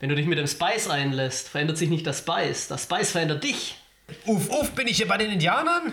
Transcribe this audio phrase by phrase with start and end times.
[0.00, 2.68] Wenn du dich mit dem Spice einlässt, verändert sich nicht das Spice.
[2.68, 3.76] Das Spice verändert dich.
[4.26, 5.92] Uff, uff, bin ich hier bei den Indianern?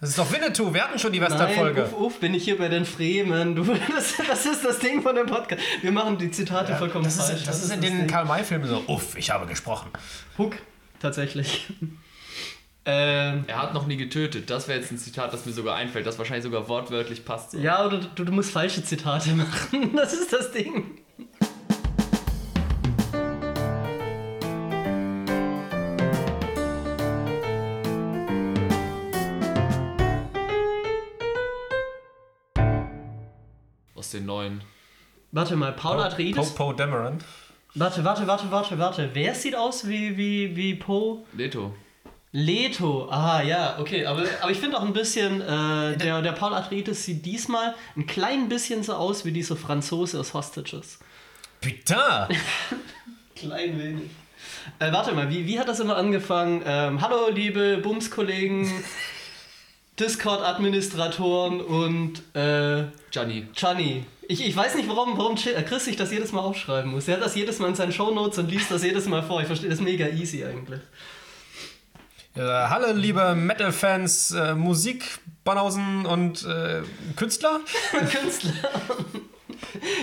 [0.00, 1.82] Das ist doch Winnetou, wir hatten schon die Western-Folge.
[1.82, 3.54] Nein, uff, uff, bin ich hier bei den Fremen.
[3.54, 3.64] Du,
[3.94, 5.62] das, das ist das Ding von dem Podcast.
[5.80, 7.38] Wir machen die Zitate vollkommen Das falsch.
[7.40, 8.06] ist, das ist in den.
[8.06, 9.90] Karl-May-Filmen so, uff, ich habe gesprochen.
[10.36, 10.56] Huck,
[11.00, 11.66] tatsächlich.
[12.84, 14.50] ähm, Er hat noch nie getötet.
[14.50, 17.52] Das wäre jetzt ein Zitat, das mir sogar einfällt, das wahrscheinlich sogar wortwörtlich passt.
[17.52, 17.58] So.
[17.58, 19.94] ja, oder du, du musst falsche Zitate machen.
[19.96, 20.98] Das ist das Ding.
[34.14, 34.62] Den neuen.
[35.32, 36.54] Warte mal, Paul Atreides.
[36.54, 37.18] Poe Poe Dameron.
[37.74, 39.10] Warte, warte, warte, warte, warte.
[39.14, 41.24] Wer sieht aus wie, wie, wie Poe?
[41.32, 41.74] Leto.
[42.30, 43.08] Leto.
[43.10, 44.06] Ah, ja, okay.
[44.06, 48.06] Aber, aber ich finde auch ein bisschen, äh, der, der Paul Atreides sieht diesmal ein
[48.06, 50.98] klein bisschen so aus wie dieser Franzose aus Hostages.
[51.60, 52.28] Putain!
[53.36, 54.10] Klein wenig.
[54.78, 56.62] Äh, warte mal, wie, wie hat das immer angefangen?
[56.66, 58.70] Ähm, hallo, liebe Bums-Kollegen,
[59.98, 63.46] Discord-Administratoren und äh, Gianni.
[63.54, 64.04] Chani.
[64.26, 67.06] Ich, ich weiß nicht, warum, warum äh, Chris sich das jedes Mal aufschreiben muss.
[67.06, 69.40] Er hat das jedes Mal in seinen Shownotes und liest das jedes Mal vor.
[69.40, 70.80] Ich verstehe das mega easy eigentlich.
[72.36, 76.82] Äh, hallo, liebe Metal-Fans, äh, Musikbanausen und äh,
[77.14, 77.60] Künstler.
[78.10, 78.52] Künstler.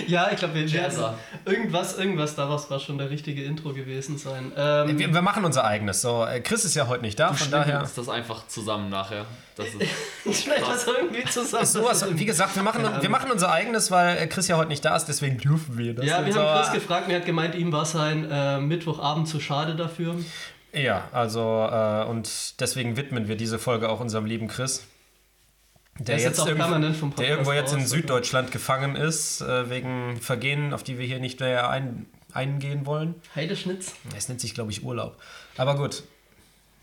[0.06, 1.18] Ja, ich glaube, wir Jazzer.
[1.44, 4.52] irgendwas, irgendwas daraus war schon der richtige Intro gewesen sein.
[4.56, 6.00] Ähm, Wir, wir machen unser eigenes.
[6.02, 7.82] So, äh, Chris ist ja heute nicht da, von daher.
[7.82, 9.26] ist das einfach zusammen nachher.
[9.56, 11.66] Das ist, Schneid das irgendwie zusammen.
[11.66, 14.84] Sowas, wie gesagt, wir machen, wir machen unser eigenes, weil äh, Chris ja heute nicht
[14.84, 16.06] da ist, deswegen dürfen wir das.
[16.06, 19.28] Ja, wir so, haben Chris gefragt und er hat gemeint, ihm war sein äh, Mittwochabend
[19.28, 20.16] zu schade dafür.
[20.72, 24.86] Ja, also, äh, und deswegen widmen wir diese Folge auch unserem lieben Chris.
[25.98, 29.68] Der, ist jetzt auch irgend- permanent vom der irgendwo jetzt in Süddeutschland gefangen ist, äh,
[29.70, 33.14] wegen Vergehen, auf die wir hier nicht näher ein, eingehen wollen.
[33.36, 33.94] Heideschnitz.
[34.16, 35.18] Es nennt sich, glaube ich, Urlaub.
[35.56, 36.02] Aber gut.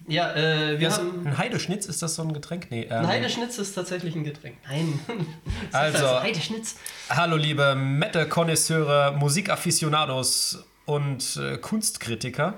[0.08, 1.26] Ja, äh, wir Ja, haben.
[1.28, 2.68] ein Heideschnitz, ist das so ein Getränk?
[2.72, 2.84] Nee.
[2.84, 4.58] Ähm, Ein Heideschnitz ist tatsächlich ein Getränk.
[4.68, 5.00] Nein.
[5.72, 6.76] Also- Das heißt Heideschnitz.
[7.10, 12.56] Hallo, liebe Metal-Konnoisseure, Musikafficionados und äh, Kunstkritiker.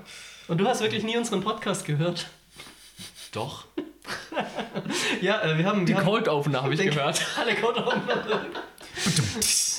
[0.48, 2.28] Und du hast wirklich nie unseren Podcast gehört.
[3.32, 3.64] doch.
[5.20, 5.86] Ja, äh, wir haben.
[5.86, 7.24] Die wir haben Cold Opener habe ich Den- gehört.
[7.38, 7.84] Alle Code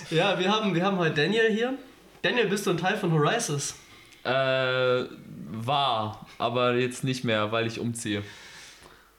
[0.10, 1.74] Ja, wir haben, wir haben heute Daniel hier.
[2.22, 3.76] Daniel, bist du ein Teil von Horizons?
[4.24, 8.24] Äh, war, aber jetzt nicht mehr, weil ich umziehe.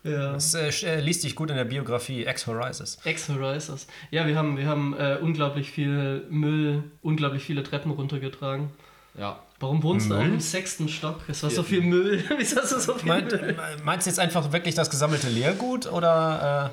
[0.03, 0.33] Ja.
[0.33, 2.99] Das äh, äh, liest sich gut in der Biografie Ex Horizons.
[3.05, 3.87] Ex-Horizons.
[4.11, 8.71] Ja, wir haben, wir haben äh, unglaublich viel Müll, unglaublich viele Treppen runtergetragen.
[9.19, 9.39] Ja.
[9.61, 11.21] Warum wohnst du auch im sechsten Stock?
[11.29, 12.23] Es war so viel Müll.
[12.39, 13.57] Wieso hast du so viel Meint, Müll?
[13.85, 16.73] meinst du jetzt einfach wirklich das gesammelte Leergut oder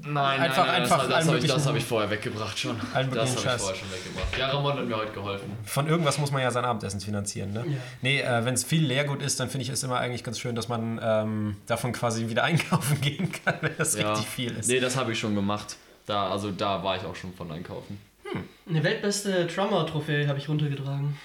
[0.00, 2.78] Nein, Einfach- nein, nein, einfach das, das habe ich, das hab ich vorher weggebracht schon.
[2.78, 4.38] Das habe ich vorher schon weggebracht.
[4.38, 5.50] Ja, Ramon hat mir heute geholfen.
[5.50, 7.64] äh, von irgendwas muss man ja sein Abendessen finanzieren, ne?
[7.66, 7.76] Ja.
[8.00, 10.54] Nee, äh, wenn es viel Leergut ist, dann finde ich es immer eigentlich ganz schön,
[10.54, 14.12] dass man ähm, davon quasi wieder einkaufen gehen kann, wenn das Ja.
[14.12, 14.68] richtig viel ist.
[14.68, 15.76] Nee, das habe ich schon gemacht.
[16.06, 18.00] Da, also da war ich auch schon von einkaufen.
[18.68, 21.16] Eine weltbeste Drummer-Trophäe habe ich runtergetragen.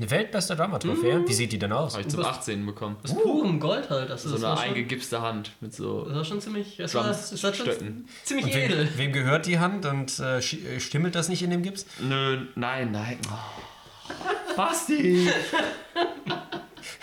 [0.00, 1.22] Eine weltbeste Drama-Trophäe?
[1.28, 1.92] Wie sieht die denn aus?
[1.92, 2.64] Habe ich zum Was- 18.
[2.64, 2.96] bekommen.
[3.04, 4.08] Aus purem Gold halt.
[4.08, 6.76] Das, So das, eine eingegipste Hand mit so das war schon ziemlich.
[6.78, 8.88] Das war, das war schon ziemlich Und edel.
[8.92, 11.84] wem, wem gehört die Hand und äh, sch- äh, stimmelt das nicht in dem Gips?
[12.00, 13.18] Nö, nein, nein.
[13.30, 14.54] Oh.
[14.56, 15.28] Basti!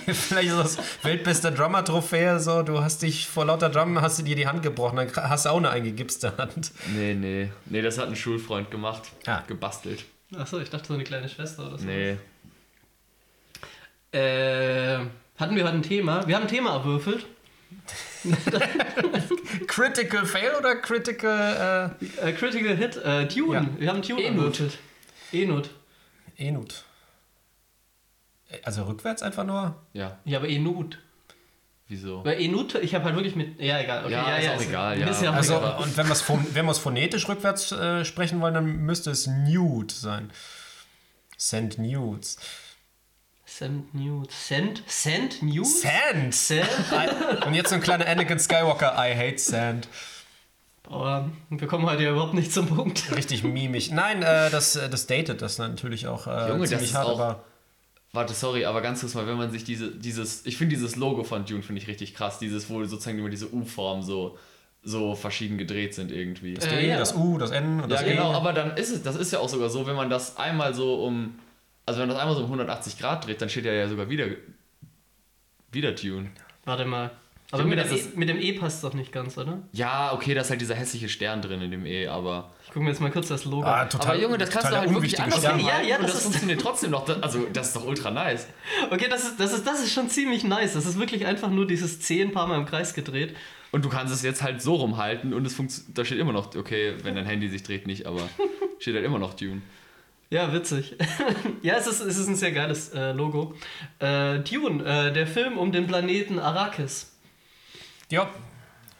[0.08, 4.35] Vielleicht ist das weltbeste Drummer-Trophäe so, du hast dich vor lauter Drum, hast du dir
[4.35, 6.72] die Hand gebrochen, dann hast du auch eine eingegipste Hand.
[6.96, 7.52] Nee, nee.
[7.66, 9.03] Nee, das hat ein Schulfreund gemacht.
[9.25, 9.44] Ah.
[9.47, 10.06] Gebastelt.
[10.38, 11.85] Achso, ich dachte so eine kleine Schwester oder so.
[11.85, 12.18] Nee.
[14.12, 14.97] Äh,
[15.38, 16.28] hatten wir heute ein Thema?
[16.28, 17.25] Wir haben ein Thema erwürfelt.
[19.68, 23.53] Critical Fail oder Critical Äh, Critical Hit, äh, Tune.
[23.75, 23.79] Ja.
[23.79, 24.38] Wir haben Tune Enut.
[24.59, 24.78] erwürfelt.
[25.31, 25.69] Enut.
[26.38, 26.84] äh, Enut?
[28.63, 29.75] Also rückwärts einfach nur?
[29.94, 31.00] Ja, Ja, aber Enut.
[31.90, 32.23] wieso?
[32.23, 33.59] Weil Enut, ich habe halt wirklich mit.
[33.62, 34.06] Ja, egal.
[34.06, 35.07] Okay, Ja, ist auch egal, ja.
[35.07, 35.78] Ist ja auch Also, egal.
[35.84, 39.12] und wenn wir es phon wenn wir es phonetisch rückwärts äh, sprechen wollen, dann müsste
[39.12, 40.31] es Nude sein.
[41.38, 42.38] Send Nudes.
[43.57, 44.47] Send Nudes.
[44.47, 44.84] Send?
[44.85, 45.81] Send News?
[45.81, 46.35] Sand!
[46.35, 46.67] Send?
[47.47, 49.87] Und jetzt so ein kleiner Anakin Skywalker, I hate Sand.
[50.87, 53.11] Aber wir kommen heute ja überhaupt nicht zum Punkt.
[53.16, 53.90] Richtig mimig.
[53.91, 57.08] Nein, äh, das, äh, das datet das natürlich auch äh, Junge, das ziemlich ist hart,
[57.08, 57.43] auch- aber
[58.14, 61.23] Warte, sorry, aber ganz kurz mal, wenn man sich diese, dieses, ich finde dieses Logo
[61.23, 64.37] von Dune finde ich richtig krass, dieses, wo sozusagen immer diese U-Form so,
[64.84, 66.53] so verschieden gedreht sind irgendwie.
[66.53, 66.97] das Äh, D, ja.
[66.99, 68.35] das U, das N und Ja, das genau, E.
[68.35, 71.03] aber dann ist es, das ist ja auch sogar so, wenn man das einmal so
[71.03, 71.40] um,
[71.87, 74.28] also wenn das einmal so um 180 Grad dreht, dann steht ja ja sogar wieder,
[75.72, 76.29] wieder Tune.
[76.66, 77.11] Warte mal.
[77.51, 79.59] Aber mit dem, das e, ist- mit dem E passt doch nicht ganz, oder?
[79.72, 82.51] Ja, okay, da ist halt dieser hässliche Stern drin in dem E, aber.
[82.66, 83.89] Ich gucke mir jetzt mal kurz das Logo Ah, an.
[83.89, 85.41] total, aber Junge, das kannst du halt wirklich anders.
[85.41, 85.87] Ja, machen.
[85.87, 87.07] ja, und das das ist- funktioniert trotzdem noch.
[87.22, 88.47] Also, das ist doch ultra nice.
[88.91, 90.73] Okay, das ist, das, ist, das ist schon ziemlich nice.
[90.73, 93.33] Das ist wirklich einfach nur dieses C ein paar Mal im Kreis gedreht.
[93.72, 95.97] Und du kannst es jetzt halt so rumhalten und es funktioniert.
[95.97, 98.28] Da steht immer noch, okay, wenn dein Handy sich dreht, nicht, aber
[98.79, 99.61] steht halt immer noch Dune.
[100.29, 100.96] Ja, witzig.
[101.62, 103.53] ja, es ist, es ist ein sehr geiles äh, Logo.
[104.00, 107.14] Äh, Dune, äh, der Film um den Planeten Arrakis.
[108.09, 108.29] Ja,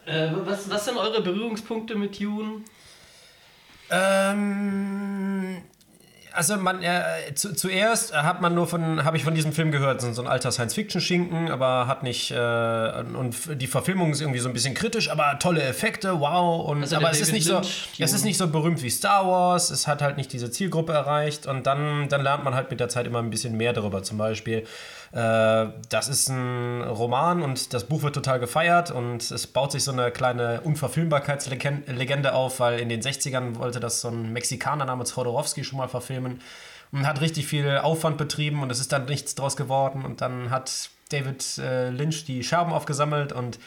[0.06, 2.62] Äh, was, was sind eure Berührungspunkte mit Dune?
[3.90, 5.62] Ähm,
[6.38, 7.02] also man äh,
[7.34, 10.28] zu, zuerst hat man nur von habe ich von diesem Film gehört, so so ein
[10.28, 15.10] alter Science-Fiction-Schinken, aber hat nicht äh, und die Verfilmung ist irgendwie so ein bisschen kritisch,
[15.10, 18.38] aber tolle Effekte, wow und Also aber es ist nicht so Lynch, es ist nicht
[18.38, 22.22] so berühmt wie Star Wars, es hat halt nicht diese Zielgruppe erreicht und dann dann
[22.22, 24.04] lernt man halt mit der Zeit immer ein bisschen mehr darüber.
[24.04, 24.64] Zum Beispiel äh,
[25.10, 29.90] das ist ein Roman und das Buch wird total gefeiert und es baut sich so
[29.90, 35.64] eine kleine Unverfilmbarkeitslegende auf, weil in den 60ern wollte das so ein Mexikaner namens Chodorowski
[35.64, 36.40] schon mal verfilmen
[36.92, 40.50] und hat richtig viel Aufwand betrieben und es ist dann nichts draus geworden und dann
[40.50, 43.58] hat David äh, Lynch die Scherben aufgesammelt und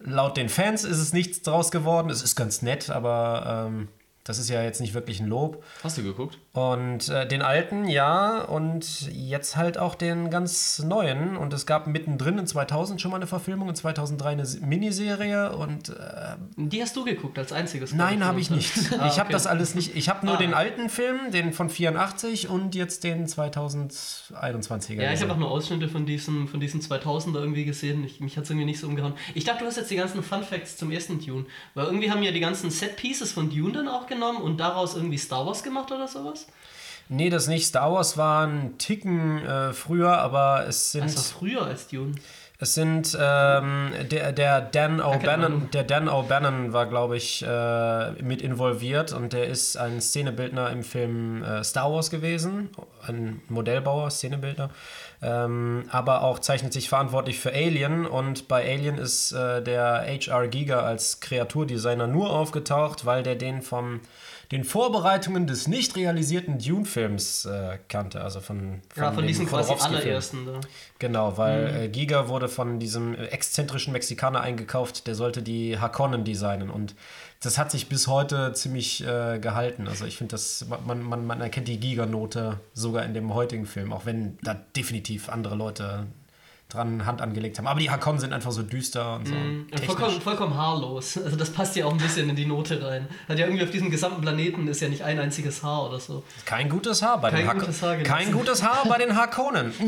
[0.00, 2.10] laut den Fans ist es nichts draus geworden.
[2.10, 3.88] Es ist ganz nett, aber ähm,
[4.28, 5.64] das ist ja jetzt nicht wirklich ein Lob.
[5.82, 6.38] Hast du geguckt?
[6.52, 11.36] Und äh, den alten, ja, und jetzt halt auch den ganz neuen.
[11.36, 15.52] Und es gab mittendrin in 2000 schon mal eine Verfilmung, in 2003 eine Miniserie.
[15.56, 15.92] Und äh,
[16.56, 17.92] Die hast du geguckt als einziges.
[17.92, 18.72] nein, habe ich nicht.
[18.98, 19.32] Ah, Ich habe okay.
[19.32, 19.96] das alles nicht.
[19.96, 20.38] Ich habe nur Ah.
[20.38, 25.02] den alten Film, den von 84 und jetzt den 2021er.
[25.02, 28.04] Ja, ich habe auch nur Ausschnitte von diesen, von diesen 2000er irgendwie gesehen.
[28.04, 29.14] Ich, mich hat es irgendwie nicht so umgehauen.
[29.34, 31.46] Ich dachte, du hast jetzt die ganzen Fun Facts zum ersten Dune.
[31.74, 34.94] Weil irgendwie haben ja die ganzen Set Pieces von Dune dann auch genommen und daraus
[34.94, 36.46] irgendwie Star Wars gemacht oder sowas.
[37.08, 37.66] Nee, das nicht.
[37.66, 41.04] Star Wars war ein Ticken äh, früher, aber es sind.
[41.04, 42.14] Also früher als Dune.
[42.60, 48.42] Es sind ähm, der, der Dan O'Bannon, der Dan O'Bannon war, glaube ich, äh, mit
[48.42, 52.70] involviert und der ist ein Szenebildner im Film äh, Star Wars gewesen,
[53.06, 54.70] ein Modellbauer, Szenebildner,
[55.20, 60.48] ähm, aber auch zeichnet sich verantwortlich für Alien und bei Alien ist äh, der H.R.
[60.48, 64.00] Giger als Kreaturdesigner nur aufgetaucht, weil der den vom
[64.50, 69.74] den Vorbereitungen des nicht realisierten Dune-Films äh, kannte, also von, Ja, von dem diesen quasi
[69.74, 70.60] allerersten da.
[70.98, 76.70] Genau, weil äh, Giga wurde von diesem exzentrischen Mexikaner eingekauft, der sollte die Hakonnen designen
[76.70, 76.94] und
[77.40, 79.86] das hat sich bis heute ziemlich äh, gehalten.
[79.86, 80.36] Also ich finde,
[80.86, 85.28] man, man, man erkennt die Giga-Note sogar in dem heutigen Film, auch wenn da definitiv
[85.28, 86.06] andere Leute
[86.68, 87.66] dran Hand angelegt haben.
[87.66, 89.34] Aber die Hakonnen sind einfach so düster und so.
[89.34, 89.86] Und technisch.
[89.86, 91.16] vollkommen, vollkommen haarlos.
[91.16, 93.08] Also das passt ja auch ein bisschen in die Note rein.
[93.28, 96.24] Hat ja irgendwie auf diesem gesamten Planeten ist ja nicht ein einziges Haar oder so.
[96.44, 98.12] Kein gutes Haar bei Kein den gutes Haar gelassen.
[98.12, 99.72] Kein gutes Haar bei den Hakonnen.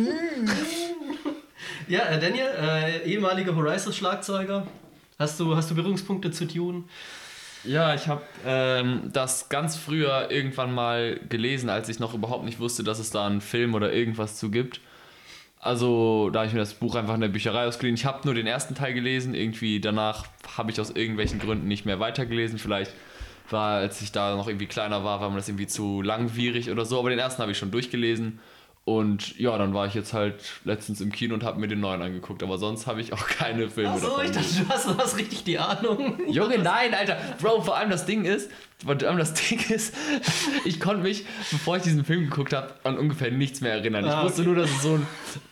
[1.89, 4.65] Ja, äh, Daniel, äh, ehemaliger Horizon-Schlagzeuger.
[5.19, 6.85] Hast du, hast du Berührungspunkte zu Dune?
[7.65, 12.59] Ja, ich habe ähm, das ganz früher irgendwann mal gelesen, als ich noch überhaupt nicht
[12.59, 14.81] wusste, dass es da einen Film oder irgendwas zu gibt.
[15.61, 17.95] Also, da habe ich mir das Buch einfach in der Bücherei ausgeliehen.
[17.95, 19.35] Ich habe nur den ersten Teil gelesen.
[19.35, 20.25] Irgendwie danach
[20.57, 22.59] habe ich aus irgendwelchen Gründen nicht mehr weitergelesen.
[22.59, 22.95] Vielleicht
[23.51, 26.87] war, als ich da noch irgendwie kleiner war, war mir das irgendwie zu langwierig oder
[26.87, 26.99] so.
[26.99, 28.39] Aber den ersten habe ich schon durchgelesen.
[28.91, 30.35] Und ja, dann war ich jetzt halt
[30.65, 32.43] letztens im Kino und habe mir den neuen angeguckt.
[32.43, 35.17] Aber sonst habe ich auch keine Filme Achso, davon ich dachte, du hast, du hast
[35.17, 36.19] richtig die Ahnung.
[36.29, 37.17] Junge, nein, Alter.
[37.41, 38.51] Bro, vor allem das Ding ist,
[38.85, 39.95] vor allem das Ding ist,
[40.65, 44.05] ich konnte mich, bevor ich diesen Film geguckt habe, an ungefähr nichts mehr erinnern.
[44.05, 45.07] Ich Ah, wusste nur, dass es so ein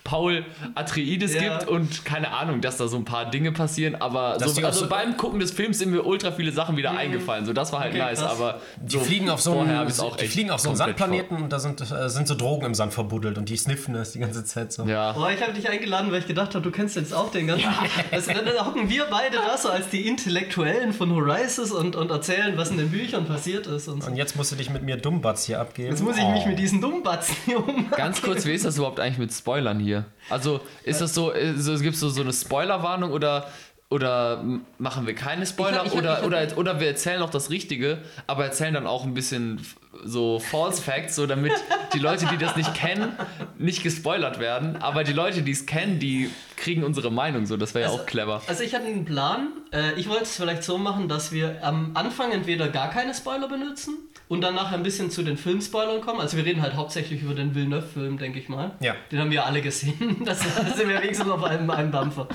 [0.05, 0.45] Paul
[0.75, 1.59] Atreides Ja.
[1.59, 4.89] gibt und keine Ahnung, dass da so ein paar Dinge passieren, aber so, also so-
[4.89, 7.45] beim Gucken des Films sind mir ultra viele Sachen wieder eingefallen.
[7.45, 8.33] So, das war halt Okay, nice, krass.
[8.33, 11.53] aber Die so fliegen auf so einen, auch die fliegen auf so einen Sandplaneten und
[11.53, 14.45] da sind, äh, sind so Drogen im Sand verbuddelt und die sniffen das die ganze
[14.45, 14.85] Zeit so.
[14.85, 15.13] Ja.
[15.13, 17.69] Boah, ich habe dich eingeladen, weil ich gedacht habe, du kennst jetzt auch den ganzen.
[18.11, 22.57] Also, dann hocken wir beide da so als die Intellektuellen von Horizons und, und erzählen,
[22.57, 23.89] was in den Büchern passiert ist.
[23.89, 24.11] Und so.
[24.11, 25.91] Und jetzt musst du dich mit mir Dummbatz hier abgeben.
[25.91, 27.91] Jetzt muss ich mich mit diesen Dummbatzen hier um.
[27.91, 30.05] Ganz kurz, wie ist das überhaupt eigentlich mit Spoilern hier?
[30.31, 33.51] Also, ist das so, äh, so gibt es so, so eine Spoilerwarnung oder,
[33.91, 34.45] oder
[34.79, 35.71] machen wir keine Spoiler?
[35.73, 38.87] Ich hab- ich hab- oder, oder, oder wir erzählen noch das Richtige, aber erzählen dann
[38.87, 39.61] auch ein bisschen
[40.05, 41.53] so False Facts, so damit
[41.95, 43.13] die Leute, die das nicht kennen,
[43.57, 44.77] nicht gespoilert werden.
[44.77, 47.57] Aber die Leute, die es kennen, die kriegen unsere Meinung so.
[47.57, 48.43] Das wäre ja Also- auch clever.
[48.47, 49.49] Also ich hatte einen Plan.
[49.73, 53.49] Äh, ich wollte es vielleicht so machen, dass wir am Anfang entweder gar keine Spoiler
[53.49, 53.95] benutzen
[54.29, 56.21] und dann nachher ein bisschen zu den Filmspoilern kommen.
[56.21, 58.73] Also wir reden halt hauptsächlich über den Villeneuve-Film, denke ich mal.
[58.81, 58.95] Ja.
[59.11, 60.23] Den haben wir alle gesehen.
[60.25, 62.29] Das, das sind wir wenigstens auf einem, einem Dampfer.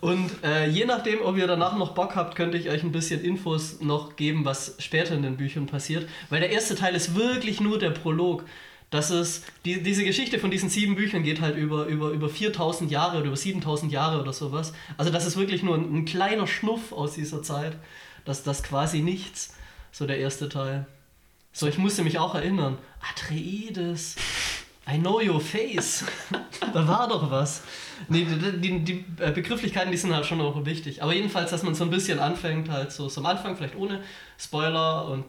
[0.00, 3.22] Und äh, je nachdem, ob ihr danach noch Bock habt, könnte ich euch ein bisschen
[3.22, 6.08] Infos noch geben, was später in den Büchern passiert.
[6.28, 8.44] Weil der erste Teil ist wirklich nur der Prolog.
[8.90, 12.90] Das ist, die, diese Geschichte von diesen sieben Büchern geht halt über, über, über 4000
[12.90, 14.74] Jahre oder über 7000 Jahre oder sowas.
[14.98, 17.78] Also das ist wirklich nur ein, ein kleiner Schnuff aus dieser Zeit.
[18.24, 19.54] Das, das quasi nichts,
[19.92, 20.86] so der erste Teil.
[21.52, 22.78] So, ich musste mich auch erinnern.
[23.00, 24.16] Atreides.
[24.88, 26.04] I know your face.
[26.72, 27.62] da war doch was.
[28.08, 31.02] Nee, die, die, Begrifflichkeiten, die sind halt schon auch wichtig.
[31.02, 34.00] Aber jedenfalls, dass man so ein bisschen anfängt, halt so, so am Anfang vielleicht ohne
[34.38, 35.24] Spoiler und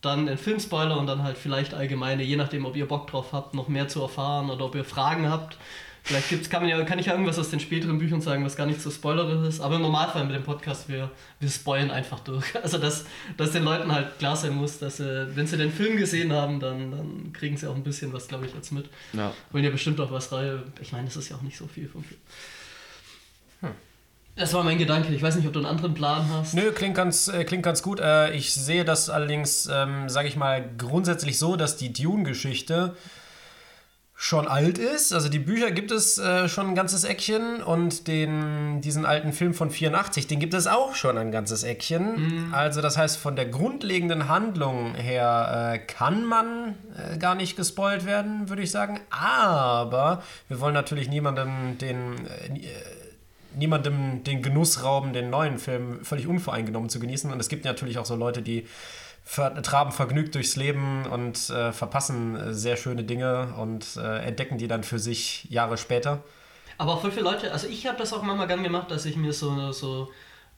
[0.00, 3.54] dann ein Filmspoiler und dann halt vielleicht allgemeine, je nachdem, ob ihr Bock drauf habt,
[3.54, 5.56] noch mehr zu erfahren oder ob ihr Fragen habt.
[6.06, 8.56] Vielleicht gibt's, kann, man ja, kann ich ja irgendwas aus den späteren Büchern sagen, was
[8.56, 9.60] gar nicht so spoilerisch ist.
[9.62, 12.44] Aber im Normalfall mit dem Podcast, wir, wir spoilen einfach durch.
[12.62, 13.06] Also, dass,
[13.38, 16.60] dass den Leuten halt klar sein muss, dass sie, wenn sie den Film gesehen haben,
[16.60, 18.90] dann, dann kriegen sie auch ein bisschen was, glaube ich, jetzt mit.
[19.14, 19.32] Ja.
[19.50, 20.62] Wollen ja bestimmt auch was rein.
[20.82, 22.20] Ich meine, das ist ja auch nicht so viel vom Film.
[23.60, 23.70] Hm.
[24.36, 25.14] Das war mein Gedanke.
[25.14, 26.52] Ich weiß nicht, ob du einen anderen Plan hast.
[26.52, 28.00] Nö, klingt ganz, äh, klingt ganz gut.
[28.00, 32.94] Äh, ich sehe das allerdings, ähm, sage ich mal, grundsätzlich so, dass die Dune-Geschichte
[34.24, 35.12] schon alt ist.
[35.12, 39.52] Also die Bücher gibt es äh, schon ein ganzes Eckchen und den, diesen alten Film
[39.52, 42.46] von 84, den gibt es auch schon ein ganzes Eckchen.
[42.46, 42.54] Mhm.
[42.54, 48.06] Also das heißt, von der grundlegenden Handlung her äh, kann man äh, gar nicht gespoilt
[48.06, 48.98] werden, würde ich sagen.
[49.10, 52.70] Aber wir wollen natürlich niemandem den äh,
[53.56, 57.30] niemandem den Genuss rauben, den neuen Film völlig unvoreingenommen zu genießen.
[57.30, 58.66] Und es gibt natürlich auch so Leute, die
[59.24, 64.68] traben vergnügt durchs Leben und äh, verpassen äh, sehr schöne Dinge und äh, entdecken die
[64.68, 66.22] dann für sich Jahre später.
[66.76, 69.32] Aber voll viele Leute, also ich habe das auch manchmal gern gemacht, dass ich mir
[69.32, 70.10] so, so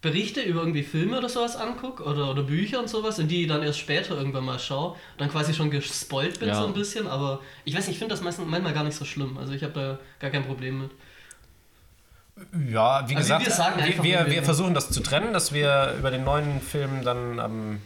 [0.03, 3.63] Berichte über irgendwie Filme oder sowas angucke oder, oder Bücher und sowas und die dann
[3.63, 6.55] erst später irgendwann mal schaue, dann quasi schon gespoilt bin ja.
[6.55, 9.05] so ein bisschen, aber ich weiß nicht, ich finde das meistens, manchmal gar nicht so
[9.05, 10.91] schlimm, also ich habe da gar kein Problem mit.
[12.71, 16.25] Ja, wie also gesagt, wir, wir, wir, versuchen das zu trennen, dass wir über den
[16.25, 17.81] neuen Film dann am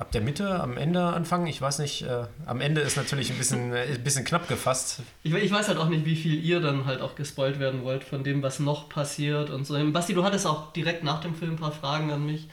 [0.00, 1.46] ab der Mitte, am Ende anfangen.
[1.46, 5.02] Ich weiß nicht, äh, am Ende ist natürlich ein bisschen, äh, ein bisschen knapp gefasst.
[5.22, 8.02] Ich, ich, weiß halt auch nicht, wie viel ihr dann halt auch gespoilt werden wollt
[8.02, 9.78] von dem, was noch passiert und so.
[9.92, 12.48] Basti, du hattest auch direkt nach dem Film ein paar Fragen an mich.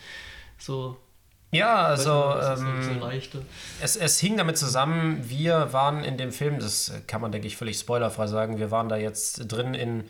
[0.59, 0.97] So.
[1.51, 3.01] Ja, also ähm,
[3.81, 7.55] es, es hing damit zusammen, wir waren in dem Film, das kann man, denke ich,
[7.55, 10.03] völlig spoilerfrei sagen, wir waren da jetzt drin in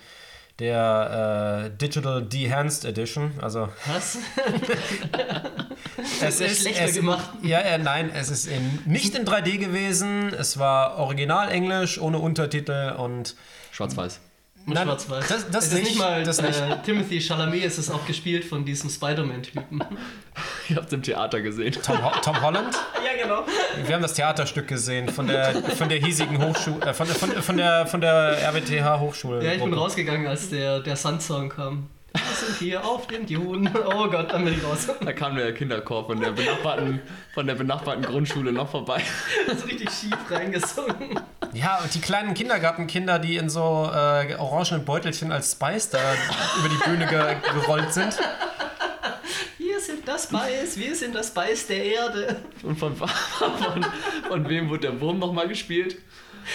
[0.60, 3.32] der äh, Digital Dehanced Edition.
[3.42, 4.18] Also Was?
[6.22, 7.30] es ist schlechter es, gemacht.
[7.44, 10.34] Ja, ja, nein, es ist in, nicht in 3D gewesen.
[10.34, 13.36] Es war original Englisch ohne Untertitel und
[13.72, 14.20] schwarz-weiß.
[14.70, 15.28] Nein, Schwarz-Weiß.
[15.30, 16.60] Das, das, ist nicht, nicht mal das nicht.
[16.60, 19.82] Äh, Timothy Chalamet ist es auch gespielt von diesem Spider-Man-Typen.
[20.70, 21.74] Ihr habt es im Theater gesehen.
[21.82, 22.76] Tom, Ho Tom, Holland?
[23.06, 23.46] ja, genau.
[23.86, 27.56] Wir haben das Theaterstück gesehen von der, von der hiesigen Hochschule, äh, von, von, von,
[27.58, 29.44] der, von der RWTH Hochschule.
[29.44, 31.88] Ja, ich bin rausgegangen, als der, der Sun-Song kam.
[32.18, 33.72] Wir sind hier auf dem Dune.
[33.86, 34.88] Oh Gott, dann bin ich raus.
[35.00, 37.02] Da kam der Kinderkorb von der benachbarten,
[37.34, 39.02] von der benachbarten Grundschule noch vorbei.
[39.46, 41.20] Das ist richtig schief reingesungen.
[41.54, 46.00] Ja, und die kleinen Kindergartenkinder, die in so äh, orangenen Beutelchen als Spice da
[46.60, 48.18] über die Bühne ge gerollt sind.
[49.58, 52.42] Wir sind das Spice, wir sind das Spice der Erde.
[52.64, 53.86] Und von, von,
[54.28, 55.98] von wem wurde der Wurm nochmal gespielt?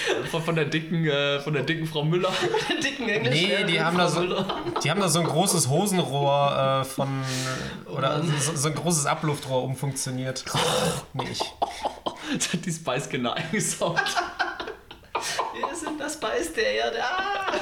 [0.30, 2.32] Von, von, der dicken, äh, von der dicken Frau Müller.
[2.68, 4.22] der dicken Englisch Nee, die haben, da so,
[4.82, 7.08] die haben da so ein großes Hosenrohr äh, von.
[7.86, 10.44] Oder so, so, ein großes Abluftrohr umfunktioniert.
[11.12, 11.42] nee, ich.
[12.34, 14.00] Das hat die Spice genau eingesaugt.
[15.54, 16.98] Wir sind das Spice der Erde.
[17.02, 17.52] Ah!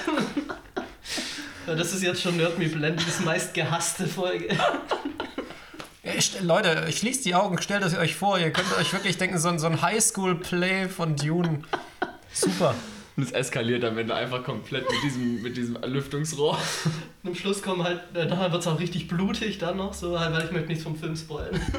[1.66, 4.49] Das ist jetzt schon Nerd Me Blendys meist gehasste Folge.
[6.02, 9.49] Ich, Leute, schließt die Augen, stellt es euch vor, ihr könnt euch wirklich denken, so
[9.49, 11.62] ein, so ein Highschool-Play von Dune.
[12.32, 12.75] Super.
[13.16, 16.58] Und es eskaliert am Ende einfach komplett mit diesem, mit diesem Lüftungsrohr.
[17.22, 20.18] Und am Schluss kommen halt, äh, dann wird es auch richtig blutig dann noch, so,
[20.18, 21.60] halt, weil ich möchte nichts vom Film spoilen.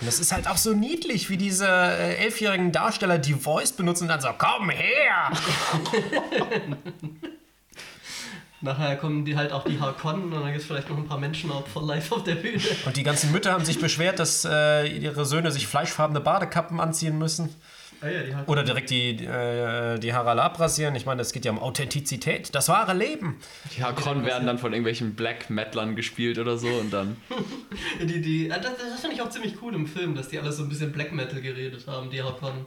[0.00, 4.04] Und das ist halt auch so niedlich, wie diese äh, elfjährigen Darsteller die Voice benutzen
[4.04, 5.30] und dann so, komm her!
[8.60, 11.18] Nachher kommen die halt auch die Harkonnen und dann gibt es vielleicht noch ein paar
[11.18, 12.62] Menschenopfer live auf der Bühne.
[12.86, 17.16] Und die ganzen Mütter haben sich beschwert, dass äh, ihre Söhne sich fleischfarbene Badekappen anziehen
[17.18, 17.54] müssen.
[18.04, 20.94] Ah ja, Oder direkt die, äh, die Haare alle abrasieren.
[20.94, 23.40] Ich meine, es geht ja um Authentizität, das wahre Leben.
[23.74, 27.16] Die Hakon werden dann von irgendwelchen Black Metlern gespielt oder so und dann.
[28.02, 30.64] die, die, das, das finde ich auch ziemlich cool im Film, dass die alle so
[30.64, 32.66] ein bisschen Black Metal geredet haben, die Hakon.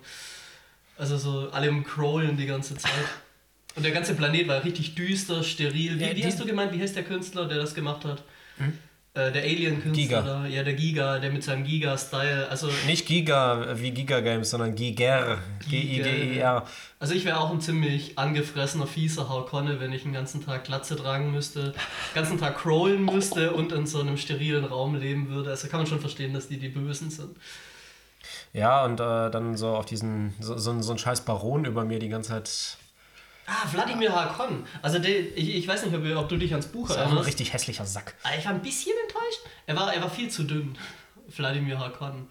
[0.97, 2.91] Also so alle im Crawlen die ganze Zeit.
[3.75, 5.99] Und der ganze Planet war richtig düster, steril.
[5.99, 8.23] Wie, ja, wie hast du gemeint, wie heißt der Künstler, der das gemacht hat?
[8.57, 8.73] Hm?
[9.17, 12.49] Äh, der Alien-Künstler, ja, der Giga, der mit seinem Giga-Style.
[12.49, 15.39] Also Nicht Giga wie Giga Games, sondern Giger.
[15.67, 16.63] G-I-G-E-R.
[16.99, 20.95] Also ich wäre auch ein ziemlich angefressener, fieser Harkonne, wenn ich den ganzen Tag Glatze
[20.95, 21.73] tragen müsste, den
[22.13, 25.49] ganzen Tag crawlen müsste und in so einem sterilen Raum leben würde.
[25.49, 27.35] Also kann man schon verstehen, dass die die Bösen sind.
[28.53, 31.97] Ja, und äh, dann so auf diesen, so, so, so ein scheiß Baron über mir
[31.97, 32.77] die ganze Zeit.
[33.47, 34.65] Ah, Wladimir Hakon.
[34.81, 37.03] Also der, ich, ich weiß nicht, ob, ob du dich ans Buch Das ist auch
[37.03, 37.27] ein erinnerst.
[37.29, 38.13] richtig hässlicher Sack.
[38.23, 39.39] Ah, Ich war ein bisschen enttäuscht.
[39.65, 40.77] Er war, er war viel zu dünn.
[41.35, 42.27] Wladimir Hakon.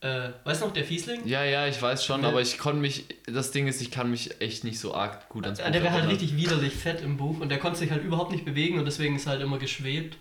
[0.00, 1.26] Äh, weißt du noch, der Fiesling?
[1.26, 2.28] Ja, ja, ich weiß schon, Ja.
[2.28, 5.44] aber ich konnte mich, das Ding ist, ich kann mich echt nicht so arg gut
[5.46, 8.04] ans Ja, der wäre halt richtig widerlich fett im Buch und der konnte sich halt
[8.04, 10.18] überhaupt nicht bewegen und deswegen ist er halt immer geschwebt.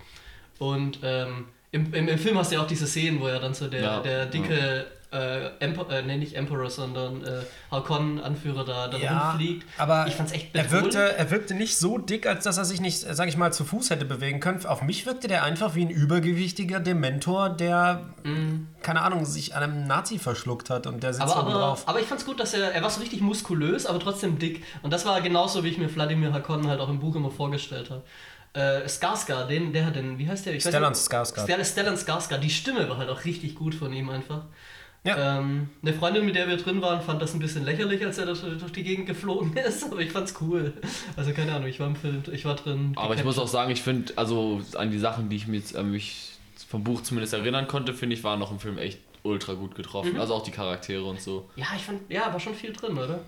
[0.57, 3.53] Und ähm, im, im, im Film hast du ja auch diese Szenen, wo er dann
[3.53, 7.41] so der, Ja, der dicke, äh, Empo äh, nee, nicht Emperor, sondern äh,
[7.72, 9.65] Harkonnen-Anführer da, da rumfliegt.
[9.77, 12.82] aber ich fand's echt er wirkte, er wirkte nicht so dick, als dass er sich
[12.82, 14.65] nicht, sag ich mal, zu Fuß hätte bewegen können.
[14.65, 18.01] Auf mich wirkte der einfach wie ein übergewichtiger Dementor, der,
[18.82, 21.84] keine Ahnung, sich an einem Nazi verschluckt hat und der sitzt Aber, oben aber, drauf.
[21.86, 24.63] aber ich fand's gut, dass er, er war so richtig muskulös, aber trotzdem dick.
[24.82, 27.89] Und das war genauso, wie ich mir Wladimir Harkonnen halt auch im Buch immer vorgestellt
[27.89, 28.03] habe.
[28.53, 30.53] Äh, Skarsgård, den, der hat den, wie heißt der?
[30.53, 30.93] Ich Stellan.
[30.93, 31.65] Skarsgård.
[31.65, 34.43] Stellan Skarsgård, die Stimme war halt auch richtig gut von ihm einfach.
[35.05, 35.39] Ja.
[35.39, 38.25] Ähm, eine Freundin, mit der wir drin waren, fand das ein bisschen lächerlich, als er
[38.25, 40.74] durch die Gegend geflogen ist, aber ich fand's cool.
[41.17, 42.93] Also keine Ahnung, ich war im Film, ich war drin.
[42.95, 45.75] Aber ich muss auch sagen, ich finde, also an die Sachen, die ich mir jetzt,
[45.75, 46.31] äh, mich
[46.69, 50.13] vom Buch zumindest erinnern konnte, finde ich, waren noch im Film echt ultra gut getroffen.
[50.13, 50.19] Mhm.
[50.22, 51.50] Also auch die Charaktere und so.
[51.57, 53.19] Ja, ich fand, ja, war schon viel drin, oder?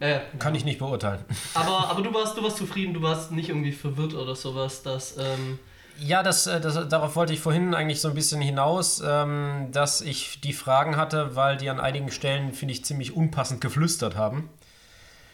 [0.00, 1.24] Äh, Kann ich nicht beurteilen.
[1.54, 5.16] aber, aber du warst, du warst zufrieden, du warst nicht irgendwie verwirrt oder sowas, dass,
[5.18, 5.58] ähm,
[5.98, 10.00] Ja, das, äh, das, darauf wollte ich vorhin eigentlich so ein bisschen hinaus, ähm, dass
[10.00, 14.48] ich die Fragen hatte, weil die an einigen Stellen, finde ich, ziemlich unpassend geflüstert haben.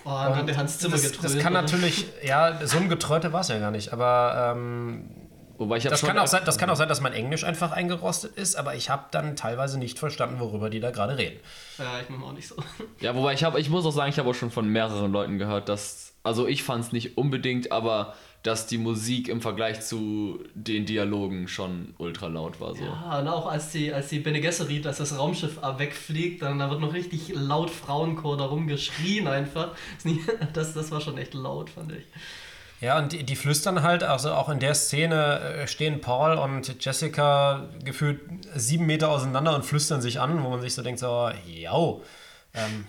[0.05, 1.25] oh, dann hat der Hans Zimmer das, getrönt.
[1.25, 1.63] das kann oder?
[1.63, 5.11] natürlich, ja, so ein Getröte war es ja gar nicht, aber ähm,
[5.61, 6.09] Wobei ich das, schon.
[6.09, 8.89] kann auch sein, das kann auch sein, dass mein Englisch einfach eingerostet ist, aber ich
[8.89, 11.39] habe dann teilweise nicht verstanden, worüber die da gerade reden.
[11.77, 12.55] Ja, ich mach auch nicht so.
[13.01, 15.37] Ja, wobei ich habe, ich muss auch sagen, ich habe auch schon von mehreren Leuten
[15.37, 20.43] gehört, dass, also ich fand es nicht unbedingt, aber dass die Musik im Vergleich zu
[20.55, 22.75] den Dialogen schon ultra laut war.
[22.75, 22.85] So.
[22.85, 26.71] Ja, und auch als die, als die Bene Gesserit, als das Raumschiff wegfliegt, dann da
[26.71, 29.75] wird noch richtig laut Frauenchor da rumgeschrien einfach.
[30.55, 32.05] Das, das war schon echt laut, fand ich.
[32.81, 36.83] Ja, und die, die flüstern halt, also auch in der Szene äh, stehen Paul und
[36.83, 38.21] Jessica gefühlt
[38.55, 41.77] sieben Meter auseinander und flüstern sich an, wo man sich so denkt, so, ja,
[42.55, 42.87] ähm,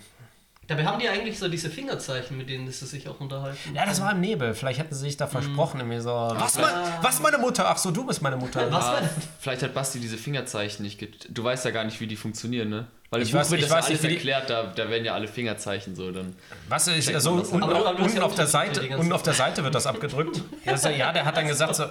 [0.68, 3.58] Dabei haben die eigentlich so diese Fingerzeichen, mit denen sie sich auch unterhalten.
[3.74, 6.70] ja, das war im Nebel, vielleicht hätten sie sich da versprochen, irgendwie so, was, mein,
[7.02, 7.66] was meine Mutter?
[7.68, 8.60] Ach so, du bist meine Mutter.
[8.70, 9.10] Was das?
[9.40, 10.98] vielleicht hat Basti diese Fingerzeichen nicht.
[11.00, 12.86] get- Du weißt ja gar nicht, wie die funktionieren, ne?
[13.10, 14.62] Weil im Ich Buch weiß- wird ich das weiß alles nicht, wie die- erklärt, da,
[14.74, 16.34] da werden ja alle Fingerzeichen so dann.
[16.68, 19.22] Was ist Checkt so das unten, Aber aber unten ja auf der Seite unten auf
[19.24, 20.40] der Seite wird das abgedrückt.
[20.64, 21.86] Ja, so, ja, der hat dann gesagt so,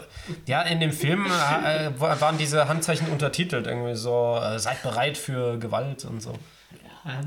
[0.48, 5.60] ja, in dem Film äh, waren diese Handzeichen untertitelt irgendwie so, äh, seid bereit für
[5.60, 6.34] Gewalt und so.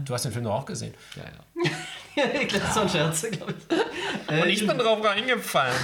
[0.04, 0.94] Du hast den Film doch auch gesehen.
[1.16, 2.40] Ja, ja.
[2.40, 4.32] ich glaube, das war ein Scherz, glaube ich.
[4.32, 5.74] Äh, Und ich bin drauf reingefallen.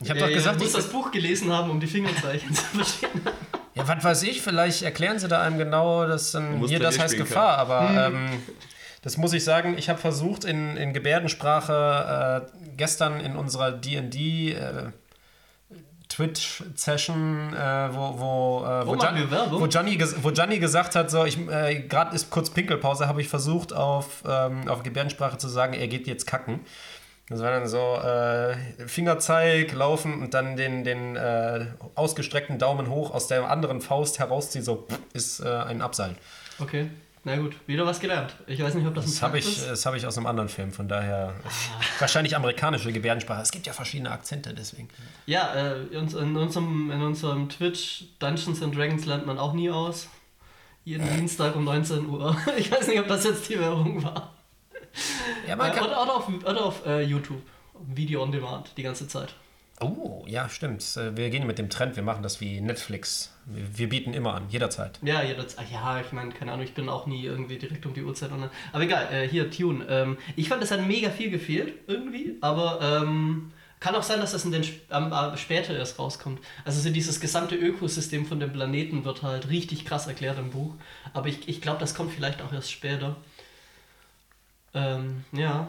[0.00, 2.54] Ich habe ja, doch gesagt, du ich, musst das Buch gelesen haben, um die Fingerzeichen
[2.54, 3.20] zu verstehen.
[3.74, 6.98] ja, was weiß ich, vielleicht erklären sie da einem genau, dass dann musst hier das
[6.98, 8.42] heißt Gefahr, aber ähm,
[9.02, 14.52] das muss ich sagen, ich habe versucht in, in Gebärdensprache äh, gestern in unserer D&D
[14.52, 14.90] äh,
[16.14, 18.92] Twitch-Session, äh, wo, wo, äh, wo,
[19.56, 23.08] Oh, wo, Gianni, ges- wo Gianni gesagt hat, so, ich äh, gerade ist kurz Pinkelpause,
[23.08, 26.60] habe ich versucht auf, ähm, auf Gebärdensprache zu sagen, er geht jetzt kacken.
[27.28, 28.54] Das war dann so äh,
[28.86, 34.62] Fingerzeig, laufen und dann den, den äh, ausgestreckten Daumen hoch aus der anderen Faust herausziehen,
[34.64, 36.16] so ist äh, ein Abseilen.
[36.58, 36.90] Okay,
[37.24, 38.34] na gut, wieder was gelernt.
[38.46, 39.68] Ich weiß nicht, ob das, Das ein habe Fakt ich, ist.
[39.68, 41.34] das hab ich aus einem anderen Film, von daher
[41.98, 43.42] wahrscheinlich amerikanische Gebärdensprache.
[43.42, 44.88] Es gibt ja verschiedene Akzente, deswegen.
[45.26, 49.70] Ja, äh, in, in, unserem, in unserem Twitch Dungeons and Dragons lernt man auch nie
[49.70, 50.08] aus.
[50.84, 52.36] Jeden Dienstag um 19 Uhr.
[52.58, 54.34] Ich weiß nicht, ob das jetzt die Werbung war.
[55.46, 57.40] Ja, Äh, man kann, oder, oder auf, oder auf äh, YouTube.
[57.86, 59.34] Video on Demand die ganze Zeit.
[59.80, 60.82] Oh, ja, stimmt.
[60.96, 63.32] Äh, Wir gehen mit dem Trend, wir machen das wie Netflix.
[63.46, 64.98] Wir, bieten immer an, jederzeit.
[65.02, 65.70] Ja, jederzeit.
[65.70, 68.50] Ja, ich meine, keine Ahnung, ich bin auch nie irgendwie direkt um die Uhrzeit online.
[68.72, 69.84] Aber egal, äh, hier, Tune.
[69.88, 74.32] Ähm, ich fand, es hat mega viel gefehlt, irgendwie, aber ähm, kann auch sein, dass
[74.32, 76.40] das in den Sp ähm, äh, später erst rauskommt.
[76.64, 80.74] Also so dieses gesamte Ökosystem von dem Planeten wird halt richtig krass erklärt im Buch.
[81.12, 83.16] Aber ich, ich glaube, das kommt vielleicht auch erst später.
[84.72, 85.68] Ähm, ja.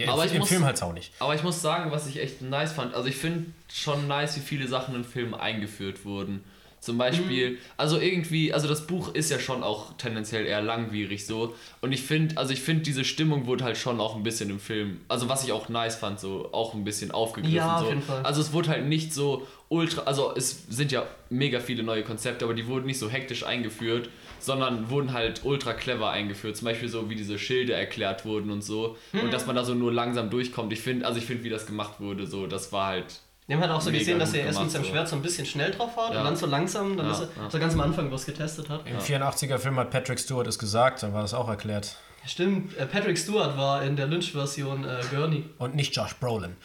[0.00, 1.12] Ja, Aber im, ich Im muss- Film halt auch nicht.
[1.18, 4.40] Aber ich muss sagen, was ich echt nice fand, also ich finde schon nice, wie
[4.40, 6.42] viele Sachen in Filmen eingeführt wurden.
[6.80, 11.54] Zum Beispiel, also irgendwie, also das Buch ist ja schon auch tendenziell eher langwierig so.
[11.82, 14.58] Und ich finde, also ich finde, diese Stimmung wurde halt schon auch ein bisschen im
[14.58, 17.54] Film, also was ich auch nice fand, so auch ein bisschen aufgegriffen.
[17.54, 17.88] Ja, auf so.
[17.90, 18.22] jeden Fall.
[18.22, 22.46] Also es wurde halt nicht so ultra, also es sind ja mega viele neue Konzepte,
[22.46, 24.08] aber die wurden nicht so hektisch eingeführt,
[24.42, 26.56] sondern wurden halt ultra clever eingeführt.
[26.56, 28.96] Zum Beispiel so, wie diese Schilde erklärt wurden und so.
[29.12, 29.20] Hm.
[29.24, 30.72] Und dass man da so nur langsam durchkommt.
[30.72, 33.60] Ich finde, also ich finde, wie das gemacht wurde, so, das war halt Die haben
[33.60, 34.90] halt auch so Mega gesehen, dass er erst mit seinem so.
[34.90, 36.20] Schwert so ein bisschen schnell drauf war Ja.
[36.20, 37.50] und dann so langsam, dann Ja, ist er, ja.
[37.50, 38.86] so ganz am Anfang, wo es getestet hat.
[38.86, 41.96] Im 84er-Film hat Patrick Stewart es gesagt, dann war das auch erklärt.
[42.26, 45.44] Stimmt, äh, Patrick Stewart war in der Lynch-Version äh, Gurney.
[45.58, 46.56] Und nicht Josh Brolin.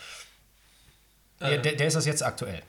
[1.40, 1.50] Äh.
[1.50, 2.62] Der, der, der ist das jetzt aktuell.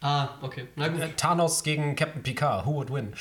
[0.00, 0.68] Ah, okay.
[0.76, 1.00] Na gut.
[1.00, 2.64] Äh, Thanos gegen Captain Picard.
[2.66, 3.12] Who would win?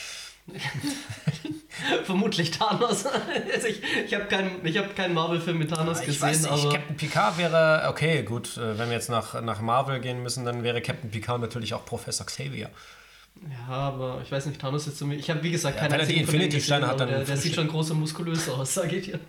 [2.03, 3.05] Vermutlich Thanos.
[3.53, 6.73] also ich ich habe keinen hab keinen Marvel-Film mit Thanos Ich gesehen, nicht, aber.
[6.73, 10.63] Captain Picard wäre, okay, gut, äh, wenn wir jetzt nach, nach Marvel gehen müssen, dann
[10.63, 12.69] wäre Captain Picard natürlich auch Professor Xavier.
[13.67, 15.15] Ja, aber ich weiß nicht, Thanos ist zu mir.
[15.15, 17.53] Ich habe, wie gesagt, Ja, keinen wenn er die Infinity-Steine hat, dann Der, der sieht
[17.53, 19.19] schon groß und muskulös aus, sage ich dir.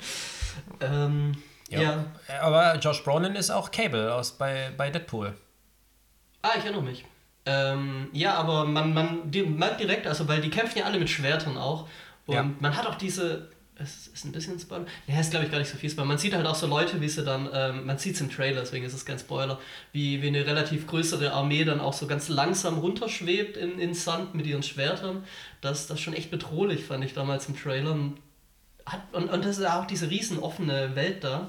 [0.80, 1.32] Ähm,
[1.68, 2.06] ja.
[2.40, 5.34] Aber Josh Brolin ist auch Cable aus, bei, bei Deadpool.
[6.42, 7.04] Ah, ich erinnere mich.
[7.48, 11.08] Ähm, ja, aber man, man die, merkt direkt, also weil die kämpfen ja alle mit
[11.08, 11.88] Schwertern auch.
[12.26, 12.50] Und Ja.
[12.60, 13.48] man hat auch diese.
[13.80, 14.86] Es ist ein bisschen Spoiler.
[15.06, 16.08] Ja, ist glaube ich gar nicht so viel Spoiler.
[16.08, 18.60] Man sieht halt auch so Leute, wie sie dann, ähm, man sieht es im Trailer,
[18.62, 19.56] deswegen ist es kein Spoiler,
[19.92, 24.34] wie, wie eine relativ größere Armee dann auch so ganz langsam runterschwebt in, in Sand
[24.34, 25.22] mit ihren Schwertern.
[25.60, 27.92] Das, das ist schon echt bedrohlich, fand ich damals im Trailer.
[27.92, 28.16] Und,
[28.84, 31.48] hat, und, und das ist auch diese riesen offene Welt da.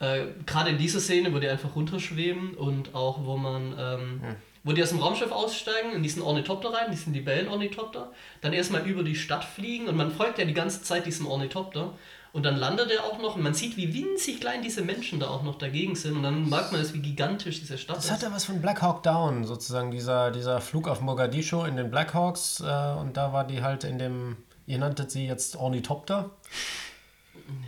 [0.00, 4.20] Äh, Gerade in dieser Szene, wo die einfach runterschweben und auch wo man, ähm,
[4.64, 9.02] wo die aus dem Raumschiff aussteigen, in diesen Ornithopter rein, diesen Libellen-Ornithopter, dann erstmal über
[9.02, 11.92] die Stadt fliegen und man folgt ja die ganze Zeit diesem Ornithopter
[12.32, 15.28] und dann landet er auch noch und man sieht, wie winzig klein diese Menschen da
[15.28, 18.10] auch noch dagegen sind und dann merkt man es, wie gigantisch diese Stadt Das ist.
[18.10, 21.90] hat ja was von Black Hawk Down, sozusagen dieser, dieser Flug auf Mogadischu in den
[21.90, 26.30] Blackhawks äh, und da war die halt in dem, ihr nanntet sie jetzt Ornithopter.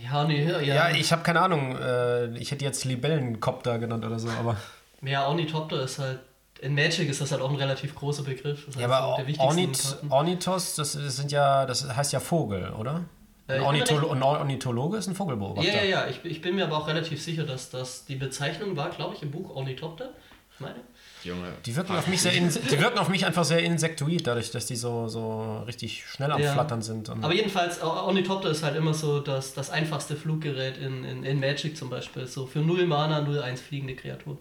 [0.02, 4.04] Ja, nee, ja, Ja, ja, ich habe keine Ahnung, äh, ich hätte jetzt Libellenkopter genannt
[4.04, 4.56] oder so, aber...
[5.02, 6.20] ja, Ornithopter ist halt,
[6.60, 8.64] in Magic ist das halt auch ein relativ großer Begriff.
[8.66, 10.10] Das Ja, aber Ornith, Karten.
[10.12, 13.04] Ornithos, das sind ja, das heißt ja Vogel, oder?
[13.48, 15.70] Äh, Ein, Ornitholo ein Ornithologe ist ein Vogelbeobachter.
[15.72, 18.76] Ja, ja, ja, ich, ich bin mir aber auch relativ sicher, dass das die Bezeichnung
[18.76, 20.10] war, glaube ich, im Buch Ornithopter.
[20.54, 20.76] Ich meine.
[21.22, 21.52] Junge.
[21.64, 24.76] Die wirken, auf mich sehr die wirken auf mich einfach sehr insektoid, dadurch, dass die
[24.76, 26.52] so, so richtig schnell am Ja.
[26.52, 27.08] Flattern sind.
[27.08, 31.24] Und Aber jedenfalls, Or- Ornithopter ist halt immer so das, das einfachste Fluggerät in, in,
[31.24, 32.26] in Magic zum Beispiel.
[32.26, 34.38] So für 0 Mana, 0-1 fliegende Kreatur.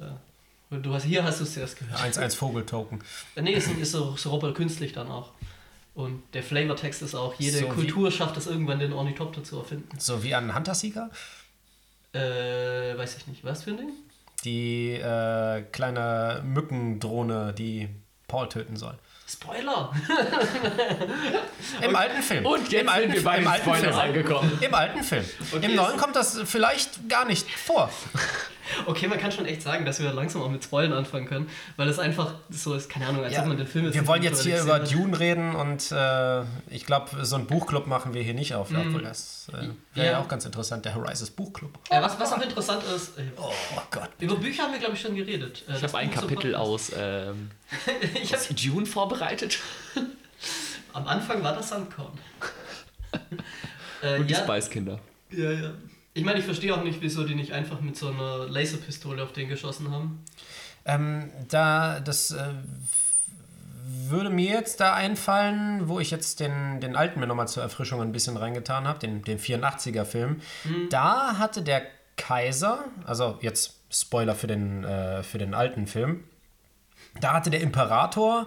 [0.00, 0.16] Ja.
[0.70, 2.00] Du hast, hier hast du es erst gehört.
[2.00, 3.02] 1-1 Vogel-Token.
[3.36, 5.30] Äh, Nee, ist, ist so, so roboter künstlich dann auch.
[5.94, 9.58] Und der Flavortext ist auch, jede So wie- Kultur schafft es irgendwann, den Ornithopter zu
[9.58, 9.88] erfinden.
[9.98, 11.10] So wie ein Hunter-Seeker.
[12.12, 13.44] Äh, weiß ich nicht.
[13.44, 13.90] Was für ein Ding?
[14.44, 17.88] Die äh, kleine Mückendrohne, die
[18.26, 18.96] Paul töten soll.
[19.26, 19.90] Spoiler!
[21.80, 22.44] Im alten Film.
[22.44, 23.98] Und jetzt Im alten, sind wir bei im alten Spoilers Film.
[23.98, 24.58] angekommen.
[24.60, 25.24] Im alten Film.
[25.52, 27.90] Okay, Im neuen kommt das vielleicht gar nicht vor.
[28.86, 31.88] Okay, man kann schon echt sagen, dass wir langsam auch mit Spoilern anfangen können, weil
[31.88, 34.42] es einfach so ist, keine Ahnung, als Ja, ob man den Film wir wollen jetzt
[34.42, 34.78] hier über.
[34.78, 38.68] Dune reden und äh, ich glaube, so einen Buchclub machen wir hier nicht auf.
[38.74, 40.04] Obwohl das äh, wäre ja.
[40.04, 40.20] Ja.
[40.20, 41.78] auch ganz interessant, der Horizons Buchclub.
[41.90, 43.52] Äh, was, was auch interessant ist, äh, Oh
[43.90, 44.10] Gott.
[44.20, 45.62] über Bücher haben wir, glaube ich, schon geredet.
[45.68, 47.50] Äh, Ich das habe ein Kapitel aus, ähm,
[48.22, 49.58] ich aus Dune vorbereitet.
[50.92, 52.18] am Anfang war das Sandkorn.
[54.02, 55.00] äh, Und die ja, Spice-Kinder.
[55.30, 55.74] ja, ja.
[56.16, 59.32] Ich meine, ich verstehe auch nicht, wieso die nicht einfach mit so einer Laserpistole auf
[59.32, 60.24] den geschossen haben.
[60.84, 62.50] Ähm, da, das äh,
[63.86, 68.00] würde mir jetzt da einfallen, wo ich jetzt den, den alten mir nochmal zur Erfrischung
[68.00, 70.40] ein bisschen reingetan habe, den, den 84er-Film.
[70.90, 71.82] Da hatte der
[72.16, 76.24] Kaiser, also jetzt Spoiler für den, äh, für den alten Film,
[77.20, 78.46] da hatte der Imperator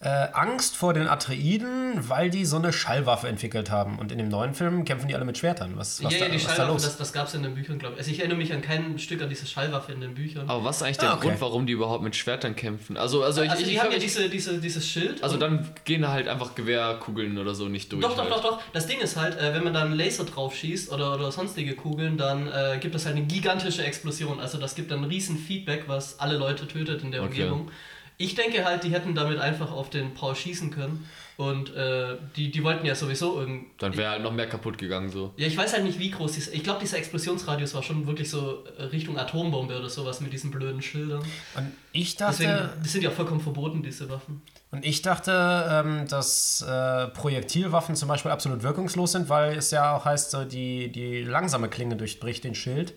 [0.00, 3.98] äh, Angst vor den Atreiden, weil die so eine Schallwaffe entwickelt haben.
[3.98, 5.72] Und in dem neuen Film kämpfen die alle mit Schwertern.
[5.76, 6.82] Was, was, ja, da, ja, die was da Schallwaffe, los?
[6.82, 8.00] das, das gab es in den Büchern, glaube ich.
[8.00, 10.48] Also ich erinnere mich an kein Stück an diese Schallwaffe in den Büchern.
[10.48, 11.28] Aber was ist eigentlich der Ah, okay.
[11.28, 12.96] Grund, warum die überhaupt mit Schwertern kämpfen?
[12.96, 15.22] Also, also, ich, also ich, die ich haben hab ja diese, diese, dieses Schild.
[15.22, 18.02] also dann gehen halt einfach Gewehrkugeln oder so nicht durch.
[18.02, 18.32] Doch, doch, halt.
[18.32, 18.60] doch, doch.
[18.72, 21.74] Das Ding ist halt, äh, wenn man dann einen Laser drauf schießt oder, oder sonstige
[21.74, 24.40] Kugeln, dann äh, gibt es halt eine gigantische Explosion.
[24.40, 27.44] Also das gibt dann ein riesen Feedback, was alle Leute tötet in der Okay.
[27.44, 27.70] Umgebung.
[28.16, 31.06] Ich denke halt, die hätten damit einfach auf den Paul schießen können.
[31.36, 33.66] Und äh, die, die wollten ja sowieso irgend.
[33.82, 35.32] Dann wäre halt noch mehr kaputt gegangen so.
[35.36, 36.48] Ja, ich weiß halt nicht, wie groß dies.
[36.48, 40.52] Ich glaube, dieser Explosionsradius war schon wirklich so äh, Richtung Atombombe oder sowas mit diesen
[40.52, 41.22] blöden Schildern.
[41.56, 44.42] Und ich Deswegen, dachte, die sind ja auch vollkommen verboten, diese Waffen.
[44.70, 45.32] Und ich dachte,
[45.70, 50.44] ähm, dass äh, Projektilwaffen zum Beispiel absolut wirkungslos sind, weil es ja auch heißt, so
[50.44, 52.94] die, die langsame Klinge durchbricht den Schild.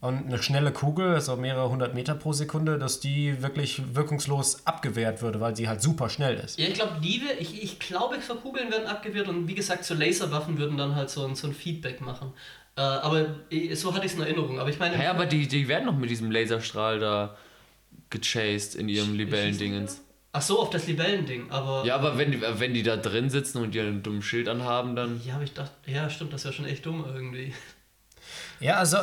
[0.00, 5.22] Und eine schnelle Kugel, so mehrere hundert Meter pro Sekunde, dass die wirklich wirkungslos abgewehrt
[5.22, 6.56] würde, weil sie halt super schnell ist.
[6.56, 9.84] Ja, ich glaube, die, wir- ich, ich glaube, für Kugeln werden abgewehrt und wie gesagt,
[9.84, 12.32] so Laserwaffen würden dann halt so ein, so ein Feedback machen.
[12.76, 13.26] Äh, aber
[13.74, 14.60] so hatte ich es in Erinnerung.
[14.60, 14.96] Aber ich meine.
[14.96, 17.36] Hä, aber die, die werden noch mit diesem Laserstrahl da
[18.10, 20.02] gechased in ihrem Libellendingens.
[20.30, 21.50] Ach so, auf das Libellending.
[21.50, 21.84] Aber.
[21.84, 24.94] Ja, aber wenn die, wenn die da drin sitzen und die einen dummen Schild anhaben,
[24.94, 25.20] dann.
[25.26, 27.52] Ja, aber ich dachte, ja, stimmt, das wäre schon echt dumm irgendwie.
[28.60, 29.00] Ja, also äh,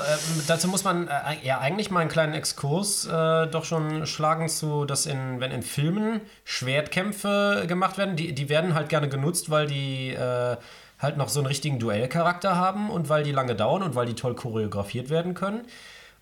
[0.47, 1.11] dazu muss man äh,
[1.43, 5.63] ja eigentlich mal einen kleinen Exkurs äh, doch schon schlagen zu, dass in, wenn in
[5.63, 10.57] Filmen Schwertkämpfe gemacht werden, die, die werden halt gerne genutzt, weil die äh,
[10.99, 14.15] halt noch so einen richtigen Duellcharakter haben und weil die lange dauern und weil die
[14.15, 15.65] toll choreografiert werden können.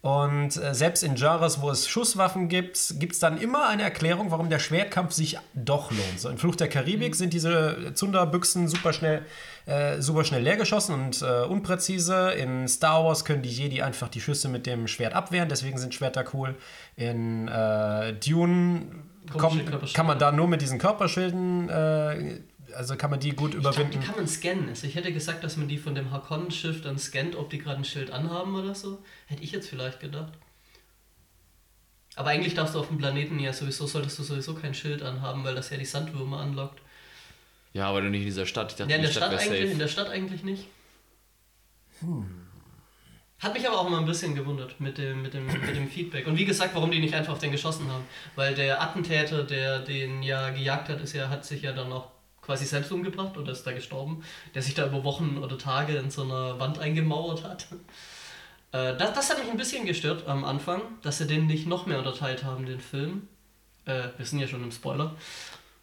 [0.03, 4.31] Und äh, selbst in Genres, wo es Schusswaffen gibt, gibt es dann immer eine Erklärung,
[4.31, 6.19] warum der Schwertkampf sich doch lohnt.
[6.19, 9.25] So, in Fluch der Karibik sind diese Zunderbüchsen super schnell,
[9.65, 12.33] äh, super schnell leergeschossen und äh, unpräzise.
[12.33, 15.93] In Star Wars können die Jedi einfach die Schüsse mit dem Schwert abwehren, deswegen sind
[15.93, 16.55] Schwerter cool.
[16.97, 18.87] In äh, Dune
[19.37, 22.39] kommt, kann man da nur mit diesen Körperschilden äh,
[22.75, 23.99] also kann man die gut Ich glaube, überwinden.
[24.01, 24.69] die kann man scannen.
[24.69, 27.77] Also ich hätte gesagt, dass man die von dem Harkonnen-Schiff dann scannt, ob die gerade
[27.77, 29.01] ein Schild anhaben oder so.
[29.27, 30.33] Hätte ich jetzt vielleicht gedacht.
[32.15, 35.43] Aber eigentlich darfst du auf dem Planeten ja sowieso, solltest du sowieso kein Schild anhaben,
[35.43, 36.79] weil das ja die Sandwürmer anlockt.
[37.73, 38.71] Ja, aber doch nicht in dieser Stadt.
[38.71, 39.79] Ich dachte, Ja, in die der Stadt Stadt, eigentlich, in safe.
[39.79, 40.65] der Stadt eigentlich nicht.
[43.39, 46.27] Hat mich aber auch mal ein bisschen gewundert mit dem, mit, dem, mit dem Feedback.
[46.27, 48.03] Und wie gesagt, warum die nicht einfach auf den geschossen haben.
[48.35, 52.12] Weil der Attentäter, der den ja gejagt hat, ist ja, hat sich ja dann auch
[52.43, 54.23] quasi selbst umgebracht oder ist da gestorben.
[54.53, 57.67] Der sich da über Wochen oder Tage in so einer Wand eingemauert hat.
[58.71, 61.85] Äh, das, das hat mich ein bisschen gestört am Anfang, dass sie den nicht noch
[61.85, 63.27] mehr unterteilt haben, den Film.
[63.85, 65.15] Äh, wir sind ja schon im Spoiler.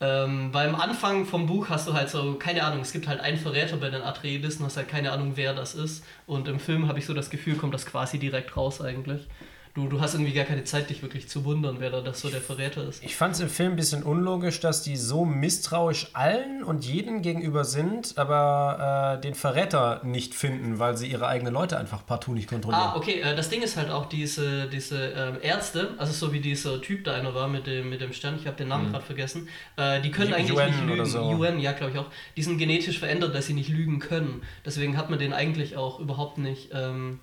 [0.02, 3.20] Ähm, weil am Anfang vom Buch hast du halt so, keine Ahnung, es gibt halt
[3.20, 6.04] einen Verräter bei den Atreides hast halt keine Ahnung, wer das ist.
[6.26, 9.26] Und im Film habe ich so das Gefühl, kommt das quasi direkt raus eigentlich.
[9.72, 12.28] Du, du hast irgendwie gar keine Zeit, dich wirklich zu wundern, wer da das so
[12.28, 13.04] der Verräter ist.
[13.04, 17.22] Ich fand es im Film ein bisschen unlogisch, dass die so misstrauisch allen und jedem
[17.22, 22.32] gegenüber sind, aber äh, den Verräter nicht finden, weil sie ihre eigenen Leute einfach partout
[22.32, 22.82] nicht kontrollieren.
[22.82, 26.40] Ah, okay, äh, das Ding ist halt auch diese, diese ähm, Ärzte, also so wie
[26.40, 29.04] dieser Typ da einer war mit dem, mit dem Stern, ich habe den Namen gerade
[29.04, 31.06] vergessen, äh, die können Yu- eigentlich Yuan nicht lügen.
[31.06, 31.22] so.
[31.30, 32.06] UN, ja, glaube ich auch.
[32.36, 34.42] Die sind genetisch verändert, dass sie nicht lügen können.
[34.64, 37.20] Deswegen hat man den eigentlich auch überhaupt nicht ähm,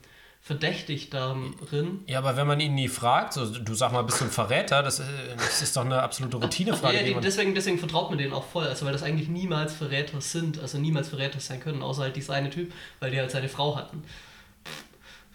[0.47, 1.99] verdächtigt darin.
[2.07, 4.81] Ja, aber wenn man ihn nie fragt, so, du sag mal, bist du ein Verräter,
[4.81, 5.03] das, äh,
[5.35, 7.05] das ist doch eine absolute Routinefrage.
[7.05, 10.59] Ja, deswegen, deswegen vertraut man denen auch voll, also weil das eigentlich niemals Verräter sind,
[10.59, 13.75] also niemals Verräter sein können, außer halt dieser eine Typ, weil die halt seine Frau
[13.75, 14.01] hatten.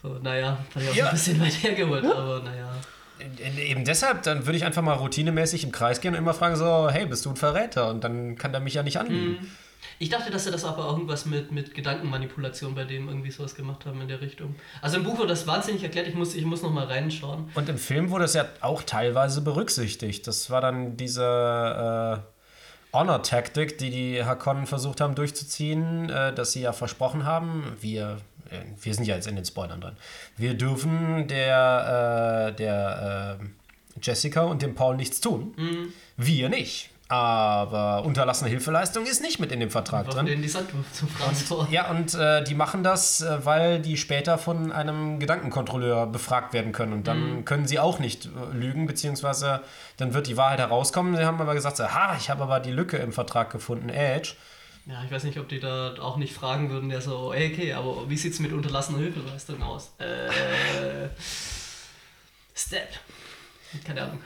[0.03, 1.07] So, naja, fand ich auch Ja.
[1.09, 2.75] ein bisschen weit hergeholt, aber naja.
[3.21, 6.57] Äh, Eben deshalb, dann würde ich einfach mal routinemäßig im Kreis gehen und immer fragen
[6.57, 7.91] so, hey, bist du ein Verräter?
[7.91, 9.47] Und dann kann der mich ja nicht anlügen.
[9.99, 13.87] Ich dachte, dass sie das aber irgendwas mit, mit Gedankenmanipulation bei dem irgendwie sowas gemacht
[13.87, 14.55] haben in der Richtung.
[14.81, 17.51] Also im Buch wurde das wahnsinnig erklärt, ich muss, ich muss noch mal reinschauen.
[17.55, 20.27] Und im Film wurde es ja auch teilweise berücksichtigt.
[20.27, 22.23] Das war dann diese
[22.93, 28.19] äh, Honor-Taktik, die die Hakonnen versucht haben durchzuziehen, äh, dass sie ja versprochen haben, wir,
[28.51, 29.97] äh, wir sind ja jetzt in den Spoilern drin,
[30.37, 35.55] wir dürfen der, äh, der äh, Jessica und dem Paul nichts tun.
[36.17, 36.92] Wir nicht.
[37.13, 40.25] Aber unterlassene Hilfeleistung ist nicht mit in dem Vertrag drin.
[40.25, 41.69] denn die Sandwürfe zum Franztor?
[41.71, 46.73] Ja, und äh, die machen das, äh, weil die später von einem Gedankenkontrolleur befragt werden
[46.73, 46.95] können.
[46.95, 49.61] Und dann können sie auch nicht äh, lügen, beziehungsweise
[49.99, 51.15] dann wird die Wahrheit herauskommen.
[51.15, 54.33] Sie haben aber gesagt, so, ha, ich habe aber die Lücke im Vertrag gefunden, Edge.
[54.87, 57.75] Ja, ich weiß nicht, ob die da auch nicht fragen würden, der so, ey, okay,
[57.75, 59.93] aber wie sieht's mit unterlassener Hilfeleistung aus?
[59.99, 61.11] Äh.
[62.55, 62.89] Step.
[63.85, 64.21] Keine Ahnung.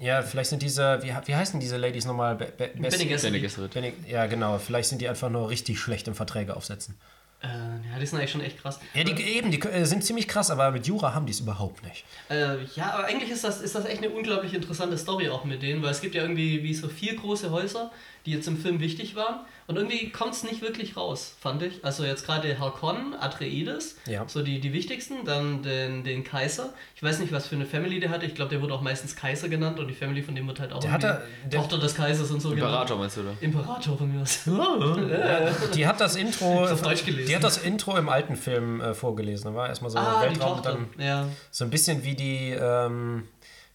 [0.00, 2.34] Ja, vielleicht sind diese, wie, wie heißen diese Ladies nochmal?
[2.34, 3.22] Be Be Bene Gesserit.
[3.22, 3.74] Bene Gesserit.
[3.74, 4.58] Bene- ja, genau.
[4.58, 6.96] Vielleicht sind die einfach nur richtig schlecht im Verträge aufsetzen.
[7.42, 8.78] Äh, ja, die sind eigentlich schon echt krass.
[8.92, 11.82] Ja, die eben, die äh, sind ziemlich krass, aber mit Jura haben die es überhaupt
[11.84, 12.04] nicht.
[12.28, 15.62] Äh, ja, aber eigentlich ist das, ist das echt eine unglaublich interessante Story auch mit
[15.62, 17.90] denen, weil es gibt ja irgendwie wie so vier große Häuser,
[18.26, 21.84] die jetzt im Film wichtig waren und irgendwie kommt es nicht wirklich raus, fand ich.
[21.84, 24.24] Also jetzt gerade Harkonnen, Atreides, Ja.
[24.28, 26.74] so die, die wichtigsten, dann den, den Kaiser.
[26.96, 29.14] Ich weiß nicht, was für eine Family der hatte, ich glaube, der wurde auch meistens
[29.16, 31.60] Kaiser genannt und die Family von dem wird halt auch Der hat irgendwie er- der-
[31.60, 33.30] Tochter des Kaisers und so Imperator meinst du, oder?
[33.40, 33.42] genannt.
[33.56, 34.40] Imperator von mir aus.
[35.74, 37.28] Die hat das Intro, auf Deutsch gelesen.
[37.28, 39.52] die hat das Intro im alten Film äh, vorgelesen.
[39.52, 41.28] Da war erstmal so ah, die Weltraum dann Ja.
[41.50, 43.24] so ein bisschen wie die, ähm,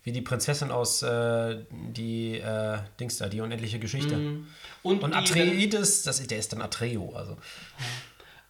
[0.06, 4.16] wie die Prinzessin aus äh, die äh, Dings da, die unendliche Geschichte.
[4.16, 4.48] Mhm.
[4.84, 7.14] Und, Und Atreides, das, der ist dann Atreo.
[7.16, 7.38] Also.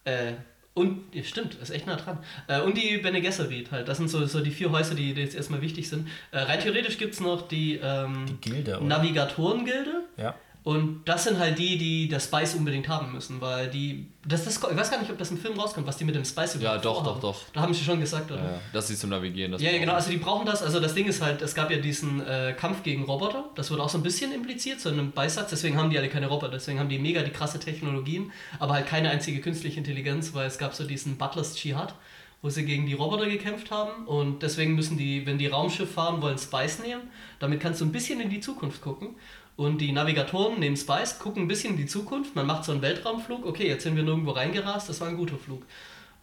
[0.04, 0.34] Äh,
[0.74, 2.18] und, stimmt, ist echt nah dran.
[2.46, 3.88] Äh, und die Bene Gesserit halt.
[3.88, 6.08] Das sind so, so die vier Häuser, die, die jetzt erstmal wichtig sind.
[6.30, 8.84] Äh, rein theoretisch gibt es noch die, ähm, Die Gilde, oder?
[8.84, 10.02] Navigatoren-Gilde.
[10.18, 10.34] Ja.
[10.66, 14.08] Und das sind halt die, die das Spice unbedingt haben müssen, weil die.
[14.26, 16.24] Das, das, ich weiß gar nicht, ob das im Film rauskommt, was die mit dem
[16.24, 17.20] Spice Ja, überhaupt doch, vorhaben.
[17.20, 17.52] doch, doch.
[17.52, 18.42] Da haben sie schon gesagt, oder?
[18.42, 20.64] Ja, dass sie zum Navigieren das Ja, ja, genau, also die brauchen das.
[20.64, 23.84] Also das Ding ist halt, es gab ja diesen äh, Kampf gegen Roboter, das wurde
[23.84, 26.50] auch so ein bisschen impliziert, so in einem Beisatz, deswegen haben die alle keine Roboter,
[26.50, 30.58] deswegen haben die mega die krasse Technologien, aber halt keine einzige künstliche Intelligenz, weil es
[30.58, 31.94] gab so diesen Butlers Jihad,
[32.42, 36.20] wo sie gegen die Roboter gekämpft haben und deswegen müssen die, wenn die Raumschiff fahren
[36.22, 37.02] wollen, Spice nehmen.
[37.38, 39.10] Damit kannst du ein bisschen in die Zukunft gucken.
[39.56, 42.82] Und die Navigatoren nehmen Spice, gucken ein bisschen in die Zukunft, man macht so einen
[42.82, 45.62] Weltraumflug, okay, jetzt sind wir nirgendwo reingerast, das war ein guter Flug.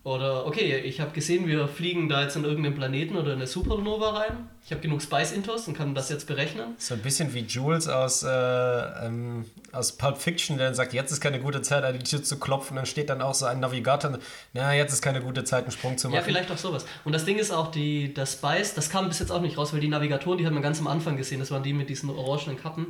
[0.05, 3.47] Oder, okay, ich habe gesehen, wir fliegen da jetzt in irgendeinen Planeten oder in eine
[3.47, 4.49] Supernova rein.
[4.65, 6.75] Ich habe genug Spice-Intos und kann das jetzt berechnen.
[6.77, 11.11] So ein bisschen wie Jules aus, äh, ähm, aus Pulp Fiction, der dann sagt, jetzt
[11.13, 12.75] ist keine gute Zeit, an die Tür zu klopfen.
[12.75, 14.19] Dann steht dann auch so ein Navigator,
[14.51, 16.17] na, jetzt ist keine gute Zeit, einen Sprung zu machen.
[16.17, 16.85] Ja, vielleicht auch sowas.
[17.05, 19.71] Und das Ding ist auch, die, das Spice, das kam bis jetzt auch nicht raus,
[19.71, 22.09] weil die Navigatoren, die hat man ganz am Anfang gesehen, das waren die mit diesen
[22.09, 22.87] orangenen Kappen.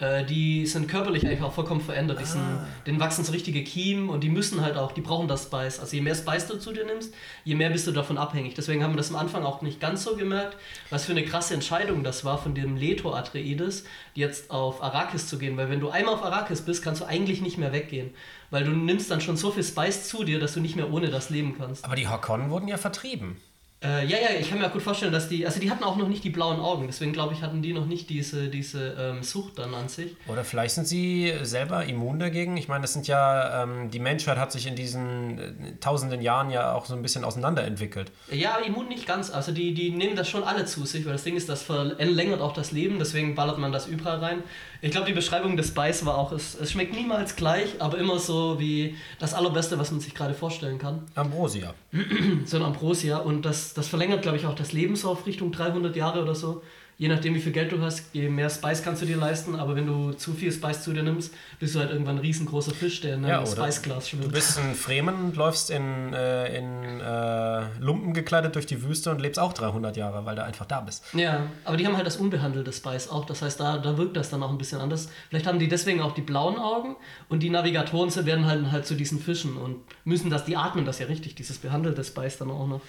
[0.00, 2.20] Äh, die sind körperlich eigentlich auch vollkommen verändert.
[2.20, 2.42] Die sind,
[2.86, 5.78] denen wachsen so richtige Kiemen und die müssen halt auch, die brauchen das Spice.
[5.78, 8.54] Also je mehr Spice du zu dir nimmst, je mehr bist du davon abhängig.
[8.54, 10.56] Deswegen haben wir das am Anfang auch nicht ganz so gemerkt,
[10.88, 13.84] was für eine krasse Entscheidung das war von dem Leto Atreides,
[14.14, 15.56] jetzt auf Arrakis zu gehen.
[15.56, 18.10] Weil wenn du einmal auf Arrakis bist, kannst du eigentlich nicht mehr weggehen.
[18.50, 21.08] Weil du nimmst dann schon so viel Spice zu dir, dass du nicht mehr ohne
[21.08, 21.84] das leben kannst.
[21.84, 23.36] Aber die Harkonnen wurden ja vertrieben.
[23.82, 25.96] Äh, ja, ja, ich kann mir auch gut vorstellen, dass die, also die hatten auch
[25.96, 29.22] noch nicht die blauen Augen, deswegen glaube ich, hatten die noch nicht diese, diese ähm,
[29.22, 30.14] Sucht dann an sich.
[30.28, 32.58] Oder vielleicht sind sie selber immun dagegen.
[32.58, 36.50] Ich meine, das sind ja, ähm, die Menschheit hat sich in diesen äh, tausenden Jahren
[36.50, 38.12] ja auch so ein bisschen auseinanderentwickelt.
[38.30, 41.24] Ja, immun nicht ganz, also die, die nehmen das schon alle zu sich, weil das
[41.24, 44.42] Ding ist, das verlängert auch das Leben, deswegen ballert man das überall rein.
[44.82, 48.18] Ich glaube, die Beschreibung des Spice war auch, es, es schmeckt niemals gleich, aber immer
[48.18, 51.02] so wie das Allerbeste, was man sich gerade vorstellen kann.
[51.14, 51.74] Ambrosia.
[52.46, 55.52] So ein Ambrosia und das, das verlängert, glaube ich, auch das Leben so auf Richtung
[55.52, 56.62] 300 Jahre oder so.
[57.00, 59.74] Je nachdem, wie viel Geld du hast, je mehr Spice kannst du dir leisten, aber
[59.74, 63.00] wenn du zu viel Spice zu dir nimmst, bist du halt irgendwann ein riesengroßer Fisch,
[63.00, 64.32] der in einem Ja, Spice-Glas Du schwimmt.
[64.34, 69.38] bist ein Fremen läufst in, äh, in äh, Lumpen gekleidet durch die Wüste und lebst
[69.38, 71.02] auch 300 Jahre, weil du einfach da bist.
[71.14, 73.24] Ja, aber die haben halt das unbehandelte Spice auch.
[73.24, 75.08] Das heißt, da, da wirkt das dann auch ein bisschen anders.
[75.30, 76.96] Vielleicht haben die deswegen auch die blauen Augen
[77.30, 80.98] und die Navigatoren werden halt, halt zu diesen Fischen und müssen das, die atmen das
[80.98, 82.82] ja richtig, dieses behandelte Spice dann auch noch.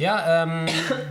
[0.00, 0.66] Ja, ähm,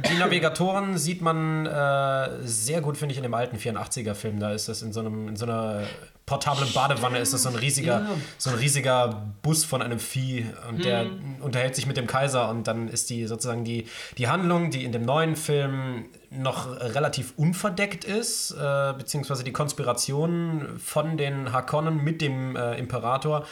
[0.09, 4.39] die Navigatoren sieht man äh, sehr gut, finde ich, in dem alten 84er-Film.
[4.39, 5.83] Da ist das in so, einem, in so einer
[6.25, 8.09] portablen Badewanne, ist das so ein riesiger, Ja.
[8.37, 11.07] so ein riesiger Bus von einem Vieh und der
[11.41, 14.91] unterhält sich mit dem Kaiser und dann ist die sozusagen die, die Handlung, die in
[14.91, 22.21] dem neuen Film noch relativ unverdeckt ist, äh, beziehungsweise die Konspiration von den Harkonnen mit
[22.21, 23.45] dem äh, Imperator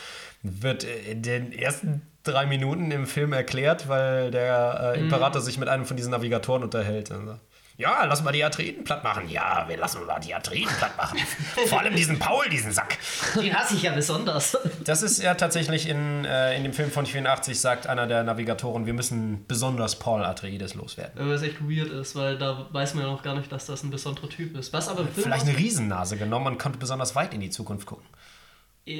[0.43, 5.58] wird äh, in den ersten drei Minuten im Film erklärt, weil der äh, Imperator sich
[5.58, 7.12] mit einem von diesen Navigatoren unterhält.
[7.12, 7.40] Also,
[7.78, 9.30] ja, lass mal die Atreiden platt machen.
[9.30, 11.20] Ja, wir lassen mal die Atreiden platt machen.
[11.68, 12.98] Vor allem diesen Paul, diesen Sack.
[13.36, 14.58] Den hasse ich ja besonders.
[14.84, 18.88] Das ist ja tatsächlich in, äh, in dem Film von 84, sagt einer der Navigatoren,
[18.88, 21.30] wir müssen besonders Paul Atreides loswerden.
[21.30, 23.92] Was echt weird ist, weil da weiß man ja noch gar nicht, dass das ein
[23.92, 24.74] besonderer Typ ist.
[24.74, 27.86] Was aber im Film Vielleicht eine Riesennase genommen und konnte besonders weit in die Zukunft
[27.86, 28.06] gucken.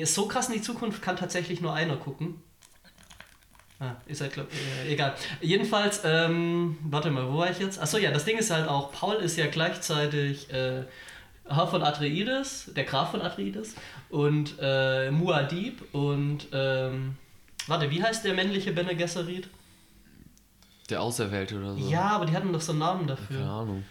[0.04, 2.44] So krass in die Zukunft kann tatsächlich nur einer gucken.
[3.80, 5.13] Ah, ist halt, glaub, äh, egal.
[5.40, 7.80] Jedenfalls, ähm, warte mal, wo war ich jetzt?
[7.80, 10.84] Achso, ja, das Ding ist halt auch, Paul ist ja gleichzeitig äh,
[11.48, 13.76] Herr von Atreides, der Graf von Atreides
[14.10, 17.18] und äh, Muad'Dib und, ähm,
[17.68, 19.48] warte, wie heißt der männliche Bene Gesserit?
[20.90, 21.88] Der Auserwählte oder so.
[21.88, 23.46] Ja, aber die hatten doch so einen Namen Keine dafür.
[23.46, 23.84] Ahnung.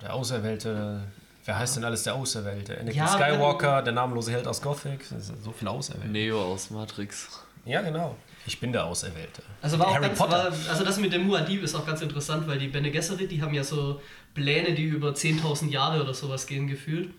[0.00, 1.02] Der Auserwählte,
[1.44, 2.78] wer heißt denn alles der Auserwählte?
[2.78, 6.08] Anakin Ja, Skywalker, der namenlose Held aus Gothic, so viele Auserwählte.
[6.08, 7.40] Neo aus Matrix.
[7.64, 8.16] Ja, genau.
[8.46, 9.42] Ich bin der Auserwählte.
[9.62, 10.32] Also war auch Harry ganz, Potter.
[10.32, 13.40] war, also das mit dem Muad'Dib ist auch ganz interessant, weil die Bene Gesserit, die
[13.40, 14.00] haben ja so
[14.34, 17.10] Pläne, die über 10.000 Jahre oder sowas gehen gefühlt.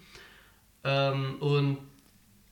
[0.83, 1.77] Ähm, und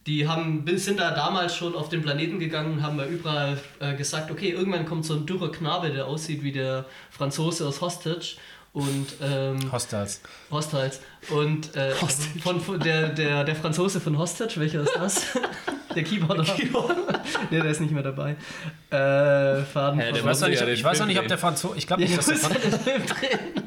[0.07, 4.31] die haben, sind da damals schon auf den Planeten gegangen, haben ja überall äh, gesagt,
[4.31, 8.35] okay, irgendwann kommt so ein dürrer Knabe, der aussieht wie der Franzose aus Hostage
[8.73, 10.19] und ähm, Hostiles.
[10.49, 10.99] Hostiles.
[11.29, 11.93] Und äh,
[12.41, 15.25] von, von der, der, der Franzose von Hostage, welcher ist das?
[15.95, 16.43] der Keyboarder.
[17.51, 18.31] nee, der ist nicht mehr dabei.
[18.89, 21.77] Äh, Faden der Ich weiß, noch nicht, ja ich weiß noch nicht, ob der Franzose.
[21.77, 22.79] Ich glaube nicht, dass der Franzose.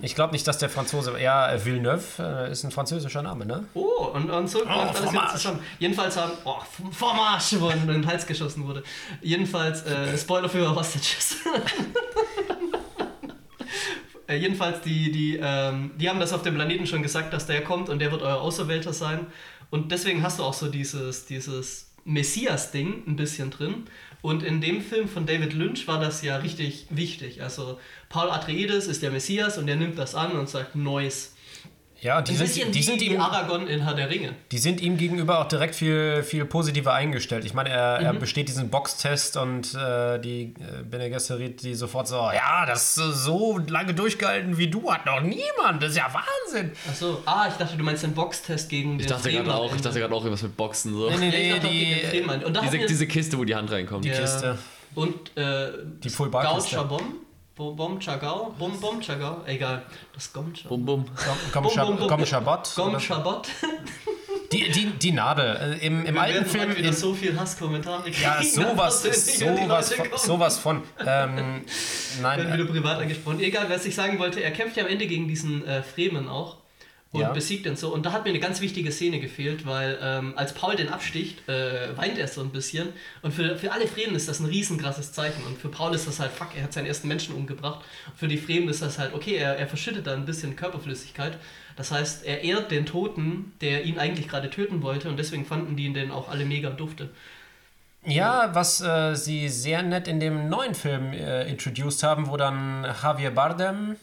[0.03, 1.21] Ich glaube nicht, dass der Franzose.
[1.21, 3.65] Ja, Villeneuve äh, ist ein französischer Name, ne?
[3.75, 5.33] Oh, und, und so läuft alles Fromage.
[5.35, 5.61] zusammen.
[5.79, 6.33] Jedenfalls haben.
[6.45, 6.57] Oh,
[6.91, 8.83] Fromage, wo in den Hals geschossen wurde.
[9.23, 11.37] Jedenfalls, äh, Spoiler für Hostages.
[14.29, 17.63] Äh, jedenfalls, die, die, ähm, die haben das auf dem Planeten schon gesagt, dass der
[17.63, 19.27] kommt und der wird euer Auserwählter sein.
[19.71, 23.85] Und deswegen hast du auch so dieses, dieses Messias-Ding ein bisschen drin.
[24.23, 27.43] Und in dem Film von David Lynch war das ja richtig wichtig.
[27.43, 31.36] Also Paul Atreides ist der Messias und der nimmt das an und sagt Neues.
[32.07, 34.33] Ja, die Ein sind, bisschen die, sind wie ihm, Aragorn in Herr der Ringe.
[34.53, 37.45] die sind ihm gegenüber auch direkt viel, viel positiver eingestellt.
[37.45, 42.07] Ich meine, er, er besteht diesen Boxtest und äh, die äh, Bene Gesserit, die sofort
[42.07, 45.83] so, ja, das ist so lange durchgehalten wie du, hat noch niemand.
[45.83, 46.71] Das ist ja Wahnsinn.
[46.89, 49.83] Achso, ah, ich dachte, du meinst den Boxtest gegen den Ich dachte gerade auch, ich
[49.83, 51.11] dachte gerade auch irgendwas mit Boxen so.
[51.11, 52.45] Nee, nee, Nee, ich nee, dachte auch gegen den die.
[52.45, 54.05] Und da Diese, diese Kiste, wo die Hand reinkommt.
[54.05, 54.13] Ja.
[54.15, 54.57] Kiste.
[54.95, 55.73] Und äh,
[56.05, 56.77] Die Full-Bar-Kiste.
[56.77, 56.99] Gaucha Bom?
[56.99, 57.26] Bom
[57.57, 58.55] Bom Chagau?
[58.59, 59.43] Bom Bom Chagau?
[59.47, 59.83] Egal.
[60.13, 61.05] Das Gom Bum, bum.
[61.53, 62.09] Gom, Bum, bum, bum.
[62.09, 62.73] Gom Shabbat.
[62.77, 63.49] Gom oder- Chabot?
[64.53, 65.79] Die Die, die, Nadel.
[65.81, 66.77] Äh, Im, im Wir alten werden Film.
[66.77, 68.23] wieder In, so viel Hasskommentare kriegen.
[68.23, 70.83] ja, sowas, sowas, von- sowas von.
[71.05, 71.65] Ähm,
[72.23, 73.41] nein, werden wieder privat angesprochen.
[73.41, 76.59] Egal, was ich sagen wollte, er kämpft ja am Ende gegen diesen äh, Fremen auch
[77.13, 77.33] und Ja.
[77.33, 77.95] besiegt ihn so.
[77.95, 81.49] Und da hat mir eine ganz wichtige Szene gefehlt, weil ähm, als Paul den absticht,
[81.49, 82.89] äh, weint er so ein bisschen.
[83.23, 85.43] Und für, für alle Fremen ist das ein riesenkrasses Zeichen.
[85.45, 87.85] Und für Paul ist das halt, fuck, er hat seinen ersten Menschen umgebracht.
[88.09, 91.39] Und für die Fremen ist das halt, okay, er, er verschüttet da ein bisschen Körperflüssigkeit.
[91.77, 95.09] Das heißt, er ehrt den Toten, der ihn eigentlich gerade töten wollte.
[95.09, 97.11] Und deswegen fanden die ihn dann auch alle mega dufte.
[98.05, 102.85] Ja, was äh, sie sehr nett in dem neuen Film äh, introduced haben, wo dann
[103.03, 103.97] Javier Bardem,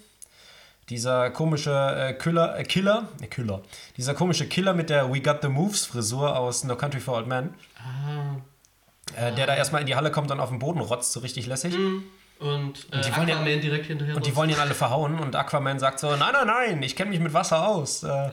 [0.93, 3.61] dieser komische äh, Killer, äh, Killer, äh, Killer,
[3.97, 7.27] dieser komische Killer mit der We Got the Moves Frisur aus No Country for Old
[7.27, 8.35] Men, Ah.
[9.19, 11.47] äh, der da erstmal in die Halle kommt und auf den Boden rotzt, so richtig
[11.47, 11.75] lässig.
[12.39, 14.15] Und äh, die wollen ja- Aquaman direkt hinterher.
[14.15, 17.09] Und die wollen ihn alle verhauen und Aquaman sagt so, nein, nein, nein, ich kenne
[17.09, 18.03] mich mit Wasser aus.
[18.03, 18.29] Äh,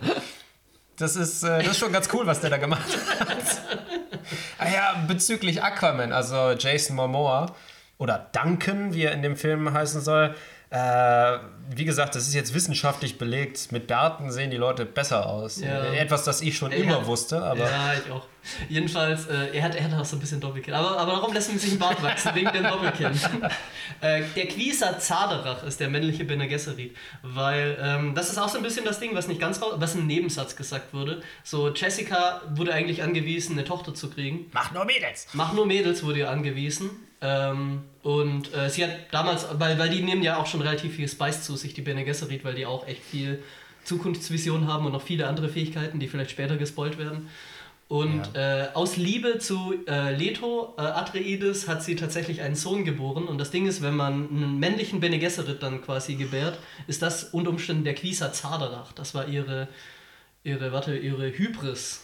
[0.96, 2.82] das ist, äh, das ist schon ganz cool, was der da gemacht
[3.20, 3.28] hat.
[4.58, 7.54] ah ja, bezüglich Aquaman, also Jason Momoa
[8.01, 10.34] oder Duncan, wie er in dem Film heißen soll.
[10.70, 11.38] Äh,
[11.74, 13.72] wie gesagt, das ist jetzt wissenschaftlich belegt.
[13.72, 15.61] Mit Bärten sehen die Leute besser aus.
[15.61, 15.92] Ja.
[15.92, 18.26] Etwas, das ich schon Er immer hat- wusste, aber Ja, ich auch.
[18.68, 20.72] Jedenfalls, äh, er, hat, er hat auch so ein bisschen Doppelkinn.
[20.72, 22.34] Aber, aber warum lässt man sich ein Bart wachsen?
[22.36, 23.11] Wegen dem Doppelkinn.
[24.01, 26.96] äh, der Quisa Zaderach ist der männliche Bene Gesserit.
[27.22, 29.94] Weil ähm, das ist auch so ein bisschen das Ding, was nicht ganz raus, was
[29.96, 31.20] im Nebensatz gesagt wurde.
[31.42, 34.46] So, Jessica wurde eigentlich angewiesen, eine Tochter zu kriegen.
[34.53, 35.26] mach nur Mädels.
[35.34, 36.90] Mach nur Mädels wurde ihr angewiesen.
[37.23, 41.09] Ähm, und äh, sie hat damals, weil, weil die nehmen ja auch schon relativ viel
[41.09, 43.43] Spice zu sich, die Bene Gesserit, weil die auch echt viel
[43.85, 47.29] Zukunftsvision haben und noch viele andere Fähigkeiten, die vielleicht später gespoilt werden.
[47.89, 53.25] Und äh, aus Liebe zu äh, Leto äh, Atreides hat sie tatsächlich einen Sohn geboren.
[53.25, 56.57] Und das Ding ist, wenn man einen männlichen Bene Gesserit dann quasi gebärt,
[56.87, 58.93] ist das unter Umständen der Quisa Zaderach.
[58.93, 59.66] Das war ihre,
[60.45, 62.03] ihre, warte, ihre Hybris.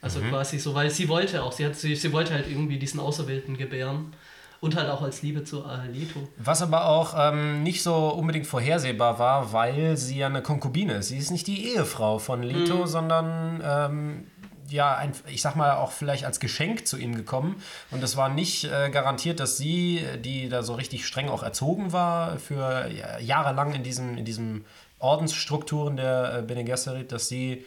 [0.00, 3.00] Also quasi so, weil sie wollte auch, sie, hat, sie, sie wollte halt irgendwie diesen
[3.00, 4.12] Auserwählten gebären.
[4.60, 6.28] Und halt auch als Liebe zu Leto.
[6.36, 11.08] Was aber auch ähm, nicht so unbedingt vorhersehbar war, weil sie ja eine Konkubine ist.
[11.08, 14.26] Sie ist nicht die Ehefrau von Leto, sondern ähm,
[14.70, 17.62] ja, ein, ich sag mal auch vielleicht als Geschenk zu ihm gekommen.
[17.90, 21.92] Und es war nicht äh, garantiert, dass sie, die da so richtig streng auch erzogen
[21.92, 24.64] war, für ja, jahrelang in diesen, in diesen
[24.98, 27.64] Ordensstrukturen der äh, Bene Gesserit, dass sie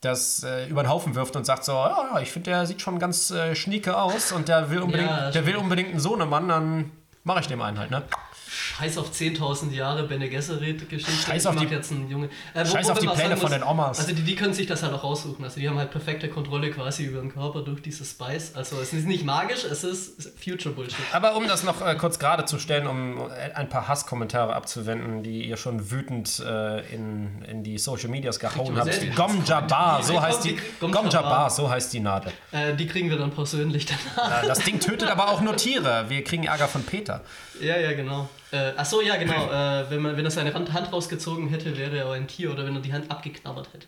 [0.00, 2.80] das äh, über den Haufen wirft und sagt so, ja, ja, ich finde, der sieht
[2.80, 6.48] schon ganz äh, schnieke aus und der will unbedingt, Ja, der will unbedingt einen Sohnemann,
[6.48, 6.90] dann
[7.24, 8.02] mache ich dem einen halt, ne?
[8.50, 11.12] Scheiß auf 10.000 Jahre Bene Gesserit-Geschichte.
[11.30, 12.28] Scheiß auf die- jetzt einen Junge.
[12.54, 14.00] Äh, Scheiß auf die Pläne sagen von den Omas.
[14.00, 15.44] Also die, die können sich das halt auch raussuchen.
[15.44, 18.52] Also die haben halt perfekte Kontrolle quasi über den Körper durch diese Spice.
[18.56, 20.96] Also es ist nicht magisch, es ist Future Bullshit.
[21.12, 25.22] Aber um das noch äh, kurz gerade zu stellen, um äh, ein paar Hasskommentare abzuwenden,
[25.22, 28.92] die ihr schon wütend äh, in, in die Social Medias gehauen habt.
[28.92, 30.58] sehr viel Gom Jabbar, so heißt die.
[30.80, 31.50] Gom Jabbar.
[31.50, 32.32] So heißt die Nadel.
[32.52, 34.42] Äh, die kriegen wir dann persönlich danach.
[34.46, 36.06] Das Ding tötet aber auch nur Tiere.
[36.08, 37.20] Wir kriegen Ärger von Peter.
[37.60, 38.28] Ja, ja, genau.
[38.52, 39.46] Äh, ach so, ja, genau.
[39.50, 42.74] Äh, wenn, man, wenn er seine Hand, rausgezogen hätte, wäre er ein Tier oder wenn
[42.74, 43.86] er die Hand abgeknabbert hätte.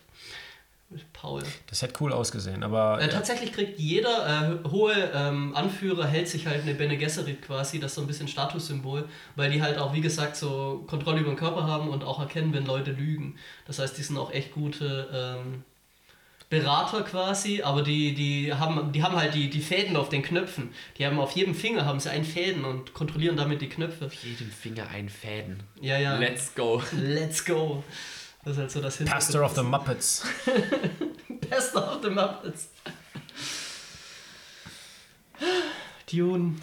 [1.13, 1.41] Paul.
[1.67, 6.45] Das hätte cool ausgesehen, aber Äh, tatsächlich kriegt jeder äh, hohe ähm, Anführer hält sich
[6.45, 9.93] halt eine Bene Gesserit quasi, das ist so ein bisschen Statussymbol, weil die halt auch,
[9.93, 13.37] wie gesagt, so Kontrolle über den Körper haben und auch erkennen, wenn Leute lügen.
[13.65, 15.63] Das heißt, die sind auch echt gute ähm,
[16.53, 20.71] Berater quasi, aber die, die, haben, die haben halt die, die Fäden auf den Knöpfen.
[20.99, 24.11] Die haben auf jedem Finger haben sie einen Fäden und kontrollieren damit die Knöpfe.
[24.21, 25.63] Jedem Finger ein Fäden.
[25.81, 26.15] Ja, ja.
[26.17, 26.79] Let's go.
[26.91, 27.83] Let's go.
[28.45, 30.23] Das ist halt so das Pastor of the Muppets.
[31.49, 32.69] Pastor of the Muppets.
[36.11, 36.57] Dune.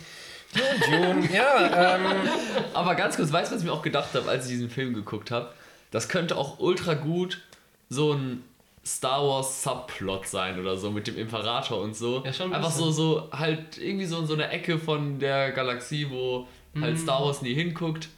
[0.88, 2.28] June, ja, ähm,
[2.74, 4.95] Aber ganz kurz, weißt du, was ich mir auch gedacht habe, als ich diesen Film
[4.95, 5.53] geguckt habe?
[5.91, 7.41] Das könnte auch ultra gut
[7.88, 8.45] so ein
[8.85, 12.22] Star Wars Subplot sein oder so mit dem Imperator und so.
[12.24, 15.53] Ja, schon ein Einfach so, so halt irgendwie so in so einer Ecke von der
[15.53, 16.49] Galaxie, wo
[16.81, 18.09] halt Star Wars nie hinguckt.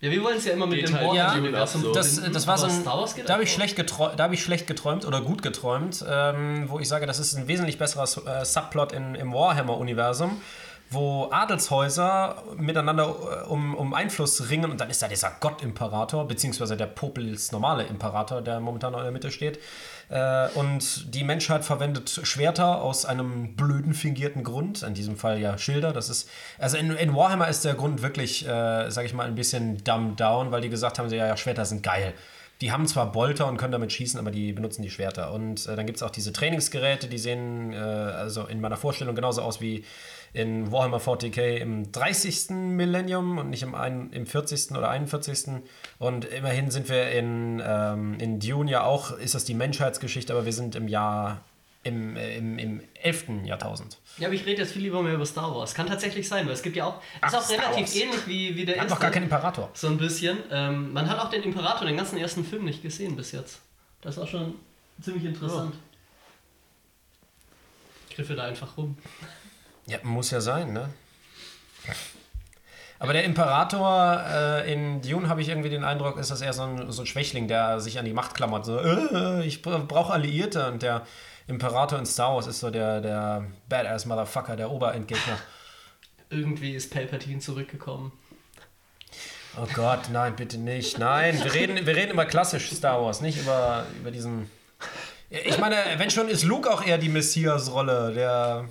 [0.00, 1.92] Ja, wir wollen es ja immer mit Geht dem halt Warhammer-Universum so.
[1.92, 2.84] das, das war so ein.
[2.84, 2.92] Da
[3.34, 3.54] habe ich, auch.
[3.54, 7.18] schlecht geträumt, da hab ich schlecht geträumt oder gut geträumt, ähm, wo ich sage, das
[7.18, 10.40] ist ein wesentlich besserer äh, Subplot in, im Warhammer-Universum,
[10.90, 16.76] wo Adelshäuser miteinander äh, um, um Einfluss ringen und dann ist da dieser Gott-Imperator, beziehungsweise
[16.76, 19.58] der Popels normale Imperator, der momentan in der Mitte steht.
[20.08, 25.58] Äh, und die Menschheit verwendet Schwerter aus einem blöden, fingierten Grund, in diesem Fall ja
[25.58, 25.92] Schilder.
[25.92, 29.34] Das ist, also in, in Warhammer ist der Grund wirklich, äh, sag ich mal, ein
[29.34, 32.14] bisschen dumbed down, weil die gesagt haben, ja, ja, Schwerter sind geil.
[32.60, 35.32] Die haben zwar Bolter und können damit schießen, aber die benutzen die Schwerter.
[35.32, 39.14] Und äh, dann gibt es auch diese Trainingsgeräte, die sehen äh, also in meiner Vorstellung
[39.14, 39.84] genauso aus wie
[40.38, 42.50] in Warhammer 40k im 30.
[42.50, 44.70] Millennium und nicht im, ein, im 40.
[44.70, 45.62] oder 41.
[45.98, 50.44] Und immerhin sind wir in, ähm, in Dune ja auch, ist das die Menschheitsgeschichte, aber
[50.44, 51.42] wir sind im Jahr
[51.82, 53.44] im, äh, im, im 11.
[53.44, 53.98] Jahrtausend.
[54.18, 55.74] Ja, aber ich rede jetzt viel lieber mehr über Star Wars.
[55.74, 57.02] Kann tatsächlich sein, weil es gibt ja auch.
[57.20, 57.96] Ach, ist auch Star relativ Wars.
[57.96, 59.70] ähnlich wie, wie der Er hat noch gar keinen Imperator.
[59.74, 60.38] So ein bisschen.
[60.52, 63.60] Ähm, man hat auch den Imperator, den ganzen ersten Film nicht gesehen bis jetzt.
[64.02, 64.54] Das war schon
[65.02, 65.74] ziemlich interessant.
[68.08, 68.96] Ich griffe da einfach rum.
[69.88, 70.90] Ja, muss ja sein, ne?
[72.98, 76.62] Aber der Imperator äh, in Dune habe ich irgendwie den Eindruck, ist das eher so
[76.62, 78.66] ein, so ein Schwächling, der sich an die Macht klammert.
[78.66, 80.70] So, äh, ich brauche Alliierte.
[80.70, 81.06] Und der
[81.46, 85.38] Imperator in Star Wars ist so der, der Badass Motherfucker, der Oberendgegner.
[86.28, 88.12] Irgendwie ist Palpatine zurückgekommen.
[89.56, 90.98] Oh Gott, nein, bitte nicht.
[90.98, 94.50] Nein, wir reden, wir reden über klassisch Star Wars, nicht über, über diesen.
[95.30, 98.68] Ich meine, wenn schon ist Luke auch eher die Messias-Rolle, der,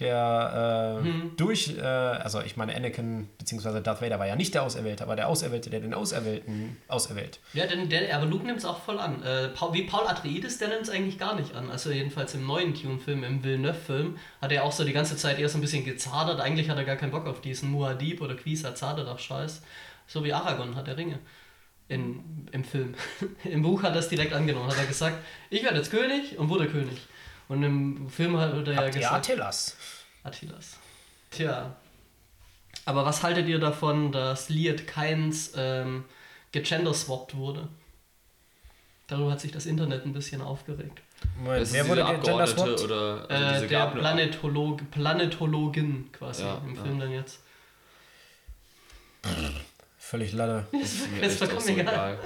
[0.00, 3.80] der äh, durch, äh, also ich meine, Anakin bzw.
[3.80, 7.38] Darth Vader war ja nicht der Auserwählte, aber der Auserwählte, der den Auserwählten auserwählt.
[7.52, 9.22] Ja, denn der, aber Luke nimmt es auch voll an.
[9.22, 11.70] Äh, wie Paul Atreides, der nimmt es eigentlich gar nicht an.
[11.70, 15.48] Also jedenfalls im neuen Dune-Film, im Villeneuve-Film, hat er auch so die ganze Zeit eher
[15.48, 16.40] so ein bisschen gezadert.
[16.40, 19.62] Eigentlich hat er gar keinen Bock auf diesen Muad'Dib oder Quisa Zaderach-Scheiß.
[20.06, 21.18] So wie Aragorn hat der Ringe.
[21.88, 22.94] In, Im Film.
[23.44, 24.70] Im Buch hat er es direkt angenommen.
[24.70, 25.18] Hat er gesagt,
[25.50, 26.98] ich werde jetzt König und wurde König.
[27.50, 29.76] Und im Film hat er ja gesagt, Attilas?
[30.22, 30.76] Attilas.
[31.32, 31.74] Tja.
[32.84, 36.04] Aber was haltet ihr davon, dass Liet Keins ähm,
[36.52, 37.68] gegenderswappt wurde?
[39.08, 41.00] Darüber hat sich das Internet ein bisschen aufgeregt.
[41.38, 42.50] Moment, Das wer ist wurde gegenderswapped?
[42.60, 46.82] Abgeordnete oder also Äh, der Planetolog Planetologin quasi Ja, im ja.
[46.82, 47.40] Film dann jetzt.
[49.98, 50.66] Völlig Latte.
[50.80, 52.18] ist mir Ist echt vollkommen auch so egal.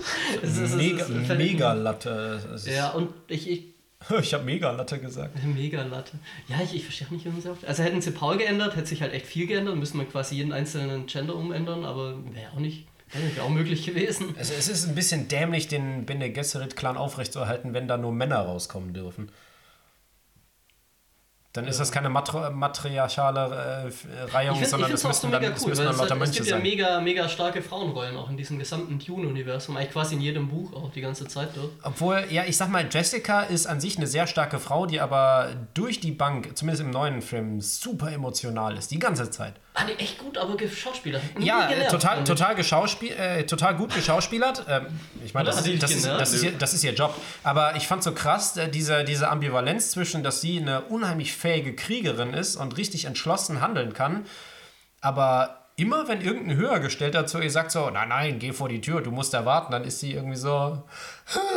[0.42, 2.40] Es ist- es ist- Mega, ist mega Latte.
[2.54, 3.73] Ist- Ja, und ich, ich
[4.20, 5.42] Ich habe mega Latte gesagt.
[5.54, 6.18] Mega Latte.
[6.48, 7.58] Ja, ich, ich verstehe nicht, warum sie auf.
[7.66, 10.52] Also hätten sie Paul geändert, hätte sich halt echt viel geändert, müsste man quasi jeden
[10.52, 14.34] einzelnen Gender umändern, aber wäre auch nicht, wäre auch möglich gewesen.
[14.38, 18.92] Also es ist ein bisschen dämlich, den Bene Gesserit-Clan aufrechtzuerhalten, wenn da nur Männer rauskommen
[18.92, 19.30] dürfen.
[21.54, 25.30] Dann ist das keine matri matriarchale äh, Reihung, Ich finde sondern es es so müssten
[25.30, 26.62] dann, mega es cool, müssen dann es, lauter hat, es Mönche gibt ja sein.
[26.62, 30.90] mega, mega starke Frauenrollen auch in diesem gesamten Dune-Universum, eigentlich quasi in jedem Buch auch
[30.90, 31.70] die ganze Zeit dort.
[31.84, 35.50] Obwohl, ja, ich sag mal, Jessica ist an sich eine sehr starke Frau, die aber
[35.74, 39.54] durch die Bank, zumindest im neuen Film, super emotional ist, die ganze Zeit.
[39.76, 41.20] Ah, nee, echt gut, aber Schauspieler.
[41.36, 42.28] Nie Ja, äh, total, damit.
[42.28, 44.64] total, geschauspiel äh, total gut geschauspielert.
[44.68, 44.86] Ähm,
[45.24, 47.12] ich meine, das, die dich das, ist, das, ist ihr, das ist ihr Job.
[47.42, 51.74] Aber ich fand so krass, äh, diese, diese Ambivalenz zwischen, dass sie eine unheimlich fähige
[51.74, 54.26] Kriegerin ist und richtig entschlossen handeln kann,
[55.00, 59.00] aber immer wenn irgendein Höhergestellter zu ihr sagt so, nein, nein, geh vor die Tür,
[59.00, 60.82] du musst erwarten, dann ist sie irgendwie so,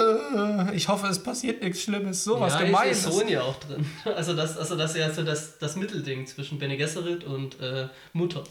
[0.74, 3.00] ich hoffe, es passiert nichts Schlimmes, sowas ja, Gemeines.
[3.00, 3.86] ist ihr Sohn ja auch drin.
[4.06, 7.90] Also das, also das ist ja so das, das Mittelding zwischen Bene Gesserit und äh,
[8.14, 8.44] Mutter.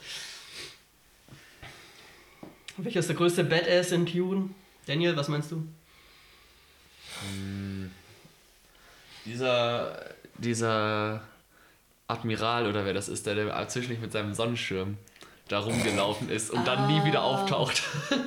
[2.76, 4.50] Welcher ist der größte Badass in Dune?
[4.86, 5.66] Daniel, was meinst du?
[9.24, 11.22] Dieser, dieser
[12.06, 14.98] Admiral oder wer das ist, der, der zwischendurch mit seinem Sonnenschirm
[15.48, 17.82] da rumgelaufen ist und dann nie wieder auftaucht.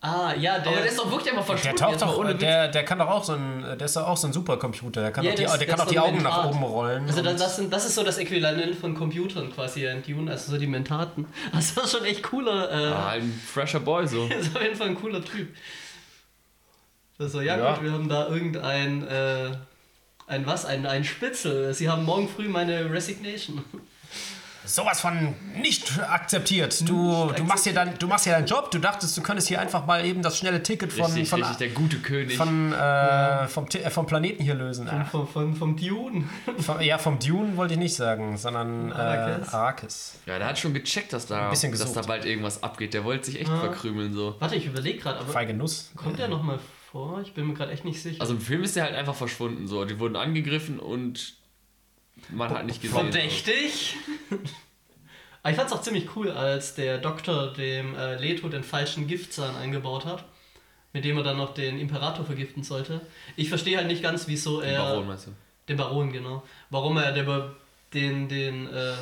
[0.00, 1.76] Ah, ja, der, Aber der ist doch wirklich einfach Der verschwunden.
[1.76, 4.16] taucht jetzt mal doch, der, der kann doch auch so ein, der ist doch auch
[4.16, 5.96] so ein Supercomputer, der kann Ja, doch die, das- der das kann doch ist die
[5.96, 6.54] so Augen nach Mentat.
[6.54, 7.06] oben rollen.
[7.08, 10.30] Also und- das, das, sind, das ist so das Äquivalent von Computern quasi in Dune,
[10.30, 11.26] also so die Mentaten.
[11.52, 12.70] Das war schon echt cooler.
[12.70, 14.24] Äh, Ah, ein fresher Boy so.
[14.40, 15.48] ist auf jeden Fall ein cooler Typ.
[17.18, 17.74] Also, ja, Ja.
[17.74, 19.50] gut, wir haben da irgendein, äh,
[20.28, 20.64] ein was?
[20.64, 21.74] Ein, ein Spitzel.
[21.74, 23.64] Sie haben morgen früh meine Resignation.
[24.64, 26.80] Sowas von nicht akzeptiert.
[26.88, 29.60] Du, du, machst hier dein, du machst hier deinen Job, du dachtest, du könntest hier
[29.60, 32.36] einfach mal eben das schnelle Ticket von, Richtig, von, richtig, der gute König.
[32.36, 34.88] von, äh, vom, Ti- äh, vom Planeten hier lösen.
[34.88, 36.24] Ah, Vom, vom, vom Dune.
[36.58, 39.48] vom, ja, vom Dune wollte ich nicht sagen, sondern äh, Arrakis.
[39.54, 40.14] Arrakis.
[40.26, 42.94] ja, der hat schon gecheckt, dass da, bisschen dass da bald irgendwas abgeht.
[42.94, 44.36] Der wollte sich echt verkrümeln so.
[44.38, 45.90] Warte, ich überlege gerade, aber Feige Nuss.
[45.96, 46.58] kommt der nochmal
[46.90, 47.20] vor?
[47.22, 48.20] Ich bin mir gerade echt nicht sicher.
[48.20, 49.84] Also im Film ist der halt einfach verschwunden so.
[49.84, 51.34] Die wurden angegriffen und
[52.30, 52.98] man hat nicht gesehen.
[52.98, 53.96] Verdächtig.
[55.42, 59.56] Aber ich fand's auch ziemlich cool, als der Doktor dem äh, Leto den falschen Giftzahn
[59.56, 60.24] eingebaut hat,
[60.92, 63.00] mit dem er dann noch den Imperator vergiften sollte.
[63.36, 64.78] Ich verstehe halt nicht ganz, wieso Den er.
[64.82, 65.30] Baron meinst du?
[65.68, 66.42] Den Baron, genau.
[66.70, 67.52] Warum er der,
[67.94, 68.94] den, den, äh,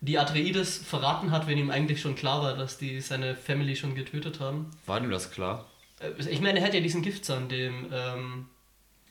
[0.00, 3.94] die Atreides verraten hat, wenn ihm eigentlich schon klar war, dass die seine Family schon
[3.94, 4.70] getötet haben.
[4.86, 5.66] War ihm das klar?
[5.98, 8.48] Äh, Ich meine, er hat ja diesen Giftzahn dem ähm,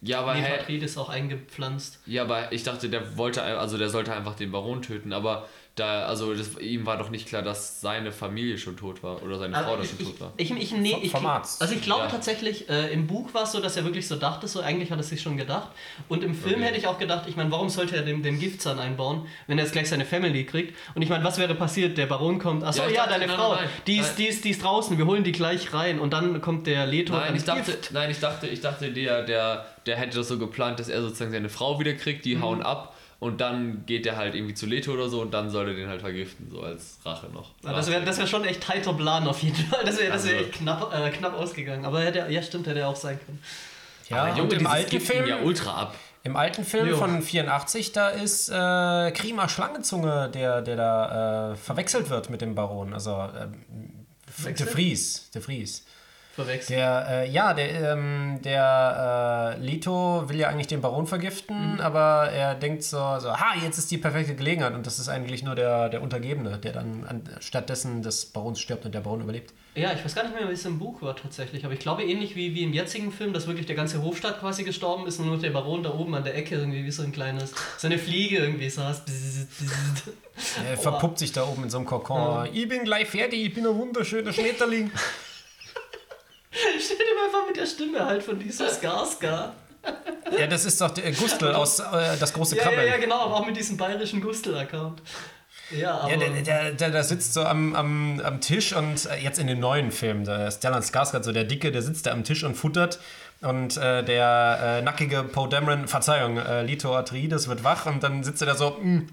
[0.02, 2.00] Ja, aber, Leto hä, Atreides auch eingepflanzt.
[2.06, 5.14] ja, aber ich dachte, der wollte, also der sollte einfach den Baron töten.
[5.14, 9.24] Aber da, also das, ihm war doch nicht klar, dass seine Familie schon tot war
[9.24, 10.34] oder seine Frau Aber da ich, schon tot war.
[10.36, 11.14] ich, ich, ich, nee, ich.
[11.16, 12.08] Also ich glaube Ja.
[12.08, 15.00] tatsächlich, äh, im Buch war es so, dass er wirklich so dachte, so eigentlich hat
[15.00, 15.70] er sich schon gedacht.
[16.10, 16.64] Und im Film Okay.
[16.66, 19.64] hätte ich auch gedacht, ich meine, warum sollte er den, den Giftzahn einbauen, wenn er
[19.64, 20.76] jetzt gleich seine Family kriegt?
[20.96, 21.98] Und ich meine, was wäre passiert?
[21.98, 23.70] Der Baron kommt, achso, Ja, ja, ich dachte, deine nein, Frau, nein, nein.
[23.88, 24.16] die, ist, Nein.
[24.18, 26.00] die, ist, die ist draußen, wir holen die gleich rein.
[26.00, 27.92] Und dann kommt der Leto Nein, ich dachte, Gift.
[27.94, 31.32] nein, ich dachte, ich dachte, der, der, der hätte das so geplant, dass er sozusagen
[31.32, 32.30] seine Frau wieder kriegt, Mhm.
[32.30, 35.50] die hauen ab und dann geht er halt irgendwie zu Leto oder so und dann
[35.50, 37.52] soll er den halt vergiften, so als Rache noch.
[37.64, 39.84] Ja, das wäre das wär schon echt tighter Plan auf jeden Fall.
[39.84, 41.84] Das wäre das wär Also- echt knapp, äh, knapp ausgegangen.
[41.86, 43.42] Aber hätte, ja, stimmt, hätte er auch sein können.
[44.10, 45.96] Ja, Junge, und im alten Film, ja ultra ab.
[46.24, 46.98] im alten Film Jo.
[46.98, 52.56] von 84, da ist äh, Krima Schlangenzunge, der, der da äh, verwechselt wird mit dem
[52.56, 52.94] Baron.
[52.94, 53.64] Also ähm,
[54.46, 54.66] de?
[54.66, 55.30] Vries.
[55.32, 55.86] De Vries.
[56.44, 56.78] Verwechselt.
[56.80, 61.80] Der, äh, ja, der, ähm, der äh, Leto will ja eigentlich den Baron vergiften, Mhm.
[61.82, 65.44] aber er denkt so, so, ha, jetzt ist die perfekte Gelegenheit und das ist eigentlich
[65.44, 69.54] nur der, der Untergebene, der dann an, stattdessen des Barons stirbt und der Baron überlebt.
[69.76, 72.04] Ja, ich weiß gar nicht mehr, wie es im Buch war tatsächlich, aber ich glaube
[72.04, 75.28] ähnlich wie, wie im jetzigen Film, dass wirklich der ganze Hofstaat quasi gestorben ist und
[75.28, 77.98] nur der Baron da oben an der Ecke irgendwie wie so ein kleines, so eine
[77.98, 79.04] Fliege irgendwie saß.
[80.70, 82.48] Er verpuppt sich da oben in so einem Kokon.
[82.54, 84.90] Ich bin gleich fertig, ich bin ein wunderschöner Schmetterling.
[86.80, 89.52] Stell dir mal vor mit der Stimme halt von diesem Skarsgård.
[90.38, 93.36] ja, das ist doch der Gustl aus äh, Das große Ja, ja, ja, genau, aber
[93.36, 95.02] auch mit diesem bayerischen Gustel-Account.
[95.72, 96.12] Ja, aber...
[96.12, 99.48] Ja, der, der, der, der sitzt so am, am, am Tisch und äh, jetzt in
[99.48, 102.56] den neuen Filmen, der Stellan Skarsgård, so der Dicke, der sitzt da am Tisch und
[102.56, 103.00] futtert
[103.42, 108.24] und äh, der äh, nackige Poe Dameron, Verzeihung, äh, Lito Atreides wird wach und dann
[108.24, 109.08] sitzt er da so, "Hm,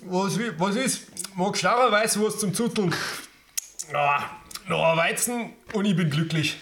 [0.00, 1.02] was, i- was ist?
[1.36, 2.92] Mag starrer Weißwurst zum Zuteln?
[3.92, 4.30] Ja,
[4.76, 6.56] ein Weizen und ich bin glücklich.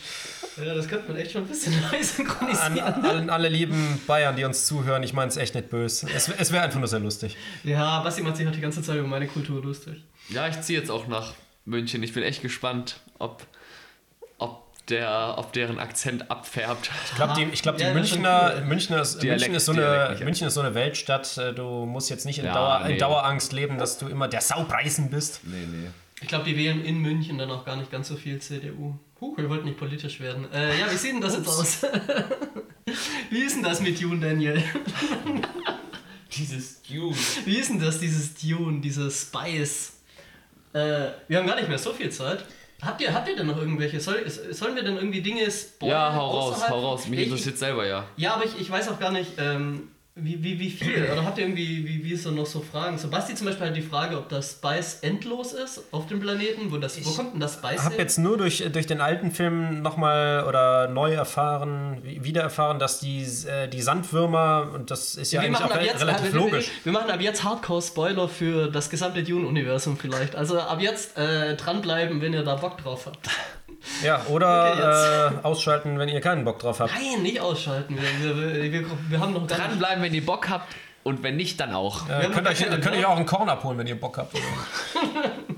[0.64, 3.04] ja, das könnte man echt schon ein bisschen neu An synchronisieren.
[3.04, 6.06] allen, alle lieben Bayern, die uns zuhören, ich meine es echt nicht böse.
[6.14, 7.36] Es, es wäre einfach nur sehr lustig.
[7.64, 10.02] Ja, Basti macht sich halt die ganze Zeit über meine Kultur lustig.
[10.28, 11.34] Ja, ich ziehe jetzt auch nach
[11.64, 12.02] München.
[12.02, 13.44] Ich bin echt gespannt, ob,
[14.38, 16.90] ob, der, ob deren Akzent abfärbt.
[17.10, 18.64] Ich glaube, die, ich glaub, die Ja, das ist Münchner, cool.
[18.64, 20.24] Münchner, ist, Dialekt- München, ist so Dialekt eine, ja.
[20.24, 21.38] München ist so eine Weltstadt.
[21.38, 22.98] äh, Du musst jetzt nicht in, Ja, Dauer, in nee.
[22.98, 25.40] Dauerangst leben, dass du immer der Saupreisen bist.
[25.42, 25.88] Nee, nee.
[26.22, 28.94] Ich glaube, die wählen in München dann auch gar nicht ganz so viel CDU.
[29.20, 30.50] Huh, wir wollten nicht politisch werden.
[30.52, 31.82] Äh, ja, wie sieht denn das jetzt aus?
[33.30, 34.62] wie ist denn das mit Dune, Daniel?
[36.36, 37.16] Dieses Dune.
[37.44, 39.92] Wie ist denn das, dieses Dune, dieses Spice?
[40.74, 42.44] Äh, wir haben gar nicht mehr so viel Zeit.
[42.82, 44.00] Habt ihr, habt ihr denn noch irgendwelche?
[44.00, 45.96] Soll, sollen wir denn irgendwie Dinge spoilern?
[45.96, 47.06] Ja, hau raus, hau raus.
[47.08, 48.06] Mich Ich- interessiert selber ja.
[48.16, 49.88] Ja, aber ich, ich weiß auch gar nicht, ähm,
[50.18, 51.08] wie, wie, wie viel.
[51.12, 52.96] Oder habt ihr irgendwie, wie, wie so noch so Fragen?
[52.96, 56.72] So, Basti zum Beispiel hat die Frage, ob das Spice endlos ist auf dem Planeten.
[56.72, 58.02] Wo, das, wo kommt denn das Spice Ich habe her?
[58.02, 62.98] jetzt nur durch, durch den alten Film nochmal oder neu erfahren, wie- wieder erfahren, dass
[62.98, 66.40] die, äh, die Sandwürmer, und das ist ja wir eigentlich auch jetzt, relativ äh, wir,
[66.40, 66.70] logisch.
[66.82, 70.34] Wir, wir machen ab jetzt Hardcore-Spoiler für das gesamte Dune-Universum vielleicht.
[70.34, 73.28] Also ab jetzt äh, dranbleiben, wenn ihr da Bock drauf habt.
[74.02, 76.92] Ja, Okay, oder äh, ausschalten, wenn ihr keinen Bock drauf habt.
[76.92, 77.96] Nein, nicht ausschalten.
[77.96, 79.46] Wir, wir, wir, wir, haben noch.
[79.46, 82.08] Dranbleiben, wenn ihr Bock habt und wenn nicht, dann auch.
[82.08, 83.10] Äh, könnt, euch, könnt euch Bock.
[83.10, 84.36] auch einen Korn abholen, wenn ihr Bock habt.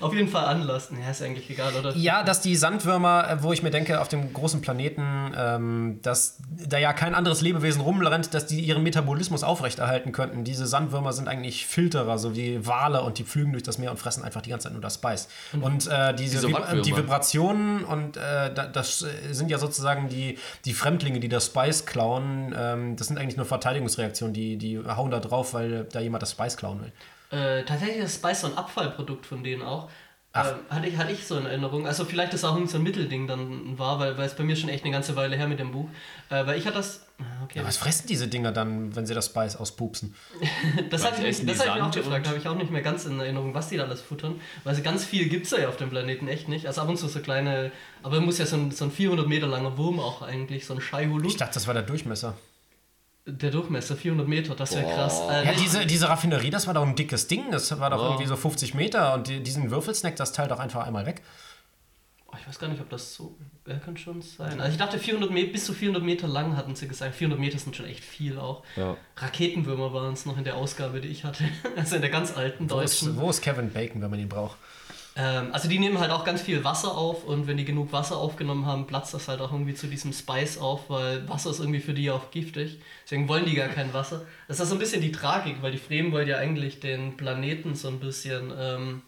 [0.00, 0.98] Auf jeden Fall anlassen.
[1.02, 1.94] Ja, ist eigentlich egal, oder?
[1.94, 6.38] Ja, dass die Sandwürmer, äh, wo ich mir denke, auf dem großen Planeten, ähm, dass
[6.66, 10.42] da ja kein anderes Lebewesen rumrennt, dass die ihren Metabolismus aufrechterhalten könnten.
[10.44, 13.98] Diese Sandwürmer sind eigentlich Filterer, so wie Wale und die pflügen durch das Meer und
[13.98, 15.28] fressen einfach die ganze Zeit nur das Spice.
[15.60, 16.82] Und äh, diese Diese Wattwürmer.
[16.82, 21.46] die Vibrationen und äh, da- das äh, sind ja sozusagen die, die Fremdlinge, die das
[21.46, 22.54] Spice klauen.
[22.56, 26.30] Ähm, das sind eigentlich nur Verteidigungsreaktionen, die, die hauen da drauf, weil da jemand das
[26.32, 26.92] Spice klauen will.
[27.30, 29.88] Äh, tatsächlich ist Spice so ein Abfallprodukt von denen auch.
[30.32, 31.88] Ähm, hatte, ich, hatte ich so in Erinnerung.
[31.88, 34.68] Also vielleicht ist auch so ein Mittelding dann war, weil, weil es bei mir schon
[34.68, 35.88] echt eine ganze Weile her mit dem Buch.
[36.28, 37.04] Äh, weil ich hatte das.
[37.18, 37.58] ah, Okay.
[37.58, 40.14] Ja, was fressen diese Dinger dann, wenn sie das Spice auspupsen?
[40.90, 42.24] das habe ich, das hab ich auch gefragt.
[42.26, 44.40] und- habe ich auch nicht mehr ganz in Erinnerung, was die da alles futtern.
[44.62, 46.66] Weil so ganz viel gibt es ja auf dem Planeten echt nicht.
[46.68, 47.72] Also ab und zu so kleine.
[48.04, 50.80] Aber muss ja so ein, so ein 400 Meter langer Wurm auch eigentlich, so ein
[50.80, 51.26] Scheihulut.
[51.26, 52.34] Ich dachte, das war der Durchmesser.
[53.26, 55.20] Der Durchmesser, 400 Meter, das wäre krass.
[55.30, 57.50] Äh, Ja, diese, diese Raffinerie, das war doch ein dickes Ding.
[57.50, 58.08] Das war doch Ja.
[58.08, 59.14] irgendwie so 50 Meter.
[59.14, 61.22] Und die, diesen Würfelsnack, das teilt doch einfach einmal weg.
[62.32, 63.36] Oh, ich weiß gar nicht, ob das so.
[63.66, 64.60] Ja, kann schon sein.
[64.60, 67.14] Also ich dachte, 400 Meter, bis zu 400 Meter lang hatten sie gesagt.
[67.14, 68.62] 400 Meter sind schon echt viel auch.
[68.76, 68.96] Ja.
[69.16, 71.44] Raketenwürmer waren es noch in der Ausgabe, die ich hatte.
[71.76, 73.20] Also in der ganz alten Wo ist, deutschen.
[73.20, 74.56] wo ist Kevin Bacon, wenn man ihn braucht?
[75.16, 78.16] Ähm, also die nehmen halt auch ganz viel Wasser auf und wenn die genug Wasser
[78.16, 81.80] aufgenommen haben, platzt das halt auch irgendwie zu diesem Spice auf, weil Wasser ist irgendwie
[81.80, 82.80] für die auch giftig.
[83.04, 84.22] Deswegen wollen die gar kein Wasser.
[84.46, 87.74] Das ist so ein bisschen die Tragik, weil die Fremen wollen ja eigentlich den Planeten
[87.74, 89.02] so ein bisschen ähm,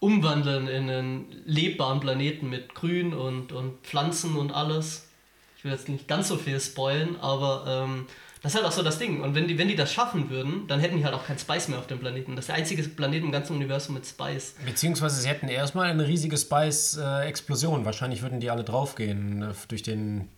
[0.00, 5.08] umwandeln in einen lebbaren Planeten mit Grün und, und Pflanzen und alles.
[5.56, 8.06] Ich will jetzt nicht ganz so viel spoilen, aber ähm,
[8.46, 9.22] Das ist halt auch so das Ding.
[9.22, 11.66] Und wenn die, wenn die das schaffen würden, dann hätten die halt auch kein Spice
[11.66, 12.36] mehr auf dem Planeten.
[12.36, 14.54] Das ist der einzige Planet im ganzen Universum mit Spice.
[14.64, 17.84] Beziehungsweise sie hätten erstmal eine riesige Spice-Explosion.
[17.84, 20.28] Wahrscheinlich würden die alle draufgehen äh, durch den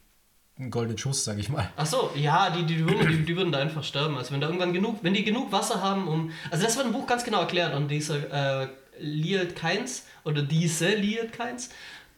[0.70, 1.68] goldenen Schuss, sag ich mal.
[1.76, 4.16] Ach so, ja, die, die, würden, die, die würden da einfach sterben.
[4.16, 6.30] Also wenn da irgendwann genug, wenn die genug Wasser haben, um.
[6.50, 10.94] Also das wird im Buch ganz genau erklärt und dieser äh, Liet Keins oder diese
[10.94, 11.68] Liet Keins,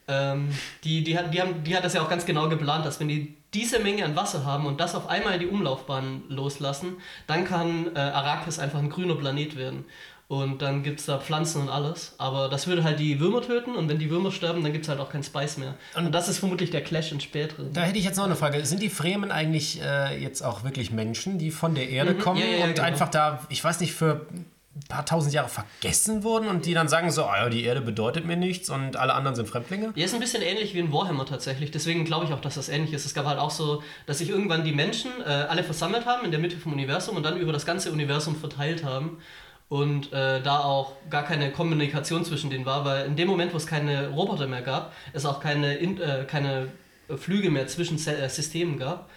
[0.07, 0.51] ähm,
[0.85, 3.09] die, die, hat, die, haben, die hat das ja auch ganz genau geplant, dass wenn
[3.09, 6.97] die diese Menge an Wasser haben und das auf einmal in die Umlaufbahn loslassen,
[7.27, 9.85] dann kann äh, Arrakis einfach ein grüner Planet werden.
[10.27, 12.15] Und dann gibt es da Pflanzen und alles.
[12.17, 14.89] Aber das würde halt die Würmer töten und wenn die Würmer sterben, dann gibt es
[14.89, 15.75] halt auch kein Spice mehr.
[15.93, 17.73] Und das ist vermutlich der Clash in späteren.
[17.73, 18.65] Da hätte ich jetzt noch eine Frage.
[18.65, 22.45] Sind die Fremen eigentlich äh, jetzt auch wirklich Menschen, die von der Erde kommen Ja,
[22.45, 22.87] ja, ja, und genau.
[22.87, 24.25] einfach da, ich weiß nicht, für
[24.73, 28.25] ein paar tausend Jahre vergessen wurden und die dann sagen so, ah die Erde bedeutet
[28.25, 29.91] mir nichts und alle anderen sind Fremdlinge?
[29.95, 31.71] Ja, ist ein bisschen ähnlich wie in Warhammer tatsächlich.
[31.71, 33.05] Deswegen glaube ich auch, dass das ähnlich ist.
[33.05, 36.31] Es gab halt auch so, dass sich irgendwann die Menschen äh, alle versammelt haben in
[36.31, 39.17] der Mitte vom Universum und dann über das ganze Universum verteilt haben.
[39.67, 43.57] Und äh, da auch gar keine Kommunikation zwischen denen war, weil in dem Moment, wo
[43.57, 46.67] es keine Roboter mehr gab, es auch keine, in, äh, keine
[47.17, 49.09] Flüge mehr zwischen äh, Systemen gab.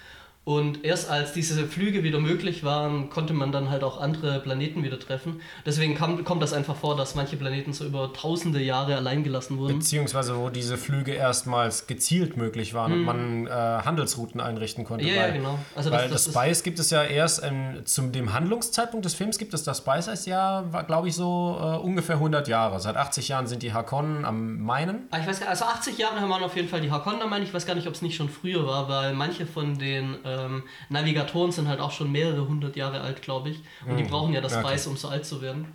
[0.44, 4.82] Und erst als diese Flüge wieder möglich waren, konnte man dann halt auch andere Planeten
[4.82, 5.40] wieder treffen.
[5.64, 9.56] Deswegen kam, kommt das einfach vor, dass manche Planeten so über tausende Jahre allein gelassen
[9.56, 9.78] wurden.
[9.78, 15.06] Beziehungsweise wo diese Flüge erstmals gezielt möglich waren und man äh, Handelsrouten einrichten konnte.
[15.06, 15.58] Ja, ja, weil, genau.
[15.74, 19.14] Also weil das- das, das Spice gibt es ja erst ähm, zum dem Handlungszeitpunkt des
[19.14, 22.80] Films gibt es das Spice Jahr, war glaube ich so äh, ungefähr 100 Jahre.
[22.80, 25.08] Seit 80 Jahren sind die Hakonnen am Meinen.
[25.10, 27.44] Ah, Ich weiß gar also 80 Jahre haben wir auf jeden Fall die Hakonnen meine
[27.46, 30.62] ich weiß gar nicht, ob es nicht schon früher war, weil manche von den ähm,
[30.88, 33.60] Navigatoren sind halt auch schon mehrere hundert Jahre alt, glaube ich.
[33.86, 34.54] Und die brauchen ja das.
[34.54, 35.66] Spice, um so alt zu werden.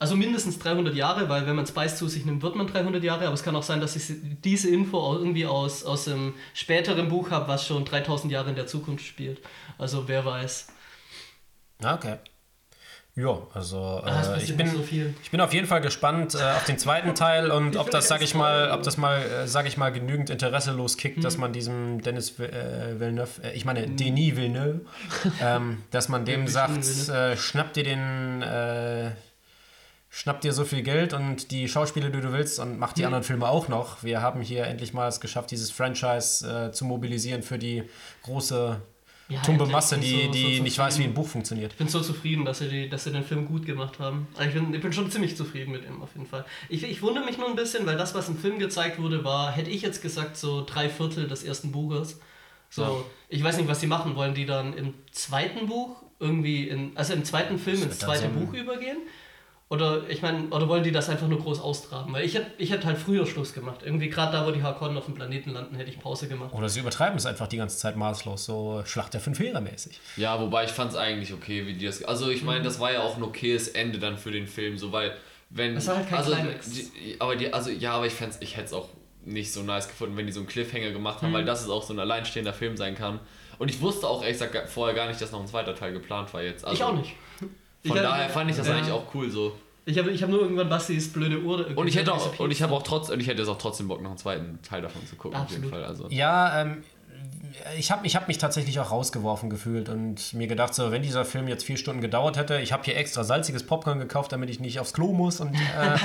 [0.00, 3.24] Also mindestens 300 Jahre, weil wenn man Spice zu sich nimmt, wird man 300 Jahre.
[3.26, 7.08] Aber es kann auch sein, dass ich diese Info auch irgendwie aus, aus einem späteren
[7.08, 9.40] Buch habe, was schon 3000 Jahre in der Zukunft spielt.
[9.78, 10.68] Also wer weiß.
[11.82, 12.18] Okay.
[13.16, 14.82] Ja, also es äh, ich, bin, so
[15.22, 18.22] ich bin auf jeden Fall gespannt äh, auf den zweiten Teil und ob das, sag
[18.22, 21.22] ich mal, ob das mal, äh, sag ich mal, genügend Interesse loskickt, Hm.
[21.22, 24.80] dass man diesem Dennis äh, Villeneuve, äh, ich meine Denis Villeneuve,
[25.40, 29.12] ähm, dass man dem sagt, äh, schnapp dir den, äh,
[30.10, 33.06] schnapp dir so viel Geld und die Schauspieler, die du willst und mach die Hm.
[33.06, 34.02] anderen Filme auch noch.
[34.02, 37.84] Wir haben hier endlich mal es geschafft, dieses Franchise zu mobilisieren für die
[38.24, 38.80] große
[39.28, 39.64] Ja, tumbe.
[39.66, 41.72] Masse, die, so- die so nicht weiß, wie ein Buch funktioniert.
[41.72, 44.26] Ich bin so zufrieden, dass sie, die, dass sie den Film gut gemacht haben.
[44.36, 46.44] Also Ich bin, ich bin schon ziemlich zufrieden mit ihm auf jeden Fall.
[46.68, 49.50] Ich, ich wundere mich nur ein bisschen, weil das, was im Film gezeigt wurde, war,
[49.50, 52.20] hätte ich jetzt gesagt, so drei Viertel des ersten Buches.
[52.68, 52.90] So, Ja.
[53.30, 54.14] ich weiß nicht, was sie machen.
[54.14, 58.40] Wollen die dann im zweiten Buch irgendwie, in, also im zweiten Film ins zweite so
[58.40, 58.98] Buch übergehen?
[59.70, 62.12] Oder ich meine, oder wollen die das einfach nur groß austragen?
[62.12, 63.80] Weil ich hätte ich hätt halt früher Schluss gemacht.
[63.82, 66.52] Irgendwie gerade da, wo die Harkonnen auf dem Planeten landen, hätte ich Pause gemacht.
[66.52, 69.98] Oder sie übertreiben es einfach die ganze Zeit maßlos, so Schlacht der fünf Heere mäßig.
[70.16, 72.04] Ja, wobei ich fand es eigentlich okay, wie die das.
[72.04, 74.92] Also ich meine, das war ja auch ein okayes Ende dann für den Film, so
[74.92, 75.16] weil
[75.48, 75.74] wenn.
[75.74, 76.70] Das war halt kein also, Climax.
[76.70, 78.90] Die, aber die, also ja, aber ich fänd's, ich hätte es auch
[79.24, 81.82] nicht so nice gefunden, wenn die so einen Cliffhanger gemacht haben, weil das ist auch
[81.82, 83.20] so ein alleinstehender Film sein kann.
[83.58, 86.34] Und ich wusste auch ehrlich gesagt vorher gar nicht, dass noch ein zweiter Teil geplant
[86.34, 86.64] war jetzt.
[86.64, 87.14] Also, ich auch nicht.
[87.84, 88.74] Ich Von hab- daher fand ich das Ja.
[88.76, 89.52] eigentlich auch cool so.
[89.84, 91.66] Ich habe ich hab nur irgendwann Bastis blöde Uhr.
[91.76, 93.86] Und ich hätte auch, und ich habe auch trotz, und ich hätte jetzt auch trotzdem
[93.86, 95.82] Bock, noch einen zweiten Teil davon zu gucken, auf jeden Absolut.
[95.82, 95.84] Fall.
[95.84, 96.08] Also.
[96.08, 96.82] Ja, ähm,
[97.78, 101.24] ich habe ich hab mich tatsächlich auch rausgeworfen gefühlt und mir gedacht, so, wenn dieser
[101.24, 104.60] Film jetzt vier Stunden gedauert hätte, ich habe hier extra salziges Popcorn gekauft, damit ich
[104.60, 105.96] nicht aufs Klo muss und äh,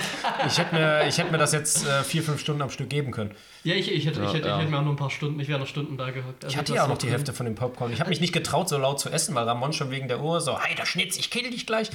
[0.48, 3.12] ich hätte mir, ich hätt mir das jetzt äh, vier, fünf Stunden am Stück geben
[3.12, 3.32] können.
[3.64, 4.56] Ja, ich, ich, hätte, Ja, ich, hätte, ja.
[4.56, 6.44] ich hätte mir auch nur ein paar Stunden, ich wäre noch Stunden da gehockt.
[6.44, 7.10] Also Ich hatte ja auch noch die.
[7.10, 7.92] Hälfte von dem Popcorn.
[7.92, 10.42] Ich habe mich nicht getraut, so laut zu essen, weil Ramon schon wegen der Uhr
[10.42, 11.90] so, hey, der Schnitz, ich kill dich gleich.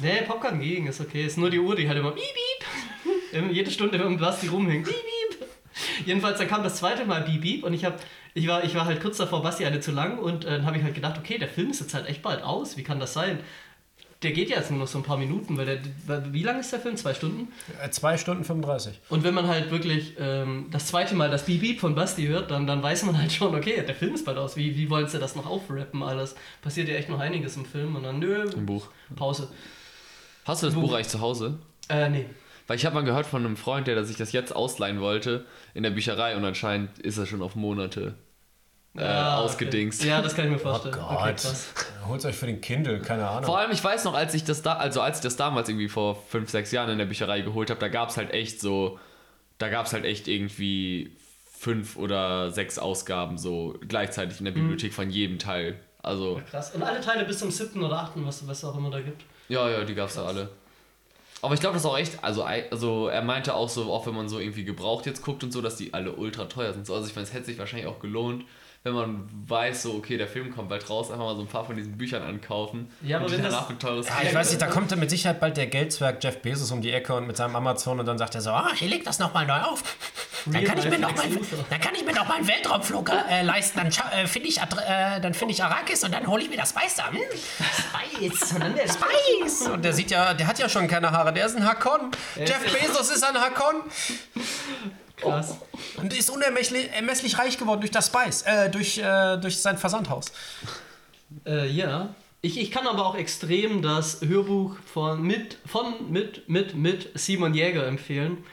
[0.00, 1.24] Nee, Popcorn gegen, ist okay.
[1.24, 2.24] Ist nur die Uhr, die halt immer piep.
[3.32, 4.86] Immer Jede Stunde irgendwas, die rumhängt.
[4.86, 5.48] Piep, piep.
[6.04, 8.00] Jedenfalls, dann kam das zweite Mal Piep, piep und ich, hab,
[8.36, 10.76] ich, war, ich war halt kurz davor, Basti eine zu lang und äh, dann habe
[10.76, 13.14] ich halt gedacht, okay, der Film ist jetzt halt echt bald aus, wie kann das
[13.14, 13.40] sein?
[14.22, 16.72] Der geht ja jetzt nur noch so ein paar Minuten, weil der, wie lang ist
[16.72, 16.96] der Film?
[16.96, 17.48] Zwei Stunden?
[17.82, 18.98] Äh, Zwei Stunden 35.
[19.08, 22.66] Und wenn man halt wirklich ähm, das zweite Mal das Beep von Basti hört, dann,
[22.66, 24.56] dann weiß man halt schon, okay, der Film ist bald aus.
[24.56, 26.34] Wie, wie wollen sie das noch aufrappen alles?
[26.62, 28.88] Passiert ja echt noch einiges im Film und dann, nö, Im Buch.
[29.14, 29.48] Pause.
[30.44, 30.82] Hast du das Buch.
[30.82, 31.58] Buch eigentlich zu Hause?
[31.88, 32.26] Äh, nee.
[32.66, 35.82] Weil ich habe mal gehört von einem Freund, der sich das jetzt ausleihen wollte in
[35.82, 38.14] der Bücherei und anscheinend ist er schon auf Monate
[38.98, 39.44] äh, Ah, okay.
[39.44, 40.04] ausgedingst.
[40.04, 40.94] Ja, das kann ich mir Oh vorstellen.
[40.94, 41.10] Gott.
[41.10, 41.36] Okay.
[42.08, 43.44] Holt euch für den Kindle, keine Ahnung.
[43.44, 45.88] Vor allem, ich weiß noch, als ich das da, also als ich das damals irgendwie
[45.88, 48.98] vor fünf, sechs Jahren in der Bücherei geholt habe, da gab es halt echt so,
[49.58, 51.12] da gab es halt echt irgendwie
[51.58, 55.80] fünf oder sechs Ausgaben so gleichzeitig in der Bibliothek von jedem Teil.
[56.02, 56.72] Also, Krass.
[56.74, 59.22] Und alle Teile bis zum siebten oder achten, was, was es auch immer da gibt.
[59.48, 60.50] ja, ja, die gab es da alle.
[61.42, 64.14] Aber ich glaube, das ist auch echt, also, also er meinte auch so, auch wenn
[64.14, 66.86] man so irgendwie gebraucht jetzt guckt und so, dass die alle ultra teuer sind.
[66.86, 68.44] So, Also ich meine, es hätte sich wahrscheinlich auch gelohnt,
[68.86, 71.64] wenn man weiß, so, okay, der Film kommt bald raus, einfach mal so ein paar
[71.64, 72.88] von diesen Büchern ankaufen.
[73.02, 75.10] Ja, aber und wenn das- danach für teures Ja, ich weiß nicht, da kommt mit
[75.10, 78.16] Sicherheit bald der Geldzwerg Jeff Bezos um die Ecke und mit seinem Amazon und dann
[78.16, 79.82] sagt er so, ah, ich leg das nochmal neu auf.
[80.46, 81.64] Dann kann, ich mir noch Luthor.
[81.68, 83.80] dann kann ich mir noch mal einen Weltraumflug äh, leisten.
[83.80, 86.70] Dann äh, finde ich, äh, dann finde ich Arrakis und dann hole ich mir das
[86.70, 87.10] Spice da.
[87.10, 88.52] Hm, Spice.
[88.52, 89.62] Und dann der Spice!
[89.62, 92.12] Und der sieht ja, der hat ja schon keine Haare, der ist ein Hakon.
[92.36, 93.82] Jeff Bezos ist ein Hakon
[95.16, 95.58] Krass.
[95.96, 100.26] und ist unermesslich ermesslich reich geworden durch das Spice, äh, durch, äh, durch sein Versandhaus.
[101.46, 102.14] Äh, ja.
[102.42, 107.54] Ich, ich kann aber auch extrem das Hörbuch von mit, von, mit, mit, mit Simon
[107.54, 108.44] Jäger empfehlen.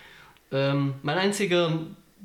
[0.51, 1.79] Ähm, mein einziger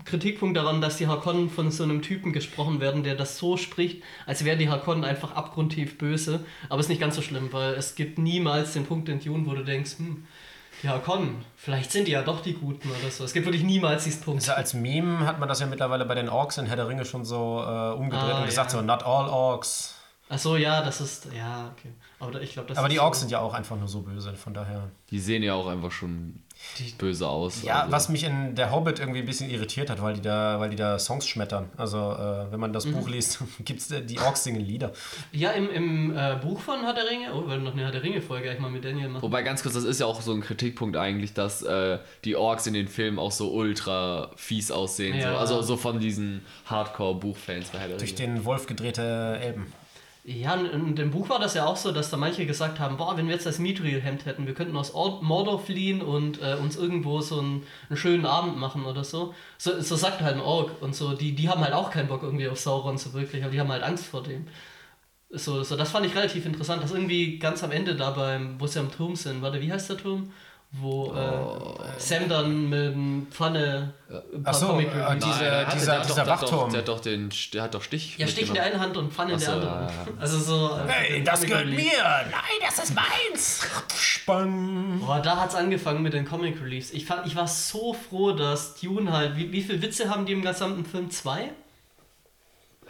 [0.05, 4.03] Kritikpunkt daran, dass die Harkonnen von so einem Typen gesprochen werden, der das so spricht,
[4.27, 6.41] als wären die Harkonnen einfach abgrundtief böse.
[6.69, 9.53] Aber ist nicht ganz so schlimm, weil es gibt niemals den Punkt in Dune, wo
[9.53, 10.27] du denkst, hm,
[10.83, 13.25] die Harkonnen, vielleicht sind die ja doch die Guten oder so.
[13.25, 14.43] Es gibt wirklich niemals diesen Punkt.
[14.43, 17.05] Also als Meme hat man das ja mittlerweile bei den Orks in Herr der Ringe
[17.05, 18.79] schon so äh, umgedreht Ah, und gesagt, ja.
[18.79, 19.95] so not all Orks.
[20.31, 21.91] Achso, ja, das ist, ja, okay.
[22.21, 23.89] Aber da- ich glaube, das Aber ist die so- Orks sind ja auch einfach nur
[23.89, 24.89] so böse, von daher.
[25.11, 26.43] Die sehen ja auch einfach schon
[26.99, 27.63] böse aus.
[27.63, 27.93] Ja, also.
[27.93, 30.77] was mich in der Hobbit irgendwie ein bisschen irritiert hat, weil die da, weil die
[30.77, 31.71] da Songs schmettern.
[31.77, 34.93] Also äh, wenn man das Buch liest, gibt's äh, die Orks singen Lieder.
[35.33, 38.03] Ja, im, im äh, Buch von Herr der Ringe, oh, wir noch eine Herr der
[38.03, 39.23] Ringe-Folge gleich mal mit Daniel machen.
[39.23, 42.67] Wobei ganz kurz, das ist ja auch so ein Kritikpunkt eigentlich, dass äh, die Orks
[42.67, 45.17] in den Filmen auch so ultra fies aussehen.
[45.17, 45.33] Ja.
[45.33, 45.39] So.
[45.39, 48.35] Also so von diesen Hardcore-Buchfans bei Herr der Durch Ringe.
[48.35, 49.73] den Wolf gedrehte Elben.
[50.25, 53.17] Ja, und im Buch war das ja auch so, dass da manche gesagt haben, boah,
[53.17, 56.77] wenn wir jetzt das Mithril-Hemd hätten, wir könnten aus Or- Mordor fliehen und äh, uns
[56.77, 59.35] irgendwo so einen, einen schönen Abend machen oder so.
[59.57, 62.23] So, so sagt halt ein Ork und so, die, die haben halt auch keinen Bock
[62.23, 64.47] irgendwie auf Sauron so wirklich, aber die haben halt Angst vor dem.
[65.31, 68.67] So, so, das fand ich relativ interessant, dass irgendwie ganz am Ende da beim, wo
[68.67, 70.33] sie am Turm sind, warte, wie heißt der Turm?
[70.71, 73.95] Wo äh, Sam dann mit dem Pfanne
[74.35, 76.71] ein paar Ach so, Comic äh, die- dieser- hat- dieser- der hat dieser doch- Wachturm.
[76.71, 78.19] Der hat doch den, der hat doch Stich.
[78.19, 79.75] Ja, Stich in der einen Hand und Pfanne in der so, anderen.
[79.85, 80.07] ja, ja.
[80.21, 80.77] Also so.
[80.77, 81.79] äh, Hey, das Comic gehört Relief.
[81.93, 82.03] mir!
[82.03, 83.67] Nein, das ist meins!
[83.97, 85.01] Spang!
[85.01, 86.91] Boah, da hat's angefangen mit den Comic Reliefs.
[86.91, 89.37] Ich, fand, ich war so froh, dass Dune halt.
[89.37, 91.11] Wie, wie viele Witze haben die im gesamten Film?
[91.11, 91.51] Zwei?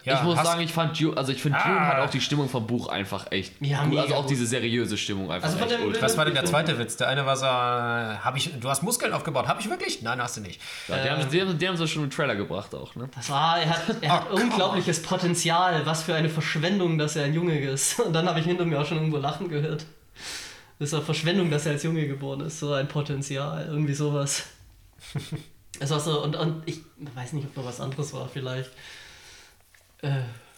[0.04, 1.86] Ich muss sagen, ich fand Dune, also ich finde Dune Ah.
[1.88, 3.98] hat auch die Stimmung vom Buch einfach echt Ja, gut.
[3.98, 4.30] Also auch gut.
[4.30, 6.02] diese seriöse Stimmung einfach Also echt ultra.
[6.02, 6.96] Was war denn der zweite Witz?
[6.96, 9.46] Der eine war so, äh, hab ich, du hast Muskeln aufgebaut.
[9.48, 10.02] Hab ich wirklich?
[10.02, 10.60] Nein, hast du nicht.
[10.88, 13.08] Ja, die, haben, die, haben, die haben so schon einen Trailer gebracht auch, ne?
[13.14, 15.84] Das war, er hat, er hat unglaubliches Potenzial.
[15.86, 18.00] Was für eine Verschwendung, dass er ein Junge ist.
[18.00, 19.84] Und dann habe ich hinter mir auch schon irgendwo lachen gehört.
[20.78, 22.60] Das ist eine Verschwendung, dass er als Junge geboren ist.
[22.60, 23.66] So ein Potenzial.
[23.68, 24.44] Irgendwie sowas.
[25.80, 26.80] Es war so, und, und ich
[27.14, 28.70] weiß nicht, ob noch was anderes war, vielleicht.
[30.02, 30.10] Äh,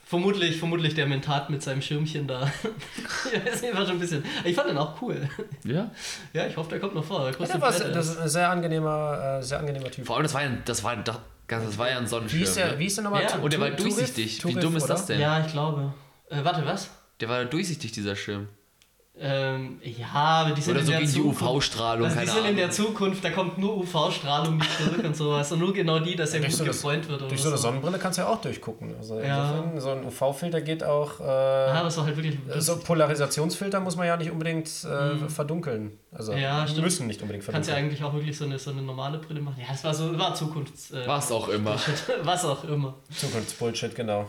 [0.05, 2.51] vermutlich, vermutlich der Mentat mit seinem Schirmchen da.
[3.33, 4.25] ich weiß nicht, war schon ein bisschen.
[4.45, 5.29] Ich fand den auch cool.
[5.65, 5.91] Ja.
[6.33, 7.21] Ja, ich hoffe, der kommt noch vor.
[7.21, 10.07] Der Ja, kostet der war, das ist ein sehr angenehmer, äh, sehr angenehmer Typ.
[10.07, 12.41] Vor allem, das war ja, ein- das war, ganz- das war ja ein Sonnenschirm.
[12.41, 12.79] Wie ist der, ne?
[12.79, 13.23] wie ist der nochmal?
[13.23, 13.37] Ja.
[13.37, 14.39] Und der war durchsichtig.
[14.39, 14.95] Turif, Wie dumm ist oder?
[14.95, 15.21] das denn?
[15.21, 15.93] Ja, ich glaube.
[16.29, 16.91] Äh, warte, was?
[17.21, 18.49] Der war durchsichtig, dieser Schirm.
[19.23, 21.43] Ähm, ja, aber die sind Oder in so der gegen die Zukunft.
[21.43, 22.77] UV-Strahlung, Also die keine sind in der Ahnung.
[22.77, 25.53] Zukunft, da kommt nur UV-Strahlung nicht zurück und sowas.
[25.53, 27.21] Und nur genau die, dass er gut so, gefreut wird.
[27.31, 27.65] Durch so eine so.
[27.65, 28.95] Sonnenbrille kannst du ja auch durchgucken.
[28.97, 29.63] Also Ja.
[29.77, 31.21] so ein UV-Filter geht auch.
[31.21, 32.39] Ja, Äh, das war halt wirklich.
[32.59, 35.99] so Polarisationsfilter muss man ja nicht unbedingt äh, verdunkeln.
[36.13, 36.39] Also Mhm.
[36.39, 36.85] Ja, stimmt.
[36.85, 37.85] müssen nicht unbedingt kannst ja verdunkeln.
[38.01, 39.57] eigentlich auch wirklich so eine, so eine normale Brille machen.
[39.61, 40.93] Ja, das war so, war Zukunfts.
[40.93, 41.77] Äh, Was auch immer.
[42.23, 42.95] Was auch immer.
[43.15, 44.27] Zukunftsbullshit, genau.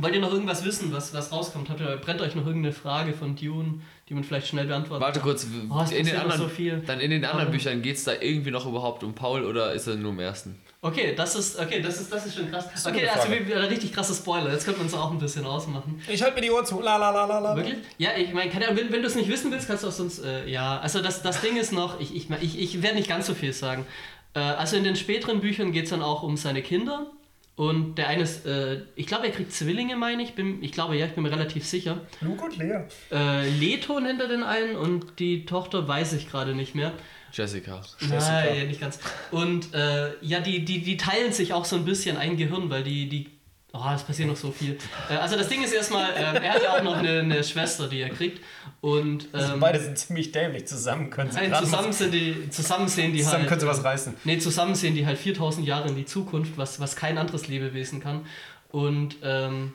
[0.00, 1.68] Wollt ihr noch irgendwas wissen, was, was rauskommt?
[1.70, 5.20] Habt ihr, brennt euch noch irgendeine Frage von Dune, die man vielleicht schnell beantworten Warte
[5.20, 6.78] kurz, Oh, in den anderen, so viel.
[6.86, 7.50] dann in den anderen Ja.
[7.52, 10.58] Büchern geht es da irgendwie noch überhaupt um Paul oder ist er nur im ersten?
[10.80, 12.66] Okay, das ist, okay, das ist, das ist schon krass.
[12.86, 14.52] Okay, also wir- richtig krasse Spoiler.
[14.52, 16.00] Jetzt könnte man es auch ein bisschen ausmachen.
[16.08, 16.80] Ich halte mir die Ohren zu.
[16.80, 17.56] La, la, la, la, la.
[17.56, 17.78] Wirklich?
[17.98, 20.20] Ja, ich meine, Ahnung, wenn, wenn du es nicht wissen willst, kannst du auch sonst.
[20.24, 23.26] Äh, ja, also das, das Ding ist noch, ich, ich, ich, ich werde nicht ganz
[23.26, 23.84] so viel sagen.
[24.34, 27.10] Äh, also in den späteren Büchern geht es dann auch um seine Kinder.
[27.58, 30.36] Und der eine ist, äh, ich glaube, er kriegt Zwillinge, meine ich.
[30.36, 32.02] Bin, ich glaube, ja, ich bin mir relativ sicher.
[32.20, 32.84] Luke und Lea.
[33.10, 36.92] Äh, Leto nennt er den einen und die Tochter weiß ich gerade nicht mehr.
[37.32, 37.82] Jessica.
[38.08, 39.00] Nein, nicht ganz.
[39.32, 42.84] Und äh, ja, die, die, die teilen sich auch so ein bisschen ein Gehirn, weil
[42.84, 43.26] die, die
[43.72, 44.78] oh, es passiert noch so viel.
[45.10, 47.88] Äh, also das Ding ist erstmal, äh, er hat ja auch noch eine, eine Schwester,
[47.88, 48.42] die er kriegt.
[48.80, 50.66] Und Also ähm, beide sind ziemlich dämlich.
[50.66, 53.48] Zusammen können sie nein, zusammen, sind die, zusammen sehen die zusammen halt.
[53.48, 54.14] können sie was reißen.
[54.24, 58.00] Nee, zusammen sehen die halt 4000 Jahre in die Zukunft, was, was kein anderes Lebewesen
[58.00, 58.24] kann.
[58.70, 59.72] Und ähm,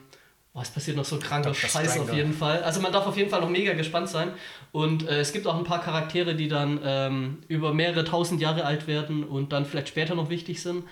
[0.52, 1.52] boah, es passiert noch so kranker.
[1.52, 2.62] Scheiß auf jeden Fall.
[2.62, 4.30] Also man darf auf jeden Fall noch mega gespannt sein.
[4.72, 8.64] Und äh, es gibt auch ein paar Charaktere, die dann ähm, über mehrere tausend Jahre
[8.64, 10.84] alt werden und dann vielleicht später noch wichtig sind.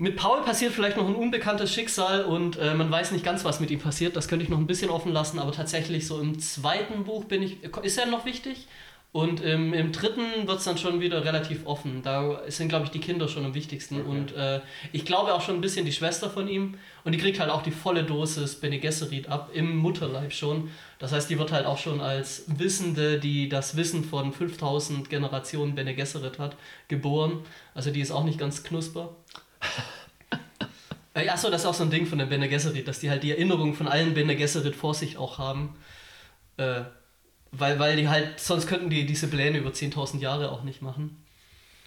[0.00, 3.58] Mit Paul passiert vielleicht noch ein unbekanntes Schicksal und äh, man weiß nicht ganz, was
[3.58, 4.14] mit ihm passiert.
[4.14, 7.42] Das könnte ich noch ein bisschen offen lassen, aber tatsächlich so im zweiten Buch bin
[7.42, 8.68] ich, ist er noch wichtig.
[9.10, 12.02] Und im, im dritten wird es dann schon wieder relativ offen.
[12.02, 14.02] Da sind, glaube ich, die Kinder schon am wichtigsten.
[14.02, 14.60] Und äh,
[14.92, 16.78] ich glaube auch schon ein bisschen die Schwester von ihm.
[17.02, 20.70] Und die kriegt halt auch die volle Dosis Bene Gesserit ab, im Mutterleib schon.
[21.00, 25.74] Das heißt, die wird halt auch schon als Wissende, die das Wissen von 5000 Generationen
[25.74, 27.40] Bene Gesserit hat, geboren.
[27.74, 29.16] Also die ist auch nicht ganz knusper.
[31.14, 33.22] Äh, Achso, das ist auch so ein Ding von der Bene Gesserit, dass die halt
[33.22, 35.76] die Erinnerung von allen Bene Gesserit vor sich auch haben.
[36.56, 36.82] Äh,
[37.50, 41.24] weil, weil die halt, sonst könnten die diese Pläne über 10.000 Jahre auch nicht machen.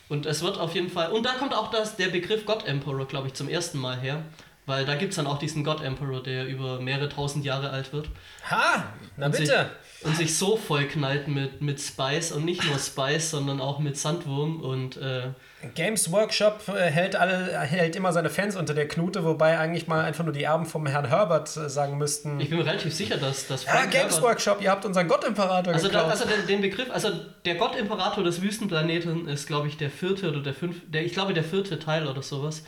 [0.09, 3.07] Und es wird auf jeden Fall, und da kommt auch das, der Begriff God Emperor,
[3.07, 4.25] glaube ich, zum ersten Mal her.
[4.65, 7.93] Weil da gibt es dann auch diesen God Emperor, der über mehrere tausend Jahre alt
[7.93, 8.09] wird.
[8.49, 9.71] Ha, na Und sich, bitte.
[10.03, 13.97] und sich so voll knallt mit, mit Spice und nicht nur Spice, sondern auch mit
[13.97, 15.29] Sandwurm und äh,
[15.75, 20.03] Games Workshop äh, hält, alle, hält immer seine Fans unter der Knute, wobei eigentlich mal
[20.03, 22.39] einfach nur die Erben vom Herrn Herbert äh, sagen müssten.
[22.39, 25.87] ich bin mir relativ sicher, dass das Ja, Games Workshop, ihr habt unseren Gott-Imperator Also,
[25.87, 26.11] da, geklaut.
[26.11, 27.09] also den, den Begriff, also
[27.45, 31.33] der Gott-Imperator des Wüstenplaneten ist, glaube ich, der vierte oder der fünfte, der, ich glaube,
[31.33, 32.63] der vierte Teil oder sowas.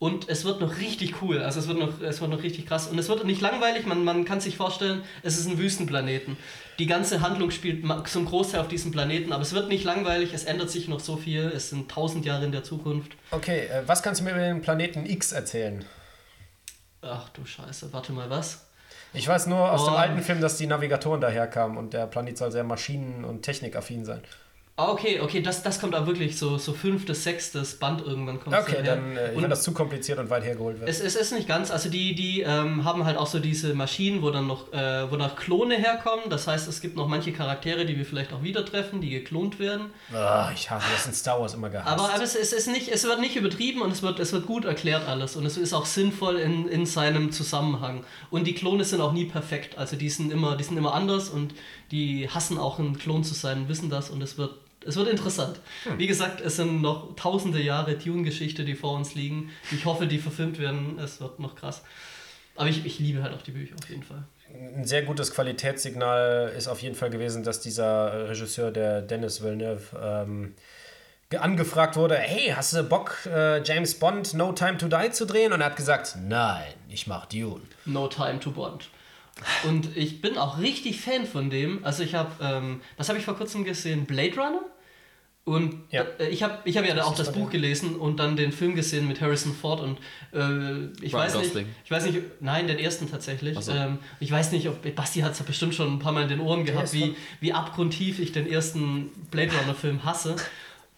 [0.00, 2.86] Und es wird noch richtig cool, also es wird noch, es wird noch richtig krass.
[2.86, 6.36] Und es wird nicht langweilig, man, man kann sich vorstellen, es ist ein Wüstenplaneten.
[6.78, 10.44] Die ganze Handlung spielt zum Großteil auf diesem Planeten, aber es wird nicht langweilig, es
[10.44, 13.12] ändert sich noch so viel, es sind tausend Jahre in der Zukunft.
[13.32, 15.84] Okay, äh, was kannst du mir über den Planeten X erzählen?
[17.02, 18.66] Ach du Scheiße, warte mal, was?
[19.14, 19.96] Ich weiß nur aus dem Oh.
[19.96, 24.22] alten Film, dass die Navigatoren daherkamen und der Planet soll sehr maschinen- und technikaffin sein.
[24.78, 28.54] Ah, okay, okay, das, das kommt aber wirklich so, so fünftes, sechstes Band irgendwann kommt
[28.54, 30.88] Okay, dann, äh, wenn das zu kompliziert und weit hergeholt wird.
[30.88, 34.22] Es, es ist nicht ganz, also die, die ähm, haben halt auch so diese Maschinen,
[34.22, 36.30] wo dann noch, äh, wo noch Klone herkommen.
[36.30, 39.58] Das heißt, es gibt noch manche Charaktere, die wir vielleicht auch wieder treffen, die geklont
[39.58, 39.86] werden.
[40.14, 41.88] Ah, ich hasse das in Star Wars immer gehasst.
[41.88, 44.46] Aber, aber es, es, ist nicht, es wird nicht übertrieben und es wird, es wird
[44.46, 45.34] gut erklärt alles.
[45.34, 48.04] Und es ist auch sinnvoll in, in seinem Zusammenhang.
[48.30, 49.76] Und die Klone sind auch nie perfekt.
[49.76, 51.52] Also die sind immer, die sind immer anders und
[51.90, 54.52] die hassen auch ein Klon zu sein, wissen das und es wird.
[54.88, 55.60] Es wird interessant.
[55.96, 59.50] Wie gesagt, es sind noch tausende Jahre Dune-Geschichte, die vor uns liegen.
[59.70, 60.98] Ich hoffe, die verfilmt werden.
[60.98, 61.82] Es wird noch krass.
[62.56, 64.24] Aber ich, ich liebe halt auch die Bücher auf jeden Fall.
[64.76, 69.82] ein sehr gutes Qualitätssignal ist auf jeden Fall gewesen, dass dieser Regisseur, der Dennis Villeneuve,
[70.02, 70.54] ähm,
[71.30, 75.26] ge- angefragt wurde, hey, hast du Bock, äh, James Bond No Time to Die zu
[75.26, 75.52] drehen?
[75.52, 77.60] Und er hat gesagt, nein, ich mach Dune.
[77.84, 78.88] No Time to Bond.
[79.62, 81.84] Und ich bin auch richtig Fan von dem.
[81.84, 84.04] Also ich habe, ähm, was habe ich vor kurzem gesehen?
[84.04, 84.62] Blade Runner?
[85.48, 86.04] Und Ja.
[86.18, 87.50] äh, ich habe ich hab ja Das auch das Buch dem.
[87.50, 89.98] gelesen und dann den Film gesehen mit Harrison Ford und
[90.32, 91.66] äh, ich Ryan weiß nicht, Gosling.
[91.84, 93.58] ich weiß nicht, nein, den ersten tatsächlich.
[93.58, 93.72] So.
[93.72, 96.40] Ähm, ich weiß nicht, ob Basti hat es bestimmt schon ein paar Mal in den
[96.40, 100.36] Ohren gehabt, wie, wie abgrundtief ich den ersten Blade Runner Film hasse.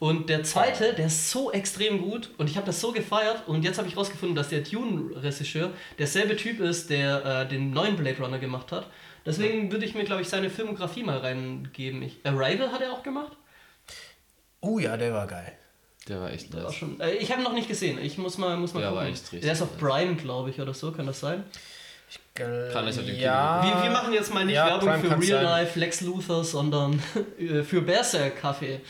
[0.00, 3.62] Und der zweite, der ist so extrem gut und ich habe das so gefeiert und
[3.64, 8.16] jetzt habe ich rausgefunden, dass der Dune-Regisseur derselbe Typ ist, der äh, den neuen Blade
[8.18, 8.86] Runner gemacht hat.
[9.26, 12.00] Deswegen würde ich mir, glaube ich, seine Filmografie mal reingeben.
[12.02, 13.32] Ich, Arrival hat er auch gemacht.
[14.60, 15.52] Oh ja, der war geil.
[16.08, 16.74] Der war echt Der war nice.
[16.78, 17.98] schon, äh, ich habe ihn noch nicht gesehen.
[17.98, 19.04] Ich muss mal, muss mal Der gucken.
[19.04, 19.78] war echt richtig der ist auf.
[19.78, 20.92] Prime, glaube ich, oder so.
[20.92, 21.44] Kann das sein?
[22.34, 25.20] Kann ich auf den ja, Wir, wir machen jetzt mal nicht ja, Werbung Prime für
[25.20, 25.44] Real sein.
[25.44, 27.00] Life Lex Luthor, sondern
[27.38, 28.80] äh, für Berserk Kaffee.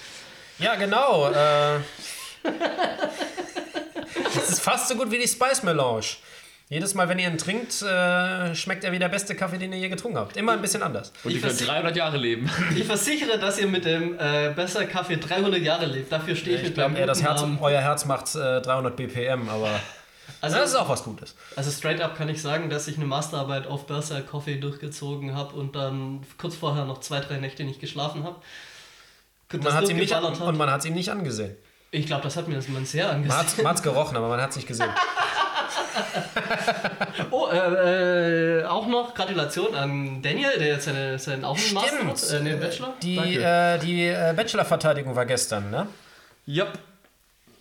[0.59, 1.31] Ja, genau.
[1.31, 1.81] Äh,
[4.35, 6.07] das ist fast so gut wie die Spice Melange.
[6.73, 9.81] Jedes Mal, wenn ihr ihn trinkt, äh, schmeckt er wie der beste Kaffee, den ihr
[9.81, 10.37] je getrunken habt.
[10.37, 11.12] Immer ein bisschen anders.
[11.25, 12.49] Und die Ich können versi- 300 Jahre leben.
[12.77, 16.12] Ich versichere, dass ihr mit dem äh, Berserk Kaffee 300 Jahre lebt.
[16.12, 18.95] Dafür stehe ich, Ich mit glaube meinem eher, das Herz, euer Herz macht äh, 300
[18.97, 19.68] BPM, aber
[20.43, 21.35] Also, das ist auch was Gutes.
[21.57, 25.55] also straight up kann ich sagen, dass ich eine Masterarbeit auf Berserk Kaffee durchgezogen habe
[25.57, 28.37] und dann kurz vorher noch zwei, drei Nächte nicht geschlafen habe.
[29.53, 31.57] Und man, hat's ihm nicht, und man hat es ihm nicht angesehen.
[31.91, 33.66] Ich glaube, das hat mir das man sehr Man angesehen.
[33.68, 34.89] hat es gerochen, aber man hat es nicht gesehen.
[37.30, 42.07] Oh, äh, äh, auch noch Gratulation an Daniel, der jetzt seine, seinen auch einen Master
[42.07, 42.95] hat, äh, einen Bachelor.
[43.03, 45.86] Die, äh, die äh, Bachelor-Verteidigung war gestern, ne?
[46.47, 46.78] Yep.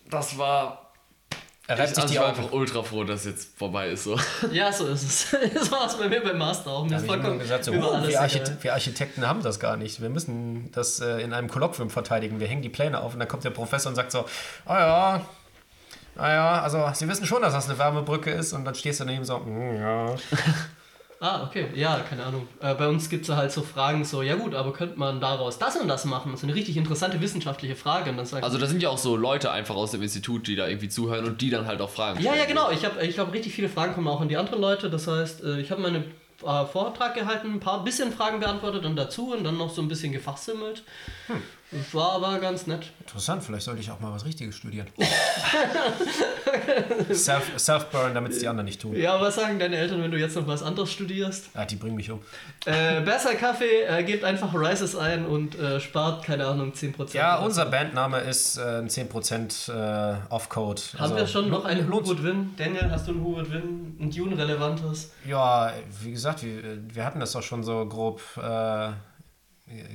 [0.09, 0.85] Das war.
[1.67, 3.89] Er Ich, reibt sich also die ich war einfach ultra froh, dass es jetzt vorbei
[3.89, 4.05] ist.
[4.05, 4.17] So.
[4.51, 5.37] Ja, so ist es.
[5.53, 6.87] Das war es bei mir beim Master auch.
[6.87, 10.01] Da vollkommen gesagt, so, oh, wir, Archite wir Architekten haben das gar nicht.
[10.01, 12.39] Wir müssen das äh, in einem Kolloquium verteidigen.
[12.39, 14.25] Wir hängen die Pläne auf und dann kommt der Professor und sagt so,
[14.65, 15.25] ah ja,
[16.19, 19.05] ah ja, also Sie wissen schon, dass das eine Wärmebrücke ist und dann stehst du
[19.05, 20.15] daneben so, "Mm, ja.
[21.21, 21.67] Ah, okay.
[21.75, 22.47] Ja, keine Ahnung.
[22.61, 25.59] Äh, bei uns gibt es halt so Fragen so, ja gut, aber könnte man daraus
[25.59, 26.37] das und das machen?
[26.37, 28.11] So eine richtig interessante wissenschaftliche Frage.
[28.11, 30.55] Und dann sagt Also da sind ja auch so Leute einfach aus dem Institut, die
[30.55, 32.37] da irgendwie zuhören und die dann halt auch Fragen Ja, stellen.
[32.39, 32.71] ja, genau.
[32.71, 34.89] Ich habe ich hab richtig viele Fragen kommen auch an die anderen Leute.
[34.89, 36.05] Das heißt, äh, ich habe meinen
[36.41, 39.89] äh, Vortrag gehalten, ein paar bisschen Fragen beantwortet und dazu und dann noch so ein
[39.89, 40.83] bisschen gefachsimmelt.
[41.27, 41.37] Das
[41.93, 42.91] war aber ganz nett.
[43.01, 44.87] Interessant, vielleicht sollte ich auch mal was Richtiges studieren.
[47.13, 48.95] Self- Self-Burn, damit es die anderen nicht tun.
[48.95, 51.49] Ja, was sagen deine Eltern, wenn du jetzt noch was anderes studierst?
[51.53, 52.21] Ah, die bringen mich um.
[52.65, 57.13] Äh, besser Kaffee, äh, gebt einfach Rises ein und äh, spart, keine Ahnung, 10%.
[57.15, 57.65] Ja, unser.
[57.69, 60.81] Bandname ist äh, ein 10% äh, Off-Code.
[60.93, 61.91] Haben Also, wir schon noch einen.
[61.91, 62.51] Hubert Win?
[62.57, 63.95] Daniel, hast du einen Hubert Win?
[63.99, 65.11] Ein Dune-relevantes?
[65.27, 68.21] Ja, wie gesagt, wir, wir hatten das doch schon so grob.
[68.37, 68.89] Äh,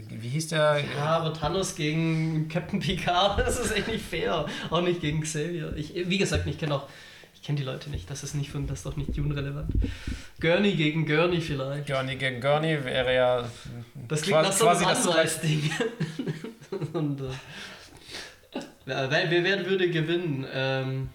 [0.09, 0.83] wie hieß der?
[0.97, 4.47] Ja, aber Thanos gegen Captain Picard, das ist echt nicht fair.
[4.70, 5.75] Auch nicht gegen Xavier.
[5.77, 6.89] Ich, wie gesagt, ich kenne auch.
[7.35, 8.09] Ich kenne die Leute nicht.
[8.09, 9.70] Das ist nicht von, das ist doch nicht Dune-relevant.
[10.41, 11.87] Gurney gegen Gurney vielleicht.
[11.87, 13.45] Gurney gegen Gurney wäre ja.
[14.09, 15.70] Das klingt quasi- nach so einem quasi das- Anwaltsding.
[16.95, 17.25] Und, äh,
[18.87, 20.47] weil, wer, wer würde gewinnen?
[20.55, 21.09] Ähm,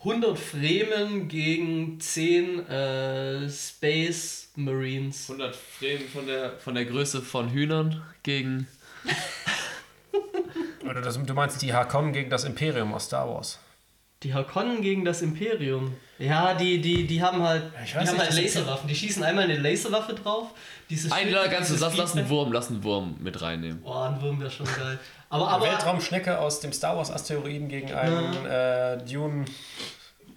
[0.00, 5.28] 100 Fremen gegen 10 äh, Space Marines.
[5.28, 8.66] 100 Fremen von der, von der Größe von Hühnern gegen.
[10.88, 13.58] Oder das, du meinst die Hakon gegen das Imperium aus Star Wars.
[14.22, 15.96] Die Harkonnen gegen das Imperium.
[16.18, 18.86] Ja, die, die, die haben halt, ich die haben nicht, halt Laserwaffen.
[18.86, 20.48] Die schießen einmal eine Laserwaffe drauf.
[20.90, 23.80] Dieses Ein Schild- ganz dieses lass, lass einen Wurm, lass einen Wurm mit reinnehmen.
[23.82, 24.98] Oh, ein Wurm wäre schon geil.
[25.30, 29.46] Aber, Eine aber, Weltraumschnecke aus dem Star Wars Asteroiden gegen einen äh, Dune.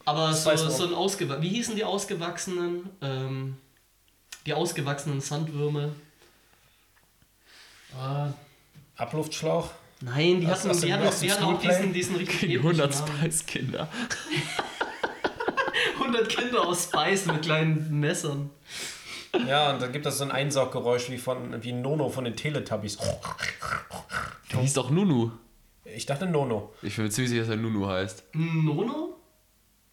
[0.06, 1.42] aber so, so ein ausgewachsener.
[1.42, 2.90] Wie hießen die ausgewachsenen?
[3.02, 3.58] Ähm,
[4.46, 5.94] die ausgewachsenen Sandwürme.
[8.00, 8.28] Ah,
[8.96, 9.70] Abluftschlauch.
[10.04, 13.08] Nein, die hatten, aus die hatten, die hatten auch diesen, diesen richtig Gegen epischen 100
[13.08, 13.18] Namen.
[13.18, 13.90] Spice-Kinder.
[16.00, 18.50] 100 Kinder aus Spice mit kleinen Messern.
[19.48, 22.98] Ja, und dann gibt es so ein Einsauggeräusch wie von wie Nono von den Teletubbies.
[24.52, 25.32] Der hieß doch Nunu.
[25.86, 26.74] Ich dachte Nono.
[26.82, 28.24] Ich bin mir ziemlich sicher, dass er Nunu heißt.
[28.34, 29.18] Nono?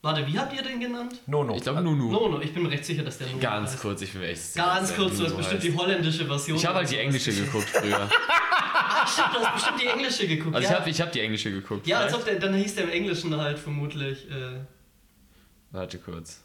[0.02, 1.20] Warte, wie habt ihr den genannt?
[1.26, 1.54] Nono.
[1.54, 2.10] Ich glaube Nunu.
[2.10, 3.82] Nono, ich bin mir recht sicher, dass der Nono Ganz heißt.
[3.82, 4.64] kurz, ich bin mir echt sicher.
[4.64, 5.72] Ganz kurz, du hast bestimmt heißt.
[5.72, 6.56] die holländische Version.
[6.56, 8.08] Ich habe halt die englische geguckt früher.
[9.06, 10.54] Stimmt, du hast bestimmt die englische geguckt.
[10.56, 11.86] Also ja, ich habe ich hab die englische geguckt.
[11.86, 14.30] ja als ob der, dann hieß der im Englischen halt vermutlich.
[14.30, 14.60] Äh,
[15.70, 16.42] Warte kurz.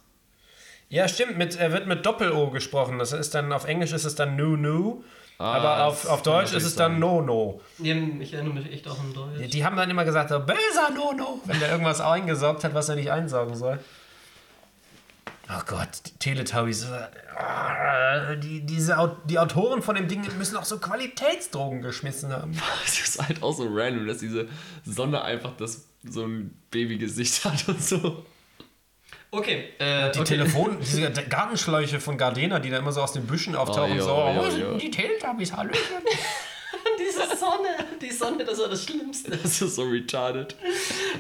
[0.90, 3.00] Ja, stimmt, mit, er wird mit Doppel-O gesprochen.
[3.00, 5.04] Das ist dann, auf Englisch ist es dann Nu Nu,
[5.38, 7.00] Ah, aber auf, auf Deutsch ist es dann sein.
[7.02, 7.62] No No.
[7.78, 9.38] nee, ich erinnere mich echt auch an Deutsch.
[9.40, 12.74] Die, die haben dann immer gesagt, so, böser No No, wenn der irgendwas eingesaugt hat,
[12.74, 13.80] was er nicht einsaugen soll.
[15.48, 16.86] Oh Gott, die Teletubbies.
[16.86, 22.60] äh, Die, diese, die Autoren von dem Ding müssen auch so Qualitätsdrogen geschmissen haben.
[22.86, 24.48] Es ist halt auch so random, dass diese
[24.84, 28.26] Sonne einfach das so ein Babygesicht hat und so.
[29.32, 30.28] Okay, äh, Die okay.
[30.38, 34.10] Telefon, diese Gartenschläuche von Gardena, die da immer so aus den Büschen auftauchen, Oh, so,
[34.10, 34.78] jo, jo, oh, sind jo.
[34.78, 35.80] die Teletubbies, Hallöchen.
[37.00, 37.70] Diese Sonne,
[38.02, 39.32] die Sonne, das war das Schlimmste.
[39.32, 40.56] Das ist so retarded.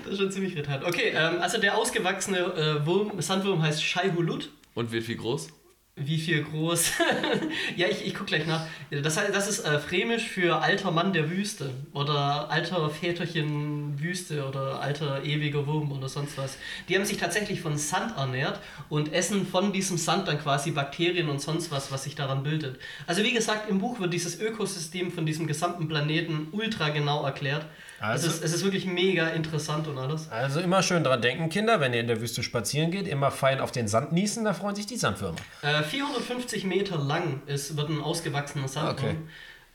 [0.04, 0.84] Das ist schon ziemlich retard.
[0.86, 4.52] Okay, ähm, also der ausgewachsene äh, Wurm, Sandwurm heißt Shai Hulut.
[4.74, 5.50] Und wird wie groß?
[5.98, 6.92] Wie viel groß?
[7.78, 8.68] ja, ich, ich guck gleich nach.
[8.92, 14.82] Das, das ist äh, främisch für alter Mann der Wüste oder alter Väterchen Wüste oder
[14.82, 16.58] alter ewiger Wurm oder sonst was.
[16.90, 21.30] Die haben sich tatsächlich von Sand ernährt und essen von diesem Sand dann quasi Bakterien
[21.30, 22.78] und sonst was, was sich daran bildet.
[23.08, 27.66] Also wie gesagt, im Buch wird dieses Ökosystem von diesem gesamten Planeten ultra genau erklärt.
[28.00, 30.30] Also- es, ist, es ist wirklich mega interessant und alles.
[30.30, 33.60] Also immer schön dran denken, Kinder, wenn ihr in der Wüste spazieren geht, immer fein
[33.60, 35.38] auf den Sand niesen, da freuen sich die Sandwürmer.
[35.62, 39.30] Äh, 450 Meter lang ist, wird ein ausgewachsener Sandwurm.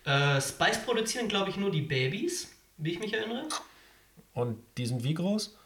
[0.05, 3.45] Äh, Spice produzieren, glaube ich, nur die Babys, wie ich mich erinnere.
[4.33, 5.57] Und die sind wie groß?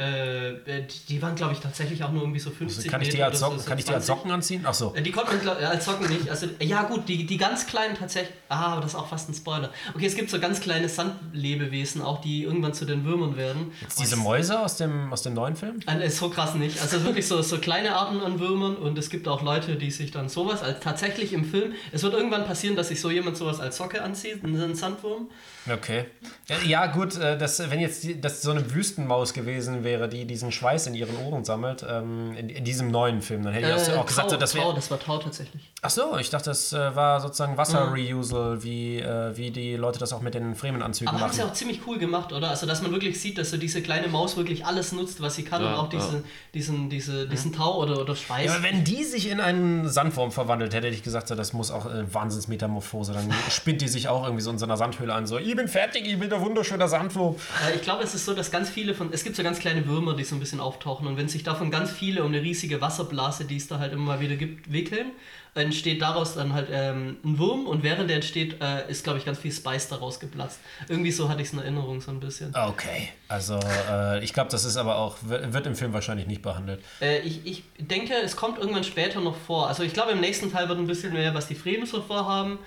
[0.00, 3.08] Äh, äh, die- waren, glaube ich, tatsächlich auch nur irgendwie so 50 Also kann ich
[3.08, 4.16] die Meter als Socken, so, so kann ich die als 20.
[4.20, 4.60] Socken anziehen?
[4.64, 4.94] Ach so.
[4.94, 6.30] Äh, Die konnte man glaub, als Socken nicht.
[6.30, 8.32] Also, ja, gut, die, die ganz kleinen tatsächlich.
[8.48, 9.72] Ah, aber das ist auch fast ein Spoiler.
[9.96, 13.72] Okay, es gibt so ganz kleine Sandlebewesen, auch die irgendwann zu den Würmern werden.
[13.80, 15.80] Jetzt diese Mäuse aus dem, aus dem neuen Film?
[15.88, 16.80] Äh, ist so krass nicht.
[16.80, 20.12] Also wirklich so, so kleine Arten an Würmern und es gibt auch Leute, die sich
[20.12, 21.72] dann sowas als tatsächlich im Film.
[21.90, 25.28] Es wird irgendwann passieren, dass sich so jemand sowas als Socke anzieht, einen Sandwurm.
[25.70, 26.06] Okay.
[26.48, 30.24] Ja, Ja, gut, äh, das, wenn jetzt die, das so eine Wüstenmaus gewesen wäre, die
[30.24, 33.92] diesen Schweiß in ihren Ohren sammelt, ähm, in, in diesem neuen Film, dann hätte ich
[33.96, 34.74] auch gesagt, Tau, so, das Tau, wäre.
[34.74, 35.70] das war Tau tatsächlich.
[35.82, 40.12] Ach so, ich dachte, das äh, war sozusagen Wasser-Reusal, wie, äh, wie die Leute das
[40.12, 41.50] auch mit den Fremenanzügen Aber haben sie machen.
[41.50, 42.48] auch ziemlich cool gemacht, oder?
[42.50, 45.44] Also, dass man wirklich sieht, dass so diese kleine Maus wirklich alles nutzt, was sie
[45.44, 46.22] kann Ja, und auch diese, ja.
[46.54, 48.46] diesen, diese, diesen Tau oder, oder Schweiß.
[48.46, 51.70] Ja, aber wenn die sich in einen Sandwurm verwandelt, hätte ich gesagt, so, das muss
[51.70, 53.12] auch äh, Wahnsinnsmetamorphose.
[53.12, 55.68] Dann spinnt die sich auch irgendwie so in so einer Sandhöhle an, so, ich bin
[55.68, 57.36] fertig, ich bin der wunderschöne Sandwurm.
[57.66, 59.12] Äh, ich glaube, es ist so, dass ganz viele von.
[59.12, 61.06] Es gibt so ganz kleine Würmer, die so ein bisschen auftauchen.
[61.06, 64.04] Und wenn sich davon ganz viele um eine riesige Wasserblase, die es da halt immer
[64.04, 65.10] mal wieder gibt, wickeln,
[65.54, 69.24] entsteht daraus dann halt ähm, ein Wurm und während der entsteht, äh, ist, glaube ich,
[69.24, 70.60] ganz viel Spice daraus geplatzt.
[70.88, 72.54] Irgendwie so hatte ich es in Erinnerung so ein bisschen.
[72.54, 73.58] Okay, also
[73.90, 76.84] äh, ich glaube, das ist aber auch, wird wird im Film wahrscheinlich nicht behandelt.
[77.00, 79.66] Äh, ich, ich denke, es kommt irgendwann später noch vor.
[79.66, 82.58] Also ich glaube, im nächsten Teil wird ein bisschen mehr, was die Fremen so vorhaben.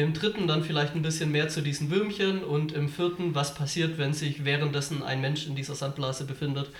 [0.00, 3.98] Im dritten dann vielleicht ein bisschen mehr zu diesen Würmchen und im vierten, was passiert,
[3.98, 6.70] wenn sich währenddessen ein Mensch in dieser Sandblase befindet.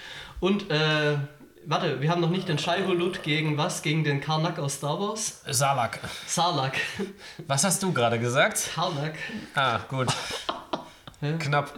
[0.41, 1.17] Und, äh,
[1.67, 3.83] warte, wir haben noch nicht den Shai-Hulud gegen was?
[3.83, 5.43] Gegen den Karnak aus Star Wars?
[5.47, 6.01] Salak.
[6.27, 6.77] Sarlacc.
[7.47, 8.71] Was hast du gerade gesagt?
[8.75, 9.15] Karnak.
[9.55, 10.09] Ah, gut.
[11.39, 11.75] Knapp.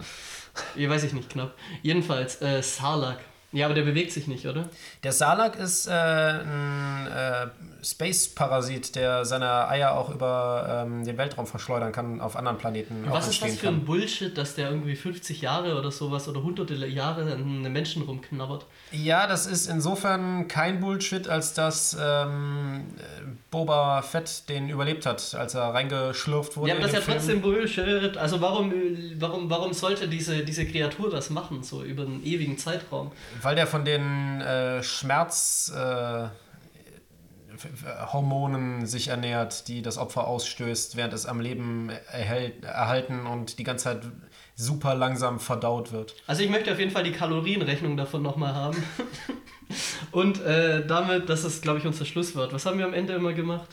[0.75, 1.55] Ich weiß ich nicht, knapp.
[1.81, 3.19] Jedenfalls, äh, Sarlacc.
[3.53, 4.67] Ja, aber der bewegt sich nicht, oder?
[5.03, 7.47] Der Salak ist äh, ein äh,
[7.83, 13.05] Space-Parasit, der seine Eier auch über ähm, den Weltraum verschleudern kann auf anderen Planeten.
[13.07, 13.85] auch Was ist das für ein kann.
[13.85, 18.65] Bullshit, dass der irgendwie 50 Jahre oder sowas oder hunderte Jahre an einem Menschen rumknabbert?
[18.91, 23.03] Ja, das ist insofern kein Bullshit, als dass ähm, äh,
[23.51, 26.69] Boba Fett den überlebt hat, als er reingeschlürft wurde.
[26.69, 27.17] Ja, aber das ist ja Film.
[27.17, 28.17] trotzdem Bullshit.
[28.17, 28.73] Also warum,
[29.19, 33.11] warum, warum sollte diese, diese Kreatur das machen, so über einen ewigen Zeitraum?
[33.43, 35.71] Weil der von den äh, Schmerz...
[35.75, 36.27] Äh,
[38.85, 43.85] sich ernährt, die das Opfer ausstößt, während es am Leben erhält, erhalten und die ganze
[43.85, 44.01] Zeit
[44.55, 46.15] super langsam verdaut wird.
[46.27, 48.83] Also ich möchte auf jeden Fall die Kalorienrechnung davon nochmal haben.
[50.11, 52.53] Und äh, damit, das ist, glaube ich, unser Schlusswort.
[52.53, 53.69] Was haben wir am Ende immer gemacht?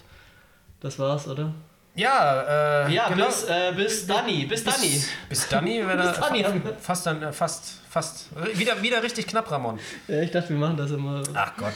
[0.80, 1.52] Das war's, oder?
[1.94, 3.26] Ja, äh, Ja, genau.
[3.26, 5.02] bis, äh, bis Danny, bis Danny.
[5.28, 5.88] Bis Danny, er
[6.22, 6.74] haben wir.
[6.80, 9.80] fast dann äh, fast fast wieder wieder richtig knapp, Ramon.
[10.06, 11.22] Ja, ich dachte, wir machen das immer.
[11.34, 11.72] Ach Gott,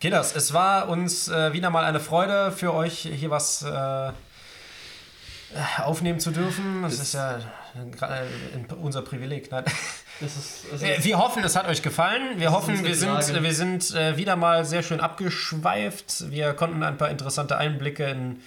[0.00, 4.10] Kinders, es war uns äh, wieder mal eine Freude für euch hier was äh,
[5.82, 6.82] aufnehmen zu dürfen.
[6.82, 7.36] Das ist ja
[7.74, 9.50] äh, unser Privileg.
[9.50, 9.64] Nein.
[10.20, 12.38] Das ist, also, Äh, Wir hoffen, es hat euch gefallen.
[12.40, 16.30] Wir hoffen, wir sind, wir sind äh, wieder mal sehr schön abgeschweift.
[16.30, 18.40] Wir konnten ein paar interessante Einblicke in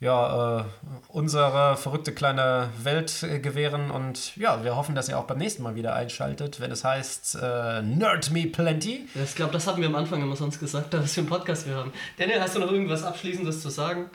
[0.00, 0.64] ja, äh,
[1.08, 3.90] unsere verrückte kleine Welt äh, gewähren.
[3.90, 7.38] Und ja, wir hoffen, dass ihr auch beim nächsten Mal wieder einschaltet, wenn es heißt
[7.40, 9.06] äh, Nerd Me Plenty.
[9.14, 11.74] ich glaube, das hatten wir am Anfang immer sonst gesagt, was für einen Podcast wir
[11.74, 11.92] haben.
[12.16, 14.08] Daniel, hast du noch irgendwas Abschließendes zu sagen?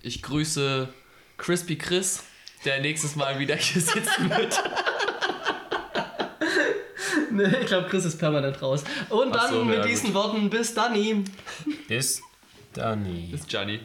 [0.00, 0.88] Ich grüße
[1.36, 2.24] Crispy Chris,
[2.64, 4.62] der nächstes Mal wieder hier sitzen wird.
[7.30, 8.82] Nee, ich glaube, Chris ist permanent raus.
[9.10, 10.14] Und dann so, mit diesen gut.
[10.14, 11.24] Worten, bis Danny.
[11.86, 12.20] Bis
[12.72, 13.28] Danny.
[13.30, 13.80] Bis Gianni.